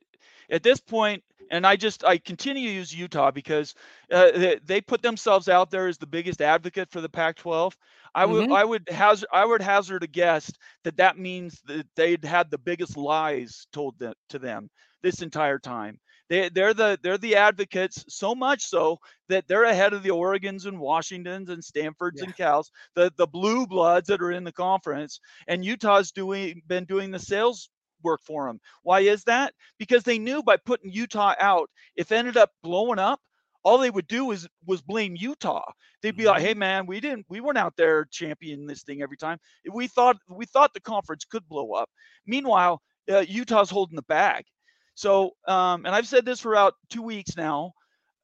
at 0.51 0.63
this 0.63 0.81
point, 0.81 1.23
and 1.51 1.67
I 1.67 1.77
just 1.77 2.05
I 2.05 2.19
continue 2.19 2.69
to 2.69 2.75
use 2.75 2.95
Utah 2.95 3.31
because 3.31 3.75
uh, 4.13 4.31
they, 4.33 4.59
they 4.65 4.81
put 4.81 5.03
themselves 5.03 5.49
out 5.49 5.71
there 5.71 5.87
as 5.89 5.99
the 5.99 6.07
biggest 6.07 6.41
advocate 6.43 6.91
for 6.91 7.01
the 7.01 7.09
Pac-12. 7.09 7.77
I 8.15 8.27
would 8.27 8.47
Mhm. 8.47 8.51
I 8.51 8.65
would 8.65 8.89
hazard 8.89 9.29
I 9.33 9.45
would 9.45 9.63
hazard 9.63 10.03
a 10.03 10.07
guess 10.09 10.51
that 10.85 10.97
that 10.97 11.19
means 11.19 11.61
that 11.67 11.87
they'd 11.97 12.25
had 12.25 12.51
the 12.51 12.59
biggest 12.59 12.97
lies 12.97 13.67
told 13.73 13.99
them, 13.99 14.15
to 14.31 14.39
them 14.39 14.71
this 15.03 15.23
entire 15.23 15.59
time. 15.59 15.99
They 16.29 16.49
they're 16.49 16.75
the 16.75 16.99
they're 17.03 17.19
the 17.19 17.37
advocates 17.37 18.05
so 18.09 18.35
much 18.35 18.63
so 18.65 18.99
that 19.29 19.47
they're 19.49 19.65
ahead 19.65 19.93
of 19.93 20.03
the 20.03 20.11
Oregons 20.11 20.67
and 20.67 20.81
Washingtons 20.81 21.51
and 21.51 21.63
Stanfords 21.63 22.21
Yeah. 22.21 22.25
and 22.25 22.35
Cals, 22.35 22.71
the 22.95 23.13
the 23.17 23.27
blue 23.27 23.67
bloods 23.67 24.09
that 24.09 24.23
are 24.23 24.33
in 24.33 24.45
the 24.45 24.53
conference, 24.53 25.21
and 25.47 25.65
Utah's 25.65 26.11
doing 26.13 26.63
been 26.67 26.85
doing 26.85 27.11
the 27.11 27.19
sales 27.19 27.69
work 28.03 28.21
for 28.27 28.47
them. 28.47 28.61
Why 28.83 29.01
is 29.01 29.25
that? 29.25 29.55
Because 29.79 30.03
they 30.05 30.19
knew 30.19 30.43
by 30.43 30.57
putting 30.57 30.93
Utah 30.93 31.35
out, 31.41 31.71
if 31.97 32.13
it 32.13 32.17
ended 32.17 32.37
up 32.37 32.51
blowing 32.63 32.99
up, 32.99 33.21
all 33.65 33.79
they 33.79 33.91
would 33.91 34.07
do 34.07 34.31
is 34.31 34.47
was 34.65 34.81
blame 34.83 35.17
Utah. 35.17 35.65
They'd 36.03 36.17
be 36.17 36.27
like, 36.27 36.41
Mhm. 36.41 36.47
"Hey 36.47 36.55
man, 36.55 36.87
we 36.87 37.01
didn't 37.01 37.27
we 37.29 37.41
weren't 37.41 37.59
out 37.59 37.77
there 37.77 38.05
championing 38.07 38.67
this 38.67 38.85
thing 38.85 39.03
every 39.03 39.17
time. 39.17 39.39
We 39.71 39.89
thought 39.89 40.19
we 40.29 40.47
thought 40.47 40.73
the 40.75 40.81
conference 40.81 41.25
could 41.25 41.49
blow 41.49 41.73
up. 41.73 41.91
Meanwhile, 42.27 42.81
uh, 43.11 43.21
Utah's 43.29 43.71
holding 43.71 43.97
the 43.97 44.03
bag. 44.03 44.45
So, 44.95 45.33
um, 45.47 45.85
and 45.87 45.95
I've 45.95 46.07
said 46.09 46.25
this 46.25 46.41
for 46.41 46.53
about 46.53 46.75
two 46.91 47.03
weeks 47.03 47.37
now. 47.37 47.73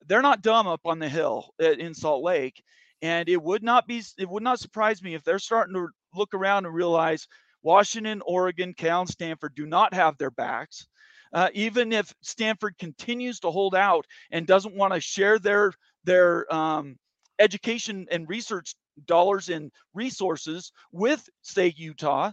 They're 0.06 0.22
not 0.22 0.42
dumb 0.42 0.66
up 0.66 0.80
on 0.84 0.98
the 0.98 1.08
hill 1.08 1.54
at, 1.60 1.78
in 1.78 1.94
Salt 1.94 2.22
Lake, 2.24 2.62
and 3.02 3.28
it 3.28 3.42
would 3.42 3.62
not 3.62 3.86
be 3.86 4.02
it 4.18 4.28
would 4.28 4.42
not 4.42 4.60
surprise 4.60 5.02
me 5.02 5.14
if 5.14 5.22
they're 5.24 5.38
starting 5.38 5.74
to 5.74 5.88
look 6.14 6.34
around 6.34 6.66
and 6.66 6.74
realize 6.74 7.26
Washington, 7.62 8.22
Oregon, 8.26 8.74
Cal, 8.74 9.02
and 9.02 9.10
Stanford 9.10 9.54
do 9.54 9.66
not 9.66 9.94
have 9.94 10.18
their 10.18 10.30
backs. 10.30 10.86
Uh, 11.32 11.48
even 11.54 11.92
if 11.92 12.12
Stanford 12.22 12.76
continues 12.78 13.40
to 13.40 13.50
hold 13.50 13.74
out 13.74 14.06
and 14.30 14.46
doesn't 14.46 14.76
want 14.76 14.94
to 14.94 15.00
share 15.00 15.38
their 15.38 15.72
their 16.04 16.52
um, 16.54 16.96
education 17.38 18.06
and 18.10 18.28
research 18.28 18.74
dollars 19.06 19.48
and 19.48 19.70
resources 19.94 20.72
with, 20.92 21.28
say, 21.42 21.72
Utah, 21.76 22.32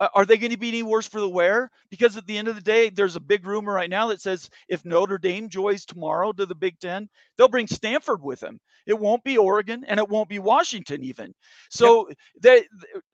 uh, 0.00 0.08
are 0.14 0.24
they 0.24 0.38
going 0.38 0.52
to 0.52 0.58
be 0.58 0.68
any 0.68 0.82
worse 0.82 1.06
for 1.06 1.20
the 1.20 1.28
wear? 1.28 1.70
Because 1.90 2.16
at 2.16 2.26
the 2.26 2.38
end 2.38 2.48
of 2.48 2.54
the 2.56 2.62
day, 2.62 2.90
there's 2.90 3.16
a 3.16 3.20
big 3.20 3.46
rumor 3.46 3.72
right 3.74 3.90
now 3.90 4.08
that 4.08 4.22
says 4.22 4.48
if 4.68 4.84
Notre 4.84 5.18
Dame 5.18 5.48
joins 5.48 5.84
tomorrow 5.84 6.32
to 6.32 6.46
the 6.46 6.54
Big 6.54 6.78
Ten, 6.80 7.08
they'll 7.36 7.48
bring 7.48 7.66
Stanford 7.66 8.22
with 8.22 8.40
them. 8.40 8.58
It 8.86 8.98
won't 8.98 9.22
be 9.24 9.38
Oregon 9.38 9.84
and 9.86 10.00
it 10.00 10.08
won't 10.08 10.28
be 10.28 10.38
Washington 10.38 11.04
even. 11.04 11.34
So 11.70 12.08
they, 12.42 12.64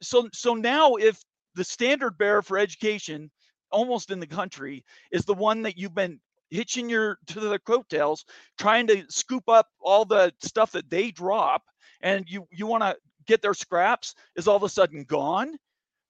so 0.00 0.28
so 0.32 0.54
now 0.54 0.94
if 0.94 1.20
the 1.56 1.64
standard 1.64 2.16
bearer 2.18 2.42
for 2.42 2.58
education 2.58 3.30
almost 3.72 4.12
in 4.12 4.20
the 4.20 4.26
country 4.26 4.84
is 5.10 5.24
the 5.24 5.34
one 5.34 5.62
that 5.62 5.76
you've 5.76 5.94
been 5.94 6.20
hitching 6.50 6.88
your 6.88 7.18
to 7.26 7.40
the 7.40 7.58
coattails 7.60 8.24
trying 8.58 8.86
to 8.86 9.04
scoop 9.08 9.48
up 9.48 9.66
all 9.80 10.04
the 10.04 10.32
stuff 10.40 10.70
that 10.72 10.88
they 10.90 11.10
drop 11.10 11.64
and 12.02 12.24
you 12.28 12.46
you 12.52 12.66
want 12.68 12.84
to 12.84 12.96
get 13.26 13.42
their 13.42 13.54
scraps 13.54 14.14
is 14.36 14.46
all 14.46 14.56
of 14.56 14.62
a 14.62 14.68
sudden 14.68 15.02
gone. 15.02 15.56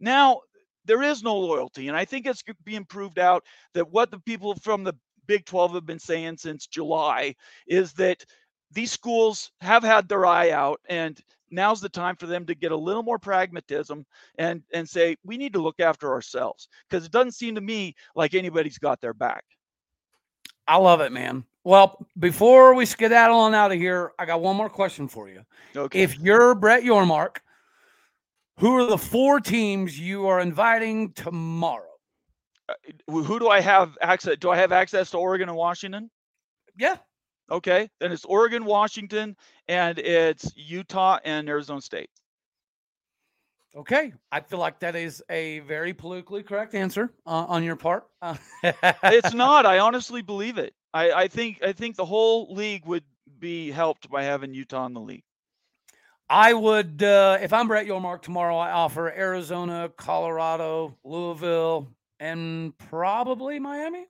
Now 0.01 0.41
there 0.87 1.03
is 1.03 1.23
no 1.23 1.37
loyalty 1.37 1.89
and 1.89 1.97
i 1.97 2.05
think 2.05 2.27
it's 2.27 2.43
being 2.65 2.85
proved 2.85 3.19
out 3.19 3.45
that 3.75 3.91
what 3.91 4.11
the 4.11 4.21
people 4.21 4.55
from 4.63 4.85
the 4.85 4.95
big 5.27 5.45
12 5.45 5.75
have 5.75 5.87
been 5.87 5.99
saying 5.99 6.37
since 6.39 6.67
july 6.67 7.35
is 7.67 7.93
that 7.95 8.25
these 8.73 8.93
schools 8.93 9.51
have 9.61 9.83
had 9.83 10.09
their 10.09 10.27
eye 10.27 10.51
out 10.51 10.81
and 10.89 11.21
now's 11.51 11.81
the 11.81 11.89
time 11.89 12.17
for 12.17 12.27
them 12.27 12.45
to 12.47 12.55
get 12.55 12.73
a 12.73 12.77
little 12.77 13.03
more 13.03 13.19
pragmatism 13.19 14.05
and 14.39 14.63
and 14.73 14.89
say 14.89 15.17
we 15.25 15.37
need 15.37 15.53
to 15.53 15.63
look 15.63 15.81
after 15.81 16.13
ourselves 16.13 16.69
because 16.89 17.05
it 17.05 17.13
doesn't 17.13 17.33
seem 17.33 17.55
to 17.55 17.61
me 17.61 17.95
like 18.15 18.35
anybody's 18.35 18.79
got 18.79 19.01
their 19.01 19.15
back 19.15 19.45
I 20.69 20.77
love 20.79 21.01
it, 21.01 21.13
man. 21.13 21.45
Well, 21.65 22.07
before 22.19 22.75
we 22.75 22.87
skedaddle 22.87 23.39
on 23.39 23.55
out 23.55 23.73
of 23.73 23.79
here, 23.79 24.13
I 24.19 24.27
got 24.27 24.41
one 24.41 24.57
more 24.57 24.69
question 24.69 25.09
for 25.09 25.29
you. 25.29 25.43
okay 25.77 26.03
If 26.03 26.19
you're 26.19 26.55
Brett 26.55 26.83
Yormark, 26.83 27.37
who 28.59 28.77
are 28.77 28.87
the 28.87 28.99
four 28.99 29.41
teams 29.41 29.99
you 29.99 30.27
are 30.27 30.41
inviting 30.41 31.13
tomorrow? 31.13 31.85
who 33.09 33.23
who 33.23 33.39
do 33.39 33.49
I 33.49 33.61
have 33.61 33.97
access? 34.01 34.37
Do 34.39 34.51
I 34.51 34.57
have 34.57 34.73
access 34.73 35.11
to 35.11 35.19
Oregon 35.19 35.49
and 35.49 35.57
Washington? 35.57 36.11
Yeah. 36.77 36.97
Okay, 37.51 37.89
then 38.01 38.11
it's 38.13 38.25
Oregon, 38.25 38.65
Washington, 38.65 39.37
and 39.69 39.99
it's 39.99 40.53
Utah 40.57 41.19
and 41.25 41.49
Arizona 41.49 41.81
State. 41.81 42.11
Okay. 43.77 44.15
I 44.33 44.41
feel 44.41 44.59
like 44.59 44.81
that 44.81 44.97
is 44.97 45.23
a 45.29 45.59
very 45.61 45.93
politically 45.93 46.43
correct 46.43 46.75
answer 46.75 47.11
uh, 47.27 47.45
on 47.47 47.63
your 47.63 47.77
part. 47.77 48.07
Uh, 48.23 48.37
It's 49.05 49.35
not. 49.35 49.67
I 49.67 49.81
honestly 49.81 50.23
believe 50.23 50.57
it. 50.57 50.75
I, 50.95 51.13
I 51.13 51.29
think 51.29 51.63
I 51.63 51.73
think 51.73 51.95
the 51.97 52.05
whole 52.05 52.55
league 52.55 52.87
would 52.87 53.05
be 53.39 53.71
helped 53.71 54.09
by 54.09 54.23
having 54.23 54.55
Utah 54.55 54.87
in 54.87 54.95
the 54.95 55.01
league. 55.01 55.25
I 56.29 56.55
would, 56.55 57.03
uh, 57.03 57.39
if 57.41 57.53
I'm 57.53 57.69
Brett 57.69 57.87
Yormark 57.87 58.23
tomorrow, 58.23 58.57
I 58.57 58.73
offer 58.73 59.09
Arizona, 59.11 59.91
Colorado, 59.97 60.97
Louisville, 61.05 61.89
and 62.19 62.77
probably 62.79 63.61
Miami. 63.61 64.07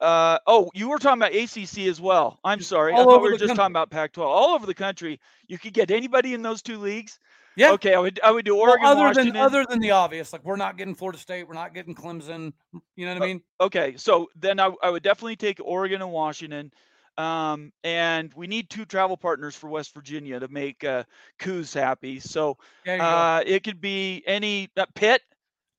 Uh, 0.00 0.38
oh, 0.46 0.70
you 0.74 0.88
were 0.88 0.98
talking 0.98 1.20
about 1.20 1.34
ACC 1.34 1.86
as 1.88 2.00
well. 2.00 2.38
I'm 2.44 2.60
sorry. 2.60 2.92
I 2.94 2.96
thought 2.96 3.20
we 3.22 3.28
were 3.30 3.32
just 3.32 3.48
country. 3.48 3.56
talking 3.56 3.72
about 3.72 3.90
Pac-12. 3.90 4.24
All 4.24 4.54
over 4.54 4.64
the 4.66 4.74
country, 4.74 5.20
you 5.46 5.58
could 5.58 5.74
get 5.74 5.90
anybody 5.90 6.32
in 6.34 6.42
those 6.42 6.62
two 6.62 6.78
leagues. 6.78 7.18
Yeah. 7.56 7.72
Okay, 7.72 7.94
I 7.94 7.98
would 7.98 8.18
I 8.24 8.30
would 8.30 8.44
do 8.44 8.54
Well, 8.54 8.70
Oregon, 8.70 8.86
other 8.86 9.00
Washington. 9.02 9.34
than 9.34 9.42
other 9.42 9.66
than 9.68 9.80
the 9.80 9.90
obvious, 9.90 10.32
like 10.32 10.44
we're 10.44 10.56
not 10.56 10.78
getting 10.78 10.94
Florida 10.94 11.18
State, 11.18 11.46
we're 11.48 11.54
not 11.54 11.74
getting 11.74 11.94
Clemson. 11.94 12.52
You 12.96 13.06
know 13.06 13.12
what 13.14 13.22
I 13.22 13.26
mean? 13.26 13.42
Okay, 13.60 13.94
so 13.96 14.28
then 14.36 14.58
I, 14.60 14.70
I 14.82 14.88
would 14.88 15.02
definitely 15.02 15.36
take 15.36 15.58
Oregon 15.62 16.00
and 16.00 16.10
Washington. 16.12 16.72
Um, 17.18 17.72
and 17.84 18.32
we 18.34 18.46
need 18.46 18.70
two 18.70 18.86
travel 18.86 19.16
partners 19.16 19.54
for 19.56 19.68
West 19.68 19.92
Virginia 19.94 20.40
to 20.40 20.48
make 20.48 20.84
uh, 20.84 21.02
Coos 21.38 21.74
happy. 21.74 22.20
So 22.20 22.56
There 22.86 22.94
you 22.94 23.02
go. 23.02 23.06
uh, 23.06 23.42
it 23.44 23.64
could 23.64 23.80
be 23.80 24.22
any 24.26 24.70
uh, 24.78 24.86
Pitt. 24.94 25.20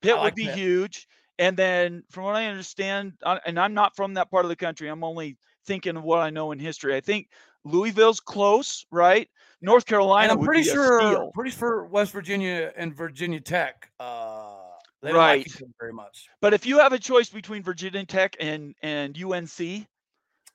Pitt 0.02 0.14
I 0.14 0.22
would 0.22 0.34
be 0.36 0.44
Pitt. 0.44 0.54
huge. 0.54 1.08
And 1.42 1.56
then, 1.56 2.04
from 2.08 2.22
what 2.22 2.36
I 2.36 2.46
understand, 2.46 3.14
and 3.44 3.58
I'm 3.58 3.74
not 3.74 3.96
from 3.96 4.14
that 4.14 4.30
part 4.30 4.44
of 4.44 4.48
the 4.48 4.54
country, 4.54 4.86
I'm 4.86 5.02
only 5.02 5.36
thinking 5.66 5.96
of 5.96 6.04
what 6.04 6.20
I 6.20 6.30
know 6.30 6.52
in 6.52 6.60
history. 6.60 6.94
I 6.94 7.00
think 7.00 7.30
Louisville's 7.64 8.20
close, 8.20 8.86
right? 8.92 9.28
North 9.60 9.84
Carolina 9.84 10.34
and 10.34 10.40
I'm 10.40 10.44
pretty 10.46 10.62
sure, 10.62 11.32
pretty 11.34 11.50
sure 11.50 11.86
West 11.86 12.12
Virginia 12.12 12.72
and 12.76 12.94
Virginia 12.94 13.40
Tech, 13.40 13.90
uh, 13.98 14.58
Right. 15.02 15.44
like 15.58 15.70
very 15.80 15.92
much. 15.92 16.28
But 16.40 16.54
if 16.54 16.64
you 16.64 16.78
have 16.78 16.92
a 16.92 16.98
choice 16.98 17.28
between 17.28 17.64
Virginia 17.64 18.04
Tech 18.06 18.36
and 18.38 18.76
and 18.80 19.16
UNC, 19.20 19.88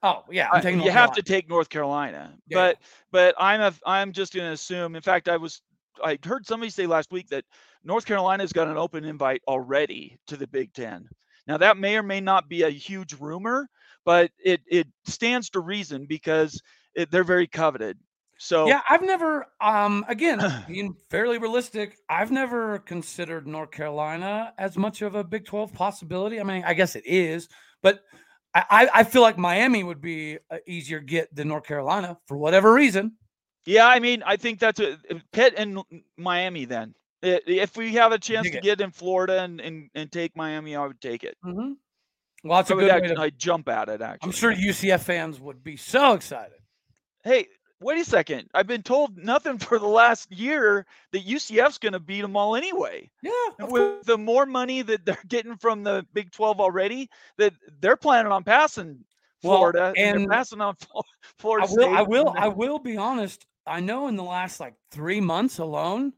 Oh 0.03 0.23
yeah, 0.31 0.65
you 0.69 0.91
have 0.91 1.11
to 1.13 1.21
take 1.21 1.49
North 1.49 1.67
Carolina. 1.67 2.33
Yeah. 2.47 2.55
But 2.55 2.77
but 3.11 3.35
I'm 3.37 3.59
a, 3.59 3.73
I'm 3.85 4.13
just 4.13 4.33
going 4.33 4.47
to 4.47 4.53
assume. 4.53 4.95
In 4.95 5.01
fact, 5.01 5.27
I 5.27 5.35
was 5.35 5.61
I 6.03 6.17
heard 6.23 6.45
somebody 6.45 6.69
say 6.69 6.87
last 6.87 7.11
week 7.11 7.27
that 7.29 7.45
North 7.83 8.05
Carolina's 8.05 8.53
got 8.53 8.67
an 8.67 8.77
open 8.77 9.05
invite 9.05 9.41
already 9.47 10.17
to 10.27 10.37
the 10.37 10.47
Big 10.47 10.73
Ten. 10.73 11.07
Now 11.47 11.57
that 11.57 11.77
may 11.77 11.97
or 11.97 12.03
may 12.03 12.19
not 12.19 12.49
be 12.49 12.63
a 12.63 12.69
huge 12.69 13.13
rumor, 13.19 13.69
but 14.05 14.31
it 14.37 14.61
it 14.67 14.87
stands 15.05 15.49
to 15.51 15.59
reason 15.59 16.05
because 16.07 16.61
it, 16.95 17.11
they're 17.11 17.23
very 17.23 17.47
coveted. 17.47 17.97
So 18.39 18.67
Yeah, 18.67 18.81
I've 18.87 19.01
never, 19.01 19.47
um, 19.59 20.05
again, 20.07 20.39
being 20.67 20.95
fairly 21.09 21.37
realistic, 21.37 21.97
I've 22.09 22.31
never 22.31 22.79
considered 22.79 23.47
North 23.47 23.71
Carolina 23.71 24.53
as 24.57 24.77
much 24.77 25.01
of 25.01 25.15
a 25.15 25.23
Big 25.23 25.45
12 25.45 25.73
possibility. 25.73 26.39
I 26.39 26.43
mean, 26.43 26.63
I 26.65 26.73
guess 26.73 26.95
it 26.95 27.05
is, 27.05 27.47
but 27.81 28.01
I, 28.53 28.63
I 28.69 28.89
I 28.95 29.03
feel 29.03 29.21
like 29.21 29.37
Miami 29.37 29.83
would 29.83 30.01
be 30.01 30.37
an 30.49 30.59
easier 30.67 30.99
get 30.99 31.33
than 31.33 31.47
North 31.47 31.65
Carolina 31.65 32.17
for 32.27 32.37
whatever 32.37 32.73
reason. 32.73 33.13
Yeah, 33.67 33.85
I 33.87 33.99
mean, 33.99 34.23
I 34.25 34.35
think 34.37 34.59
that's 34.59 34.79
a 34.79 34.97
Pitt 35.31 35.53
and 35.57 35.79
Miami. 36.17 36.65
Then 36.65 36.95
if 37.21 37.75
we 37.77 37.93
have 37.93 38.11
a 38.13 38.17
chance 38.19 38.49
to 38.49 38.59
get 38.61 38.81
in 38.81 38.91
Florida 38.91 39.43
and, 39.43 39.59
and 39.61 39.89
and 39.93 40.11
take 40.11 40.35
Miami, 40.35 40.75
I 40.75 40.85
would 40.87 41.01
take 41.01 41.23
it. 41.23 41.37
hmm 41.43 41.73
Well, 42.43 42.57
that's 42.57 42.71
I 42.71 42.75
would 42.75 42.81
good 42.89 43.15
to. 43.15 43.21
I'd 43.21 43.37
jump 43.37 43.69
at 43.69 43.89
it. 43.89 44.01
Actually, 44.01 44.27
I'm 44.27 44.31
sure 44.31 44.53
UCF 44.53 45.01
fans 45.01 45.39
would 45.39 45.63
be 45.63 45.77
so 45.77 46.13
excited. 46.13 46.57
hey, 47.23 47.47
wait 47.81 47.99
a 47.99 48.05
second. 48.05 48.49
I've 48.53 48.67
been 48.67 48.83
told 48.83 49.17
nothing 49.17 49.57
for 49.67 49.79
the 49.79 49.87
last 49.87 50.31
year 50.31 50.85
that 51.11 51.25
UCF's 51.25 51.77
going 51.77 51.93
to 51.93 51.99
beat 51.99 52.21
them 52.21 52.37
all 52.37 52.55
anyway. 52.55 53.09
Yeah, 53.21 53.31
With 53.59 53.69
course. 53.69 54.05
the 54.05 54.17
more 54.17 54.45
money 54.45 54.81
that 54.83 55.05
they're 55.05 55.17
getting 55.27 55.57
from 55.57 55.83
the 55.83 56.05
Big 56.13 56.31
12 56.31 56.59
already, 56.59 57.09
that 57.37 57.53
they're 57.81 57.97
planning 57.97 58.31
on 58.31 58.43
passing 58.43 59.03
Well, 59.43 59.57
Florida 59.57 59.93
and, 59.97 60.15
and 60.17 60.21
they're 60.21 60.37
passing 60.37 60.61
on 60.61 60.75
Flo- 60.79 61.01
I 61.01 61.27
Florida 61.37 61.67
will. 61.71 61.89
I 61.95 62.01
will. 62.03 62.33
I 62.37 62.47
will 62.47 62.79
be 62.79 62.95
honest. 62.97 63.45
I 63.67 63.79
know 63.79 64.07
in 64.07 64.15
the 64.15 64.23
last 64.23 64.59
like 64.59 64.75
three 64.91 65.21
months 65.21 65.59
alone, 65.59 66.13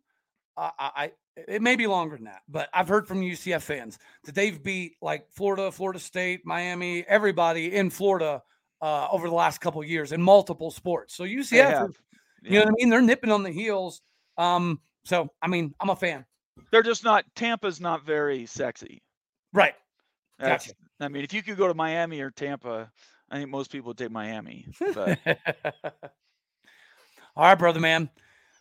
I, 0.58 0.72
I, 0.80 0.92
I 0.96 1.12
it 1.48 1.62
may 1.62 1.76
be 1.76 1.88
longer 1.88 2.16
than 2.18 2.26
that, 2.26 2.42
but 2.50 2.70
I've 2.74 2.88
heard 2.88 3.08
from 3.08 3.22
UCF 3.22 3.62
fans 3.62 3.98
that 4.26 4.36
they've 4.36 4.62
beat 4.62 4.94
like 5.02 5.32
Florida, 5.32 5.72
Florida 5.72 6.00
State, 6.00 6.42
Miami, 6.46 7.06
everybody 7.08 7.74
in 7.76 7.90
Florida 7.90 8.42
uh, 8.82 9.08
over 9.12 9.28
the 9.30 9.36
last 9.36 9.60
couple 9.62 9.82
of 9.82 9.88
years 9.88 10.12
in 10.12 10.22
multiple 10.22 10.70
sports. 10.72 11.16
So 11.16 11.24
UCF, 11.24 11.90
is- 11.90 11.96
you 12.44 12.52
know 12.52 12.60
what 12.60 12.68
I 12.70 12.72
mean? 12.78 12.90
They're 12.90 13.02
nipping 13.02 13.32
on 13.32 13.44
the 13.44 13.52
heels. 13.52 14.02
Um, 14.38 14.80
so 15.04 15.30
I 15.42 15.48
mean, 15.48 15.74
I'm 15.80 15.90
a 15.90 15.96
fan. 15.96 16.26
They're 16.72 16.84
just 16.84 17.04
not, 17.04 17.24
Tampa's 17.36 17.80
not 17.82 18.06
very 18.06 18.46
sexy. 18.46 19.02
Right. 19.54 19.74
That's, 20.40 20.68
Gotcha. 20.68 20.78
I 21.02 21.08
mean, 21.08 21.24
if 21.24 21.34
you 21.34 21.42
could 21.42 21.58
go 21.58 21.68
to 21.68 21.74
Miami 21.74 22.22
or 22.22 22.32
Tampa, 22.32 22.92
I 23.32 23.38
think 23.38 23.50
most 23.50 23.72
people 23.72 23.88
would 23.90 23.98
take 23.98 24.12
Miami. 24.12 24.68
But 24.94 25.20
All 27.40 27.46
right, 27.46 27.56
brother 27.58 27.80
man. 27.80 28.10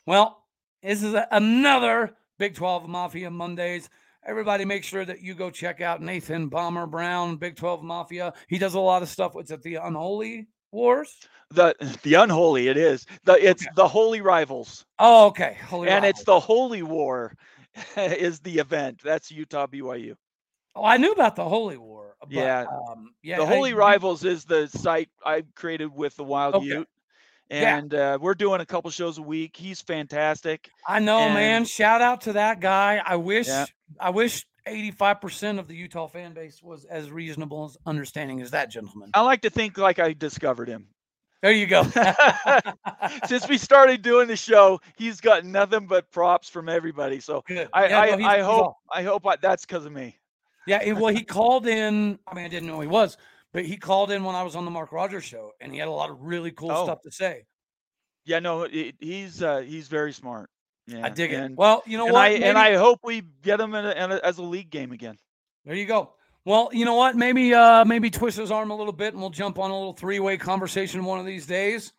Well, 0.06 0.44
this 0.84 1.02
is 1.02 1.12
another 1.32 2.14
Big 2.38 2.54
12 2.54 2.88
Mafia 2.88 3.28
Mondays. 3.28 3.90
Everybody 4.24 4.64
make 4.64 4.84
sure 4.84 5.04
that 5.04 5.20
you 5.20 5.34
go 5.34 5.50
check 5.50 5.80
out 5.80 6.00
Nathan 6.00 6.46
Bomber 6.46 6.86
Brown, 6.86 7.38
Big 7.38 7.56
12 7.56 7.82
Mafia. 7.82 8.32
He 8.46 8.56
does 8.56 8.74
a 8.74 8.78
lot 8.78 9.02
of 9.02 9.08
stuff. 9.08 9.34
What's 9.34 9.50
it, 9.50 9.62
the 9.62 9.74
Unholy 9.76 10.46
Wars? 10.70 11.12
the 11.50 11.74
the 12.04 12.14
unholy 12.14 12.68
it 12.68 12.76
is. 12.76 13.04
The 13.24 13.32
it's 13.44 13.64
Okay. 13.64 13.72
the 13.74 13.88
holy 13.88 14.20
rivals. 14.20 14.86
Oh, 15.00 15.26
okay. 15.26 15.56
Holy 15.66 15.88
and 15.88 16.04
it's 16.04 16.22
the 16.22 16.38
Holy 16.38 16.84
War 16.84 17.34
is 17.96 18.38
the 18.38 18.58
event. 18.60 19.00
That's 19.02 19.28
Utah 19.32 19.66
BYU. 19.66 20.14
Oh, 20.76 20.84
I 20.84 20.98
knew 20.98 21.10
about 21.10 21.34
the 21.34 21.48
Holy 21.48 21.78
War. 21.78 22.14
But, 22.20 22.30
Yeah. 22.30 22.64
Um, 22.88 23.10
yeah. 23.24 23.38
the 23.38 23.46
Holy 23.46 23.70
you- 23.70 23.76
Rivals 23.76 24.24
is 24.24 24.44
the 24.44 24.68
site 24.68 25.08
I 25.26 25.42
created 25.56 25.92
with 25.92 26.14
the 26.14 26.22
Wild 26.22 26.54
Okay. 26.54 26.66
Ute. 26.66 26.88
Yeah. 27.50 27.78
And 27.78 27.94
uh, 27.94 28.18
we're 28.20 28.34
doing 28.34 28.60
a 28.60 28.66
couple 28.66 28.90
shows 28.90 29.18
a 29.18 29.22
week. 29.22 29.56
He's 29.56 29.80
fantastic. 29.80 30.68
I 30.86 30.98
know, 30.98 31.28
man. 31.30 31.64
Shout 31.64 32.02
out 32.02 32.22
to 32.22 32.34
that 32.34 32.60
guy. 32.60 33.00
I 33.04 33.16
wish, 33.16 33.46
Yeah. 33.48 33.64
I 33.98 34.10
wish 34.10 34.46
85% 34.66 35.58
of 35.58 35.66
the 35.66 35.74
Utah 35.74 36.08
fan 36.08 36.34
base 36.34 36.62
was 36.62 36.84
as 36.84 37.10
reasonable 37.10 37.64
as 37.64 37.76
understanding 37.86 38.40
as 38.42 38.50
that 38.50 38.70
gentleman. 38.70 39.10
I 39.14 39.22
like 39.22 39.40
to 39.42 39.50
think 39.50 39.78
like 39.78 39.98
I 39.98 40.12
discovered 40.12 40.68
him. 40.68 40.88
There 41.40 41.52
you 41.52 41.66
go. 41.66 41.84
Since 43.26 43.48
we 43.48 43.58
started 43.58 44.02
doing 44.02 44.26
the 44.28 44.36
show, 44.36 44.80
he's 44.96 45.20
got 45.20 45.44
nothing 45.44 45.86
but 45.86 46.10
props 46.10 46.48
from 46.48 46.68
everybody. 46.68 47.20
So 47.20 47.42
Good. 47.46 47.68
I, 47.72 47.88
Yeah, 47.88 48.00
I, 48.00 48.16
no, 48.16 48.26
I 48.26 48.40
hope 48.40 48.74
I 48.92 49.02
hope 49.02 49.26
I, 49.26 49.36
that's 49.36 49.64
because 49.64 49.86
of 49.86 49.92
me. 49.92 50.18
Yeah, 50.66 50.82
he- 50.82 50.92
well, 50.92 51.14
he 51.14 51.22
called 51.22 51.66
in. 51.66 52.18
I 52.26 52.34
mean, 52.34 52.44
I 52.44 52.48
didn't 52.48 52.68
know 52.68 52.80
he 52.80 52.88
was, 52.88 53.16
but 53.58 53.66
he 53.66 53.76
called 53.76 54.12
in 54.12 54.22
when 54.22 54.36
I 54.36 54.44
was 54.44 54.54
on 54.54 54.64
the 54.64 54.70
Mark 54.70 54.92
Rogers 54.92 55.24
show, 55.24 55.50
and 55.60 55.72
he 55.72 55.80
had 55.80 55.88
a 55.88 55.90
lot 55.90 56.10
of 56.10 56.20
really 56.20 56.52
cool 56.52 56.70
Oh. 56.70 56.84
stuff 56.84 57.00
to 57.02 57.10
say. 57.10 57.44
Yeah, 58.24 58.38
no, 58.38 58.62
he- 58.68 58.94
he's 59.00 59.42
uh, 59.42 59.58
he's 59.62 59.88
very 59.88 60.12
smart. 60.12 60.48
Yeah, 60.86 61.04
I 61.04 61.08
dig 61.08 61.32
it. 61.32 61.56
Well, 61.56 61.82
you 61.84 61.98
know 61.98 62.04
and 62.04 62.12
what? 62.12 62.20
I 62.20 62.28
Maybe- 62.34 62.44
and 62.44 62.56
I 62.56 62.74
hope 62.76 63.00
we 63.02 63.22
get 63.42 63.58
him 63.58 63.74
in 63.74 63.84
a, 63.84 63.90
in 63.90 64.12
a, 64.12 64.20
as 64.22 64.38
a 64.38 64.44
league 64.44 64.70
game 64.70 64.92
again. 64.92 65.18
there 65.64 65.74
you 65.74 65.86
go. 65.86 66.14
Well, 66.44 66.70
you 66.72 66.84
know 66.84 66.94
what? 66.94 67.16
Maybe, 67.16 67.52
uh, 67.52 67.84
maybe 67.84 68.10
twist 68.10 68.38
his 68.38 68.52
arm 68.52 68.70
a 68.70 68.76
little 68.76 68.92
bit, 68.92 69.12
and 69.12 69.20
we'll 69.20 69.30
jump 69.30 69.58
on 69.58 69.72
a 69.72 69.76
little 69.76 69.92
three-way 69.92 70.36
conversation 70.38 71.04
one 71.04 71.18
of 71.18 71.26
these 71.26 71.46
days. 71.46 71.92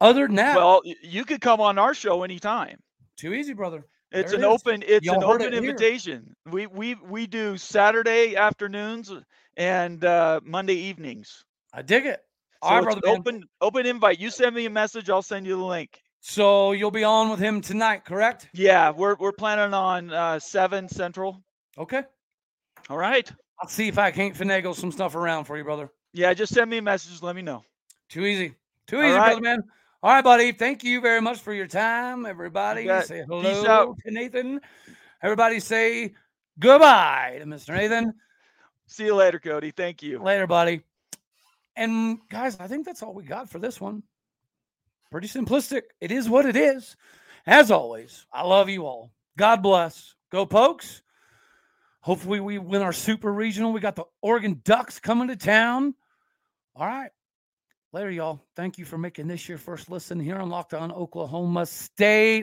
Other 0.00 0.26
than 0.26 0.34
that, 0.36 0.56
Well, 0.56 0.82
you 1.00 1.24
could 1.24 1.40
come 1.40 1.60
on 1.60 1.78
our 1.78 1.94
show 1.94 2.22
anytime. 2.24 2.78
too 3.16 3.32
easy, 3.32 3.52
brother. 3.54 3.86
It's 4.10 4.30
There 4.32 4.40
an 4.40 4.44
it 4.44 4.48
open 4.48 4.82
it's 4.86 5.06
Y'all 5.06 5.16
an 5.16 5.22
open 5.24 5.42
it 5.42 5.52
here. 5.52 5.62
invitation. 5.62 6.34
We 6.50 6.66
we 6.66 6.94
we 6.96 7.26
do 7.26 7.56
Saturday 7.56 8.36
afternoons 8.36 9.12
and 9.56 10.04
uh, 10.04 10.40
Monday 10.44 10.74
evenings. 10.74 11.44
I 11.72 11.82
dig 11.82 12.06
it. 12.06 12.20
So 12.62 12.70
All 12.70 12.76
right, 12.76 12.84
brother. 12.84 13.00
an 13.04 13.12
man. 13.12 13.18
open 13.18 13.44
open 13.60 13.86
invite. 13.86 14.18
You 14.18 14.30
send 14.30 14.54
me 14.54 14.66
a 14.66 14.70
message, 14.70 15.10
I'll 15.10 15.22
send 15.22 15.46
you 15.46 15.56
the 15.56 15.64
link. 15.64 16.00
So 16.20 16.72
you'll 16.72 16.90
be 16.90 17.04
on 17.04 17.30
with 17.30 17.38
him 17.38 17.60
tonight, 17.60 18.04
correct? 18.04 18.48
Yeah, 18.52 18.90
we're 18.90 19.14
we're 19.16 19.32
planning 19.32 19.74
on 19.74 20.12
uh, 20.12 20.38
seven 20.38 20.88
central. 20.88 21.42
Okay. 21.78 22.02
All 22.88 22.98
right. 22.98 23.30
I'll 23.60 23.68
see 23.68 23.88
if 23.88 23.98
I 23.98 24.10
can't 24.10 24.34
finagle 24.34 24.74
some 24.74 24.92
stuff 24.92 25.14
around 25.14 25.44
for 25.44 25.56
you, 25.56 25.64
brother. 25.64 25.90
Yeah, 26.12 26.32
just 26.34 26.52
send 26.52 26.70
me 26.70 26.78
a 26.78 26.82
message. 26.82 27.22
Let 27.22 27.36
me 27.36 27.42
know. 27.42 27.62
Too 28.08 28.24
easy. 28.26 28.54
Too 28.86 28.98
All 28.98 29.04
easy, 29.04 29.12
right. 29.12 29.26
brother 29.26 29.40
man. 29.40 29.62
All 30.02 30.12
right, 30.12 30.24
buddy. 30.24 30.52
Thank 30.52 30.84
you 30.84 31.00
very 31.00 31.20
much 31.20 31.40
for 31.40 31.52
your 31.52 31.66
time, 31.66 32.26
everybody. 32.26 32.86
Say 33.02 33.24
hello 33.26 33.94
to 34.04 34.10
Nathan. 34.10 34.60
Everybody 35.22 35.58
say 35.60 36.14
goodbye 36.58 37.36
to 37.40 37.46
Mr. 37.46 37.74
Nathan. 37.74 38.12
See 38.86 39.06
you 39.06 39.14
later, 39.14 39.38
Cody. 39.38 39.70
Thank 39.70 40.02
you. 40.02 40.22
Later, 40.22 40.46
buddy. 40.46 40.82
And 41.76 42.18
guys, 42.30 42.56
I 42.58 42.68
think 42.68 42.86
that's 42.86 43.02
all 43.02 43.12
we 43.12 43.24
got 43.24 43.50
for 43.50 43.58
this 43.58 43.80
one. 43.80 44.02
Pretty 45.10 45.28
simplistic. 45.28 45.82
It 46.00 46.10
is 46.10 46.28
what 46.28 46.46
it 46.46 46.56
is. 46.56 46.96
As 47.46 47.70
always, 47.70 48.26
I 48.32 48.42
love 48.42 48.68
you 48.68 48.86
all. 48.86 49.12
God 49.36 49.62
bless. 49.62 50.14
Go 50.32 50.46
pokes. 50.46 51.02
Hopefully, 52.00 52.40
we 52.40 52.58
win 52.58 52.82
our 52.82 52.92
super 52.92 53.32
regional. 53.32 53.72
We 53.72 53.80
got 53.80 53.96
the 53.96 54.04
Oregon 54.22 54.60
Ducks 54.64 54.98
coming 55.00 55.28
to 55.28 55.36
town. 55.36 55.94
All 56.74 56.86
right. 56.86 57.10
Later, 57.92 58.10
y'all. 58.10 58.40
Thank 58.54 58.78
you 58.78 58.84
for 58.84 58.98
making 58.98 59.26
this 59.26 59.48
your 59.48 59.58
first 59.58 59.90
listen 59.90 60.20
here 60.20 60.36
on 60.36 60.48
Locked 60.48 60.74
On 60.74 60.92
Oklahoma 60.92 61.66
State. 61.66 62.34